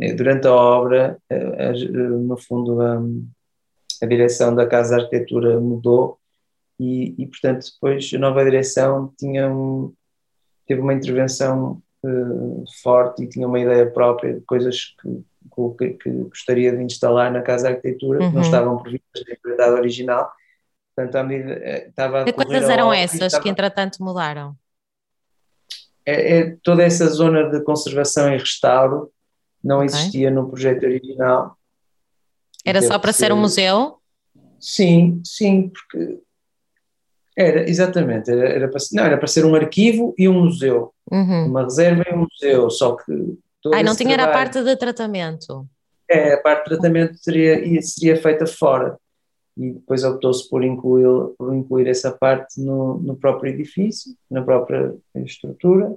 eh, 0.00 0.12
durante 0.14 0.46
a 0.46 0.52
obra, 0.52 1.18
eh, 1.30 1.72
no 1.72 2.36
fundo, 2.36 2.80
a, 2.80 3.00
a 4.02 4.06
direção 4.06 4.54
da 4.54 4.66
Casa 4.66 4.96
de 4.96 5.02
Arquitetura 5.02 5.60
mudou 5.60 6.18
e, 6.78 7.14
e 7.18 7.26
portanto 7.26 7.66
depois 7.72 8.10
a 8.12 8.18
nova 8.18 8.44
direção 8.44 9.12
tinha 9.18 9.48
um, 9.48 9.92
teve 10.66 10.80
uma 10.80 10.94
intervenção 10.94 11.82
uh, 12.04 12.64
forte 12.82 13.24
e 13.24 13.28
tinha 13.28 13.46
uma 13.46 13.60
ideia 13.60 13.90
própria 13.90 14.34
de 14.34 14.40
coisas 14.40 14.94
que, 15.00 15.24
que, 15.78 15.94
que 15.94 16.10
gostaria 16.10 16.74
de 16.74 16.82
instalar 16.82 17.32
na 17.32 17.42
Casa 17.42 17.68
de 17.68 17.74
Arquitetura 17.74 18.20
uhum. 18.20 18.28
que 18.28 18.34
não 18.34 18.42
uhum. 18.42 18.46
estavam 18.46 18.78
previstas 18.78 19.22
na 19.28 19.34
propriedade 19.34 19.80
original 19.80 20.32
portanto 20.94 21.16
à 21.16 21.24
medida 21.24 21.52
eh, 21.52 21.88
estava 21.88 22.22
a 22.22 22.32
coisas 22.32 22.68
eram 22.68 22.92
essas 22.92 23.20
estava, 23.20 23.42
que 23.42 23.48
entretanto 23.48 24.02
mudaram? 24.02 24.56
É, 26.06 26.38
é, 26.38 26.56
toda 26.62 26.82
essa 26.82 27.06
zona 27.08 27.50
de 27.50 27.62
conservação 27.62 28.32
e 28.32 28.36
restauro 28.36 29.10
não 29.62 29.76
okay. 29.76 29.86
existia 29.86 30.30
no 30.30 30.48
projeto 30.48 30.84
original. 30.84 31.56
Era 32.64 32.82
só 32.82 32.98
para 32.98 33.12
ser 33.12 33.32
um 33.32 33.40
museu? 33.40 33.98
Sim, 34.60 35.20
sim, 35.24 35.70
porque 35.70 36.20
era, 37.36 37.68
exatamente, 37.68 38.30
era, 38.30 38.48
era, 38.48 38.68
para, 38.68 38.80
não, 38.92 39.04
era 39.04 39.18
para 39.18 39.26
ser 39.26 39.44
um 39.44 39.54
arquivo 39.54 40.14
e 40.16 40.28
um 40.28 40.44
museu, 40.44 40.92
uhum. 41.10 41.46
uma 41.46 41.64
reserva 41.64 42.04
e 42.08 42.14
um 42.14 42.26
museu, 42.30 42.70
só 42.70 42.96
que... 42.96 43.38
Ai, 43.72 43.82
não 43.82 43.96
tinha 43.96 44.14
trabalho, 44.14 44.30
a 44.30 44.38
parte 44.38 44.62
de 44.62 44.76
tratamento? 44.76 45.66
É, 46.08 46.34
a 46.34 46.40
parte 46.40 46.64
de 46.64 46.70
tratamento 46.70 47.16
seria, 47.16 47.82
seria 47.82 48.16
feita 48.16 48.46
fora, 48.46 48.96
e 49.56 49.72
depois 49.72 50.04
optou-se 50.04 50.48
por 50.48 50.62
incluir, 50.62 51.34
por 51.36 51.54
incluir 51.54 51.88
essa 51.88 52.12
parte 52.12 52.60
no, 52.60 52.98
no 52.98 53.16
próprio 53.16 53.52
edifício, 53.52 54.14
na 54.30 54.42
própria 54.42 54.94
estrutura, 55.16 55.94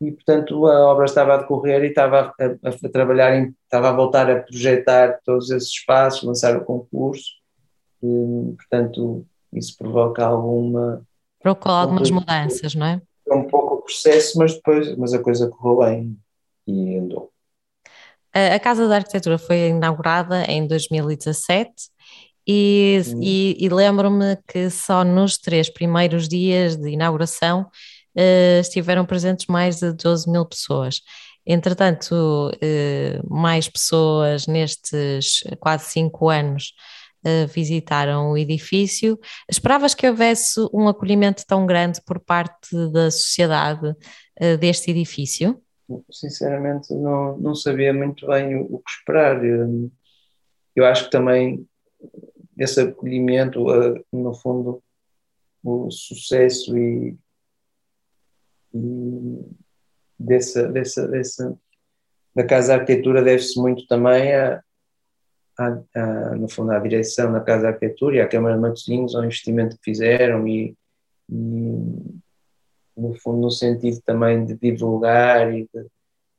e 0.00 0.12
portanto 0.12 0.66
a 0.66 0.86
obra 0.86 1.04
estava 1.04 1.34
a 1.34 1.36
decorrer 1.38 1.84
e 1.84 1.88
estava 1.88 2.32
a, 2.38 2.44
a, 2.44 2.86
a 2.86 2.88
trabalhar, 2.90 3.36
em, 3.36 3.54
estava 3.64 3.88
a 3.88 3.92
voltar 3.92 4.30
a 4.30 4.40
projetar 4.40 5.18
todos 5.24 5.50
esses 5.50 5.68
espaços, 5.68 6.22
lançar 6.22 6.56
o 6.56 6.64
concurso, 6.64 7.32
e, 8.02 8.54
portanto 8.56 9.26
isso 9.54 9.76
provoca 9.76 10.24
alguma... 10.24 11.02
Provocou 11.40 11.72
algumas 11.72 12.10
mudanças, 12.10 12.74
não 12.74 12.86
é? 12.86 13.02
É 13.28 13.34
um 13.34 13.46
pouco 13.46 13.74
o 13.74 13.82
processo, 13.82 14.38
mas 14.38 14.54
depois 14.54 14.96
mas 14.96 15.12
a 15.12 15.18
coisa 15.18 15.48
correu 15.48 15.78
bem 15.78 16.16
e 16.66 16.96
andou. 16.96 17.30
A 18.32 18.58
Casa 18.58 18.88
da 18.88 18.96
Arquitetura 18.96 19.38
foi 19.38 19.68
inaugurada 19.68 20.42
em 20.50 20.66
2017 20.66 21.70
e, 22.46 23.00
e, 23.20 23.56
e 23.58 23.68
lembro-me 23.68 24.36
que 24.48 24.68
só 24.70 25.04
nos 25.04 25.38
três 25.38 25.70
primeiros 25.70 26.28
dias 26.28 26.76
de 26.76 26.90
inauguração 26.90 27.62
uh, 28.16 28.60
estiveram 28.60 29.06
presentes 29.06 29.46
mais 29.46 29.78
de 29.78 29.92
12 29.92 30.30
mil 30.30 30.44
pessoas. 30.44 31.00
Entretanto, 31.46 32.12
uh, 32.12 33.34
mais 33.34 33.68
pessoas 33.68 34.46
nestes 34.46 35.44
quase 35.60 35.90
cinco 35.90 36.28
anos 36.28 36.72
visitaram 37.48 38.30
o 38.30 38.38
edifício. 38.38 39.18
Esperavas 39.48 39.94
que 39.94 40.08
houvesse 40.08 40.60
um 40.72 40.88
acolhimento 40.88 41.44
tão 41.46 41.66
grande 41.66 42.00
por 42.04 42.20
parte 42.20 42.74
da 42.92 43.10
sociedade 43.10 43.94
deste 44.60 44.90
edifício? 44.90 45.60
Sinceramente, 46.10 46.94
não, 46.94 47.36
não 47.38 47.54
sabia 47.54 47.92
muito 47.92 48.26
bem 48.26 48.56
o, 48.56 48.76
o 48.76 48.78
que 48.78 48.90
esperar. 48.90 49.44
Eu, 50.74 50.84
acho 50.86 51.04
que 51.04 51.10
também 51.10 51.66
esse 52.58 52.80
acolhimento, 52.80 53.66
no 54.12 54.34
fundo, 54.34 54.82
o 55.62 55.90
sucesso 55.90 56.76
e, 56.76 57.16
e 58.74 59.40
dessa, 60.18 60.68
dessa, 60.68 61.06
dessa, 61.08 61.58
da 62.34 62.44
Casa 62.44 62.74
Arquitetura 62.74 63.22
deve-se 63.22 63.58
muito 63.60 63.86
também 63.86 64.34
a, 64.34 64.62
a, 65.58 65.78
a, 65.94 66.34
no 66.36 66.48
fundo, 66.48 66.72
à 66.72 66.78
direção 66.78 67.32
da 67.32 67.40
Casa 67.40 67.62
de 67.62 67.68
Arquitetura 67.68 68.16
e 68.16 68.20
à 68.20 68.28
Câmara 68.28 68.56
de 68.56 68.60
Matosinhos, 68.60 69.14
ao 69.14 69.24
investimento 69.24 69.76
que 69.76 69.84
fizeram 69.84 70.46
e, 70.46 70.76
e 71.28 71.34
no 72.96 73.14
fundo, 73.22 73.40
no 73.40 73.50
sentido 73.50 74.00
também 74.04 74.44
de 74.44 74.56
divulgar 74.56 75.52
e 75.52 75.68
de, 75.72 75.86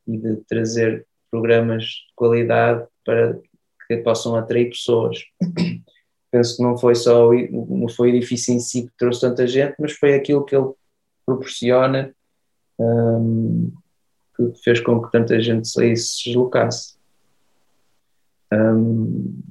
e 0.07 0.17
de 0.17 0.35
trazer 0.47 1.05
programas 1.29 1.83
de 1.83 2.13
qualidade 2.15 2.87
para 3.05 3.37
que 3.87 3.97
possam 3.97 4.35
atrair 4.35 4.69
pessoas. 4.69 5.19
Penso 6.31 6.57
que 6.57 6.63
não 6.63 6.77
foi 6.77 6.95
só 6.95 7.31
não 7.31 7.87
foi 7.87 8.11
o 8.11 8.15
edifício 8.15 8.53
em 8.53 8.59
si 8.59 8.83
que 8.83 8.91
trouxe 8.97 9.21
tanta 9.21 9.47
gente, 9.47 9.75
mas 9.79 9.93
foi 9.93 10.15
aquilo 10.15 10.43
que 10.43 10.55
ele 10.55 10.71
proporciona 11.25 12.13
um, 12.77 13.71
que 14.35 14.51
fez 14.63 14.81
com 14.81 15.01
que 15.01 15.11
tanta 15.11 15.39
gente 15.39 15.67
saísse 15.67 16.07
se 16.07 16.23
deslocasse. 16.25 16.95
Um, 18.51 19.41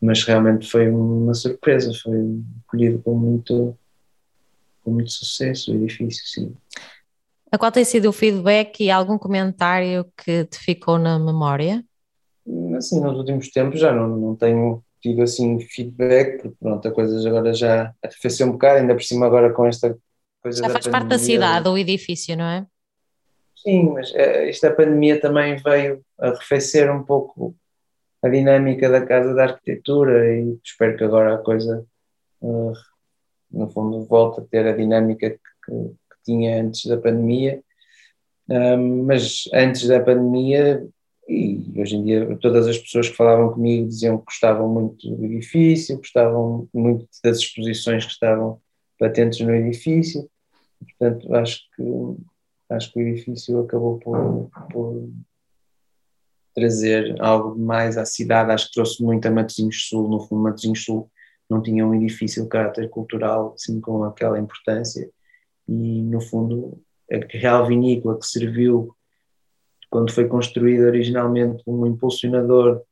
mas 0.00 0.24
realmente 0.24 0.68
foi 0.68 0.90
uma 0.90 1.34
surpresa, 1.34 1.92
foi 2.02 2.42
acolhido 2.66 3.00
com 3.00 3.14
muito 3.14 3.76
com 4.82 4.90
muito 4.90 5.12
sucesso 5.12 5.70
o 5.70 5.76
edifício, 5.76 6.26
sim. 6.26 6.56
A 7.52 7.56
qual 7.56 7.70
tem 7.70 7.84
sido 7.84 8.08
o 8.08 8.12
feedback 8.12 8.82
e 8.82 8.90
algum 8.90 9.16
comentário 9.16 10.04
que 10.16 10.44
te 10.46 10.58
ficou 10.58 10.98
na 10.98 11.18
memória? 11.18 11.84
Assim, 12.76 13.00
nos 13.00 13.16
últimos 13.16 13.48
tempos 13.50 13.78
já 13.78 13.92
não, 13.92 14.08
não 14.08 14.34
tenho 14.34 14.82
tido 15.00 15.22
assim 15.22 15.60
feedback, 15.60 16.42
porque 16.42 16.56
pronto, 16.58 16.88
a 16.88 16.90
coisa 16.90 17.28
agora 17.28 17.52
já 17.52 17.94
arrefeceu 18.02 18.48
um 18.48 18.52
bocado, 18.52 18.80
ainda 18.80 18.94
por 18.94 19.02
cima 19.02 19.26
agora 19.26 19.52
com 19.52 19.66
esta 19.66 19.96
coisa 20.42 20.62
Já 20.62 20.70
faz 20.70 20.88
parte 20.88 21.08
da 21.08 21.18
cidade, 21.18 21.68
o 21.68 21.78
edifício, 21.78 22.36
não 22.36 22.44
é? 22.44 22.66
Sim, 23.56 23.90
mas 23.90 24.12
é, 24.14 24.48
esta 24.48 24.72
pandemia 24.72 25.20
também 25.20 25.56
veio 25.56 26.02
arrefecer 26.18 26.90
um 26.90 27.04
pouco 27.04 27.54
a 28.22 28.28
dinâmica 28.28 28.88
da 28.88 29.04
Casa 29.04 29.34
da 29.34 29.44
Arquitetura 29.44 30.34
e 30.34 30.58
espero 30.64 30.96
que 30.96 31.04
agora 31.04 31.34
a 31.34 31.38
coisa 31.38 31.84
uh, 32.40 32.72
no 33.52 33.68
fundo, 33.70 34.04
volta 34.04 34.40
a 34.40 34.44
ter 34.44 34.66
a 34.66 34.76
dinâmica 34.76 35.30
que, 35.30 35.38
que, 35.66 35.72
que 35.72 36.24
tinha 36.24 36.62
antes 36.62 36.86
da 36.86 36.96
pandemia. 36.96 37.62
Mas 39.06 39.44
antes 39.52 39.86
da 39.86 40.00
pandemia, 40.00 40.86
e 41.28 41.72
hoje 41.76 41.96
em 41.96 42.04
dia, 42.04 42.36
todas 42.40 42.66
as 42.66 42.78
pessoas 42.78 43.08
que 43.08 43.16
falavam 43.16 43.52
comigo 43.52 43.88
diziam 43.88 44.18
que 44.18 44.24
gostavam 44.24 44.68
muito 44.68 45.08
do 45.08 45.24
edifício, 45.24 45.98
gostavam 45.98 46.68
muito 46.74 47.06
das 47.22 47.38
exposições 47.38 48.04
que 48.04 48.12
estavam 48.12 48.60
patentes 48.98 49.40
no 49.40 49.54
edifício. 49.54 50.28
Portanto, 50.80 51.34
acho 51.34 51.60
que, 51.76 51.82
acho 52.70 52.92
que 52.92 52.98
o 52.98 53.08
edifício 53.08 53.60
acabou 53.60 53.98
por, 53.98 54.50
por 54.70 55.08
trazer 56.54 57.14
algo 57.20 57.58
mais 57.58 57.96
à 57.96 58.04
cidade. 58.04 58.50
Acho 58.50 58.66
que 58.66 58.74
trouxe 58.74 59.02
muito 59.02 59.26
a 59.26 59.30
Matosinhos 59.30 59.88
Sul. 59.88 60.08
No 60.08 60.20
fundo, 60.20 60.42
Matosinhos 60.42 60.84
Sul 60.84 61.10
não 61.48 61.62
tinha 61.62 61.86
um 61.86 61.94
edifício 61.94 62.42
de 62.42 62.48
caráter 62.48 62.88
cultural 62.88 63.54
assim 63.54 63.80
com 63.80 64.04
aquela 64.04 64.38
importância 64.38 65.08
e 65.68 66.02
no 66.02 66.20
fundo 66.20 66.80
a 67.10 67.16
real 67.30 67.66
vinícola 67.66 68.18
que 68.18 68.26
serviu 68.26 68.94
quando 69.90 70.10
foi 70.10 70.26
construída 70.26 70.86
originalmente 70.86 71.62
um 71.66 71.86
impulsionador 71.86 72.82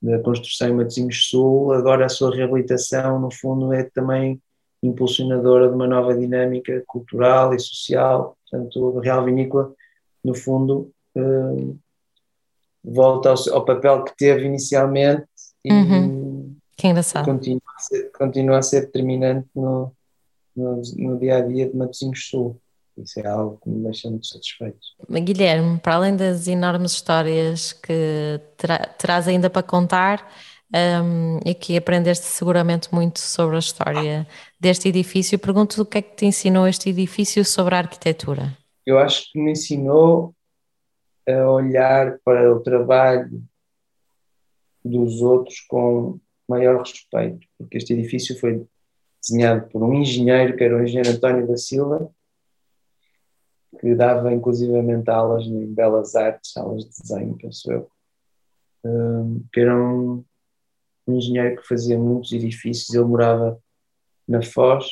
da 0.00 0.18
construção 0.20 0.68
em 0.68 0.72
Matosinhos 0.72 1.28
Sul, 1.28 1.72
agora 1.72 2.06
a 2.06 2.08
sua 2.08 2.34
reabilitação 2.34 3.20
no 3.20 3.30
fundo 3.30 3.70
é 3.74 3.84
também 3.84 4.40
impulsionadora 4.82 5.68
de 5.68 5.74
uma 5.74 5.86
nova 5.86 6.16
dinâmica 6.16 6.82
cultural 6.86 7.52
e 7.52 7.60
social, 7.60 8.38
portanto 8.50 8.98
a 8.98 9.02
real 9.02 9.24
vinícola 9.26 9.74
no 10.24 10.34
fundo 10.34 10.90
eh, 11.14 11.74
volta 12.84 13.30
ao, 13.30 13.54
ao, 13.54 13.64
papel 13.64 14.04
que 14.04 14.16
teve 14.16 14.44
inicialmente 14.44 15.26
e, 15.64 15.72
uhum. 15.72 16.56
que 16.76 16.88
engraçado. 16.88 17.24
Continua 17.24 17.60
a 17.76 17.80
ser, 17.80 18.12
continua 18.12 18.58
a 18.58 18.62
ser 18.62 18.80
determinante 18.82 19.48
no, 19.54 19.92
no, 20.56 20.82
no 20.96 21.18
dia 21.18 21.38
a 21.38 21.40
dia 21.40 21.68
de 21.68 21.76
Matosinhos 21.76 22.28
Sul. 22.28 22.60
Isso 22.96 23.20
é 23.20 23.26
algo 23.26 23.58
que 23.62 23.68
me 23.68 23.82
deixa 23.82 24.10
muito 24.10 24.26
satisfeito. 24.26 24.78
Guilherme, 25.08 25.78
para 25.78 25.94
além 25.94 26.16
das 26.16 26.46
enormes 26.46 26.92
histórias 26.92 27.72
que 27.72 28.40
terás 28.98 29.26
ainda 29.26 29.48
para 29.48 29.62
contar 29.62 30.28
um, 30.74 31.38
e 31.44 31.54
que 31.54 31.76
aprendeste 31.76 32.26
seguramente 32.26 32.92
muito 32.92 33.18
sobre 33.18 33.56
a 33.56 33.58
história 33.58 34.26
deste 34.58 34.88
edifício, 34.88 35.38
pergunto 35.38 35.82
o 35.82 35.86
que 35.86 35.98
é 35.98 36.02
que 36.02 36.16
te 36.16 36.26
ensinou 36.26 36.66
este 36.66 36.90
edifício 36.90 37.44
sobre 37.44 37.74
a 37.74 37.78
arquitetura? 37.78 38.56
Eu 38.86 38.98
acho 38.98 39.30
que 39.32 39.38
me 39.38 39.52
ensinou 39.52 40.34
a 41.32 41.50
olhar 41.50 42.18
para 42.24 42.54
o 42.54 42.60
trabalho 42.60 43.42
dos 44.84 45.20
outros 45.22 45.60
com 45.60 46.18
maior 46.48 46.80
respeito, 46.80 47.46
porque 47.58 47.76
este 47.76 47.92
edifício 47.92 48.38
foi 48.38 48.66
desenhado 49.20 49.68
por 49.68 49.82
um 49.82 49.94
engenheiro, 49.94 50.56
que 50.56 50.64
era 50.64 50.76
o 50.76 50.82
engenheiro 50.82 51.10
António 51.10 51.46
da 51.46 51.56
Silva, 51.56 52.10
que 53.78 53.94
dava 53.94 54.32
inclusivamente 54.32 55.08
aulas 55.10 55.46
em 55.46 55.72
Belas 55.72 56.14
Artes, 56.14 56.56
aulas 56.56 56.84
de 56.84 56.90
desenho, 56.90 57.36
penso 57.36 57.70
eu, 57.70 57.90
que 59.52 59.60
era 59.60 59.76
um 59.76 60.24
engenheiro 61.08 61.60
que 61.60 61.68
fazia 61.68 61.98
muitos 61.98 62.32
edifícios, 62.32 62.94
ele 62.94 63.04
morava 63.04 63.60
na 64.26 64.42
Foz 64.42 64.86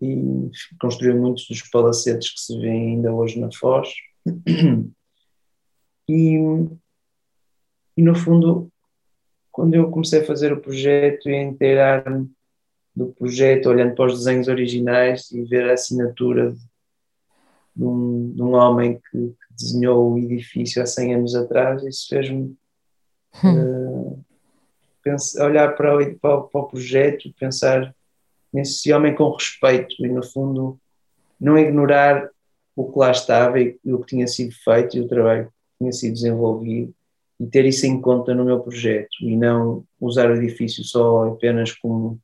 e 0.00 0.50
construiu 0.80 1.20
muitos 1.20 1.46
dos 1.46 1.62
palacetes 1.62 2.32
que 2.34 2.40
se 2.40 2.58
vêem 2.58 2.94
ainda 2.94 3.12
hoje 3.12 3.38
na 3.38 3.50
Foz. 3.52 3.88
E, 6.10 6.36
e 7.96 8.02
no 8.02 8.16
fundo 8.16 8.68
quando 9.52 9.74
eu 9.74 9.90
comecei 9.90 10.20
a 10.20 10.26
fazer 10.26 10.52
o 10.52 10.60
projeto 10.60 11.28
e 11.28 11.34
a 11.34 11.42
inteirar-me 11.42 12.28
do 12.96 13.12
projeto, 13.12 13.68
olhando 13.68 13.94
para 13.94 14.06
os 14.06 14.18
desenhos 14.18 14.48
originais 14.48 15.30
e 15.30 15.44
ver 15.44 15.70
a 15.70 15.74
assinatura 15.74 16.50
de, 16.50 16.58
de, 17.76 17.84
um, 17.84 18.32
de 18.34 18.42
um, 18.42 18.54
homem 18.54 18.94
que, 18.94 19.18
que, 19.18 19.54
desenhou 19.54 20.12
o 20.12 20.18
edifício 20.18 20.82
há 20.82 20.86
100 20.86 21.14
anos 21.14 21.34
atrás, 21.36 21.84
isso 21.84 22.08
fez-me 22.08 22.56
uh, 23.44 24.24
olhar 25.40 25.76
para 25.76 25.96
o, 25.96 26.18
para, 26.18 26.40
para 26.40 26.60
o 26.60 26.68
projeto 26.68 27.28
e 27.28 27.32
pensar 27.32 27.94
nesse 28.52 28.92
homem 28.92 29.14
com 29.14 29.30
respeito 29.30 29.94
e, 30.00 30.08
no 30.08 30.24
fundo, 30.24 30.80
não 31.38 31.58
ignorar 31.58 32.28
o 32.74 32.90
que 32.90 32.98
lá 32.98 33.10
estava 33.10 33.60
e, 33.60 33.78
e 33.84 33.92
o 33.92 34.00
que 34.00 34.06
tinha 34.06 34.26
sido 34.26 34.52
feito 34.64 34.96
e 34.96 35.00
o 35.00 35.08
trabalho 35.08 35.52
tinha 35.80 35.92
sido 35.92 36.12
desenvolvido 36.12 36.94
e 37.40 37.46
ter 37.46 37.64
isso 37.64 37.86
em 37.86 38.00
conta 38.00 38.34
no 38.34 38.44
meu 38.44 38.60
projeto 38.60 39.16
e 39.22 39.34
não 39.34 39.84
usar 39.98 40.30
o 40.30 40.36
edifício 40.36 40.84
só 40.84 41.28
apenas 41.28 41.72
como 41.72 42.20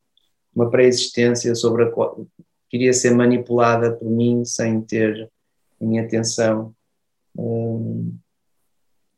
uma 0.54 0.70
pré-existência 0.70 1.54
sobre 1.54 1.84
a 1.84 1.90
qual 1.90 2.26
queria 2.68 2.92
ser 2.92 3.12
manipulada 3.12 3.92
por 3.92 4.10
mim 4.10 4.44
sem 4.44 4.82
ter 4.82 5.30
em 5.80 5.98
atenção 5.98 6.74
hum, 7.36 8.14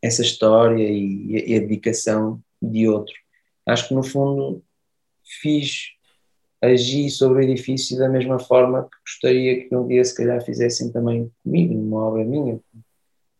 essa 0.00 0.22
história 0.22 0.88
e, 0.88 1.44
e 1.46 1.56
a 1.56 1.60
dedicação 1.60 2.40
de 2.62 2.88
outro. 2.88 3.14
Acho 3.66 3.88
que 3.88 3.94
no 3.94 4.02
fundo 4.02 4.62
fiz, 5.24 5.88
agi 6.62 7.10
sobre 7.10 7.38
o 7.38 7.48
edifício 7.48 7.98
da 7.98 8.08
mesma 8.08 8.38
forma 8.38 8.84
que 8.84 8.96
gostaria 9.04 9.68
que 9.68 9.74
um 9.74 9.86
dia 9.86 10.04
se 10.04 10.14
calhar 10.14 10.44
fizessem 10.44 10.90
também 10.92 11.30
comigo, 11.42 11.74
numa 11.74 12.06
obra 12.06 12.24
minha. 12.24 12.60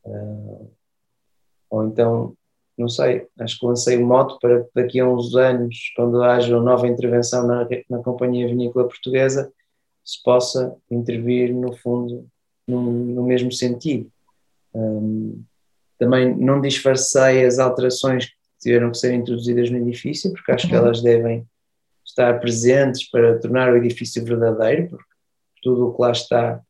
Uh, 0.05 0.78
ou 1.70 1.86
então, 1.86 2.34
não 2.76 2.88
sei, 2.88 3.26
acho 3.40 3.58
que 3.58 3.66
lancei 3.66 3.96
o 3.96 4.06
moto 4.06 4.38
para 4.40 4.62
que 4.64 4.70
daqui 4.74 5.00
a 5.00 5.08
uns 5.08 5.34
anos, 5.34 5.92
quando 5.96 6.22
haja 6.22 6.56
uma 6.56 6.64
nova 6.64 6.86
intervenção 6.86 7.46
na, 7.46 7.66
na 7.90 7.98
Companhia 8.02 8.46
Vinícola 8.46 8.88
Portuguesa, 8.88 9.52
se 10.04 10.22
possa 10.22 10.74
intervir 10.90 11.54
no 11.54 11.72
fundo 11.76 12.26
no, 12.66 12.80
no 12.80 13.22
mesmo 13.24 13.52
sentido. 13.52 14.10
Um, 14.74 15.42
também 15.98 16.34
não 16.36 16.60
disfarcei 16.60 17.44
as 17.44 17.58
alterações 17.58 18.26
que 18.26 18.34
tiveram 18.60 18.90
que 18.90 18.98
ser 18.98 19.12
introduzidas 19.12 19.70
no 19.70 19.78
edifício, 19.78 20.32
porque 20.32 20.52
acho 20.52 20.68
que 20.68 20.74
uhum. 20.74 20.82
elas 20.82 21.02
devem 21.02 21.46
estar 22.04 22.40
presentes 22.40 23.08
para 23.10 23.38
tornar 23.38 23.72
o 23.72 23.76
edifício 23.76 24.24
verdadeiro, 24.24 24.88
porque 24.88 25.04
tudo 25.62 25.88
o 25.88 25.94
que 25.94 26.00
lá 26.00 26.12
está, 26.12 26.62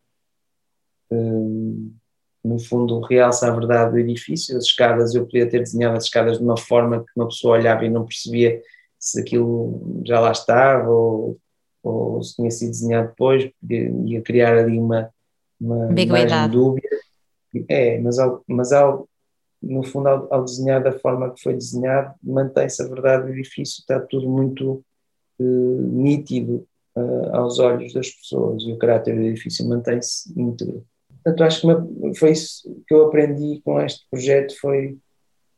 um, 1.10 1.94
no 2.44 2.58
fundo, 2.58 3.00
realça 3.00 3.48
a 3.48 3.54
verdade 3.54 3.92
do 3.92 3.98
edifício. 3.98 4.56
As 4.56 4.64
escadas, 4.64 5.14
eu 5.14 5.24
podia 5.24 5.48
ter 5.48 5.60
desenhado 5.60 5.96
as 5.96 6.04
escadas 6.04 6.38
de 6.38 6.44
uma 6.44 6.56
forma 6.56 7.04
que 7.04 7.12
uma 7.16 7.26
pessoa 7.26 7.58
olhava 7.58 7.84
e 7.84 7.90
não 7.90 8.04
percebia 8.04 8.60
se 8.98 9.20
aquilo 9.20 10.02
já 10.04 10.20
lá 10.20 10.32
estava 10.32 10.88
ou, 10.88 11.38
ou 11.82 12.22
se 12.22 12.36
tinha 12.36 12.50
sido 12.50 12.70
desenhado 12.70 13.08
depois, 13.08 13.50
ia 14.04 14.22
criar 14.22 14.58
ali 14.58 14.78
uma, 14.78 15.10
uma 15.60 16.00
imagem 16.00 16.50
dúbia. 16.50 16.88
É, 17.68 17.98
mas, 18.00 18.18
ao, 18.18 18.42
mas 18.46 18.72
ao, 18.72 19.08
no 19.62 19.82
fundo, 19.82 20.08
ao, 20.08 20.34
ao, 20.34 20.44
desenhar 20.44 20.82
da 20.82 20.92
forma 20.92 21.32
que 21.32 21.42
foi 21.42 21.54
desenhado, 21.54 22.14
mantém-se 22.22 22.82
a 22.82 22.86
verdade 22.86 23.24
do 23.24 23.30
edifício, 23.30 23.80
está 23.80 23.98
tudo 24.00 24.28
muito 24.28 24.84
uh, 25.38 25.82
nítido 25.82 26.66
uh, 26.96 27.36
aos 27.36 27.58
olhos 27.58 27.92
das 27.92 28.10
pessoas 28.10 28.62
e 28.64 28.72
o 28.72 28.78
caráter 28.78 29.14
do 29.14 29.22
edifício 29.22 29.66
mantém-se 29.66 30.32
íntegro. 30.38 30.84
Portanto, 31.28 31.44
acho 31.44 31.60
que 31.60 32.18
foi 32.18 32.30
isso 32.30 32.82
que 32.86 32.94
eu 32.94 33.06
aprendi 33.06 33.60
com 33.62 33.78
este 33.80 34.06
projeto, 34.10 34.58
foi, 34.58 34.96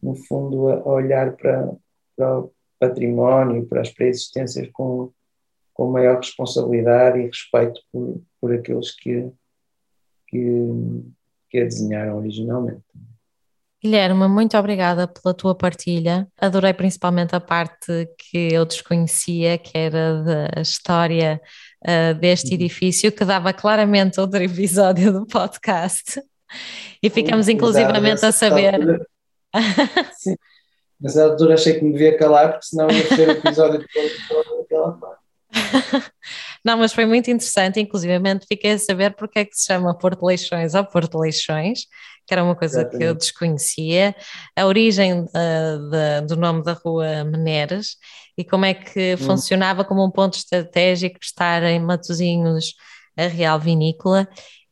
no 0.03 0.17
fundo, 0.17 0.69
a 0.69 0.89
olhar 0.89 1.37
para, 1.37 1.71
para 2.17 2.41
o 2.41 2.53
património, 2.79 3.67
para 3.67 3.83
as 3.83 3.91
pré-existências 3.91 4.69
com, 4.73 5.13
com 5.73 5.93
maior 5.93 6.17
responsabilidade 6.17 7.21
e 7.21 7.27
respeito 7.27 7.81
por, 7.93 8.21
por 8.41 8.53
aqueles 8.53 8.91
que, 8.97 9.31
que, 10.27 10.67
que 11.49 11.59
a 11.61 11.65
desenharam 11.65 12.19
originalmente. 12.19 12.83
Guilherme, 13.83 14.29
muito 14.29 14.59
obrigada 14.59 15.07
pela 15.07 15.33
tua 15.33 15.55
partilha. 15.55 16.27
Adorei 16.37 16.75
principalmente 16.75 17.35
a 17.35 17.41
parte 17.41 18.09
que 18.19 18.53
eu 18.53 18.67
desconhecia, 18.67 19.57
que 19.57 19.79
era 19.79 20.23
da 20.23 20.61
história 20.61 21.41
uh, 21.85 22.15
deste 22.15 22.49
uhum. 22.49 22.55
edifício, 22.55 23.13
que 23.13 23.25
dava 23.25 23.53
claramente 23.53 24.21
outro 24.21 24.43
episódio 24.43 25.13
do 25.13 25.27
podcast. 25.27 26.23
E 27.03 27.09
ficamos 27.09 27.49
inclusivamente 27.49 28.25
a 28.25 28.33
saber. 28.33 29.07
Sim, 30.19 30.37
nessa 31.01 31.25
altura 31.25 31.55
achei 31.55 31.75
que 31.75 31.85
me 31.85 31.93
devia 31.93 32.17
calar, 32.17 32.53
porque 32.53 32.67
senão 32.67 32.91
ia 32.91 33.07
ser 33.07 33.29
o 33.29 33.33
episódio 33.33 33.79
de 33.81 33.87
daquela 34.59 34.93
parte. 34.93 35.21
Não, 36.65 36.77
mas 36.77 36.93
foi 36.93 37.07
muito 37.07 37.31
interessante, 37.31 37.81
inclusivamente 37.81 38.47
fiquei 38.47 38.73
a 38.73 38.79
saber 38.79 39.15
porque 39.15 39.41
é 39.41 39.45
que 39.45 39.57
se 39.57 39.67
chama 39.67 39.97
Porto 39.97 40.25
Leixões 40.27 40.75
ou 40.75 40.85
Porto 40.85 41.19
Leixões, 41.19 41.87
que 42.31 42.35
era 42.35 42.45
uma 42.45 42.55
coisa 42.55 42.83
Exatamente. 42.83 42.99
que 42.99 43.05
eu 43.11 43.15
desconhecia, 43.17 44.15
a 44.57 44.65
origem 44.65 45.23
uh, 45.23 46.27
do 46.29 46.37
nome 46.37 46.63
da 46.63 46.75
rua 46.75 47.25
Meneres 47.25 47.97
e 48.39 48.45
como 48.45 48.65
é 48.65 48.73
que 48.73 49.15
hum. 49.15 49.17
funcionava 49.19 49.85
como 49.85 50.07
um 50.07 50.11
ponto 50.13 50.35
estratégico 50.35 51.19
estar 51.21 51.65
em 51.65 51.81
Matosinhos 51.81 52.77
a 53.17 53.27
Real 53.27 53.59
Vinícola 53.59 54.29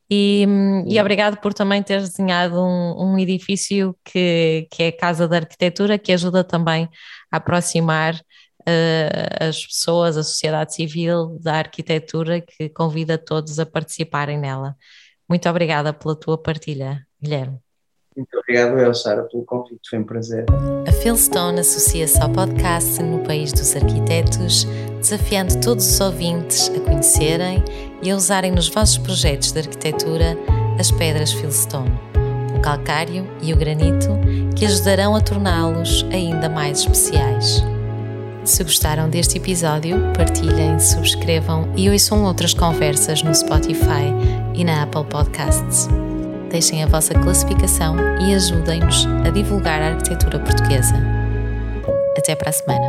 e, 0.08 0.46
hum. 0.48 0.84
e, 0.86 1.00
obrigado 1.00 1.38
por 1.38 1.52
também 1.52 1.82
teres 1.82 2.10
desenhado 2.10 2.62
um, 2.62 3.14
um, 3.14 3.18
edifício 3.18 3.92
que, 4.04 4.68
que 4.70 4.84
é 4.84 4.88
a 4.88 4.96
Casa 4.96 5.26
da 5.26 5.38
Arquitetura, 5.38 5.98
que 5.98 6.12
ajuda 6.12 6.44
também 6.44 6.88
a 7.28 7.38
aproximar 7.38 8.14
uh, 8.14 9.48
as 9.48 9.66
pessoas, 9.66 10.16
a 10.16 10.22
sociedade 10.22 10.76
civil 10.76 11.36
da 11.40 11.54
arquitetura, 11.54 12.40
que 12.40 12.68
convida 12.68 13.18
todos 13.18 13.58
a 13.58 13.66
participarem 13.66 14.38
nela. 14.38 14.76
Muito 15.28 15.48
obrigada 15.48 15.92
pela 15.92 16.14
tua 16.14 16.40
partilha. 16.40 17.07
Guilherme. 17.20 17.58
Muito 18.18 18.36
obrigado, 18.36 18.76
eu, 18.80 18.92
Sara, 18.92 19.22
pelo 19.22 19.44
convite, 19.44 19.88
foi 19.88 20.00
um 20.00 20.04
prazer. 20.04 20.44
A 20.88 20.90
Philstone 20.90 21.60
associa-se 21.60 22.20
ao 22.20 22.28
podcast 22.28 23.00
no 23.00 23.20
País 23.20 23.52
dos 23.52 23.76
Arquitetos, 23.76 24.66
desafiando 24.98 25.60
todos 25.60 25.88
os 25.88 26.00
ouvintes 26.00 26.68
a 26.68 26.80
conhecerem 26.80 27.62
e 28.02 28.10
a 28.10 28.16
usarem 28.16 28.50
nos 28.50 28.68
vossos 28.68 28.98
projetos 28.98 29.52
de 29.52 29.60
arquitetura 29.60 30.36
as 30.80 30.90
pedras 30.90 31.32
Philstone, 31.32 31.92
o 32.56 32.60
calcário 32.60 33.24
e 33.40 33.52
o 33.52 33.56
granito, 33.56 34.08
que 34.56 34.66
ajudarão 34.66 35.14
a 35.14 35.20
torná-los 35.20 36.04
ainda 36.10 36.48
mais 36.48 36.80
especiais. 36.80 37.62
Se 38.42 38.64
gostaram 38.64 39.08
deste 39.08 39.38
episódio, 39.38 39.96
partilhem, 40.16 40.80
subscrevam 40.80 41.72
e 41.76 41.88
ouçam 41.88 42.24
outras 42.24 42.52
conversas 42.52 43.22
no 43.22 43.32
Spotify 43.32 44.10
e 44.56 44.64
na 44.64 44.82
Apple 44.82 45.04
Podcasts 45.04 45.88
deixem 46.48 46.82
a 46.82 46.86
vossa 46.86 47.14
classificação 47.14 47.96
e 48.20 48.34
ajudem-nos 48.34 49.06
a 49.26 49.30
divulgar 49.30 49.80
a 49.82 49.88
arquitetura 49.88 50.38
portuguesa. 50.40 50.94
Até 52.16 52.34
para 52.34 52.50
a 52.50 52.52
semana! 52.52 52.88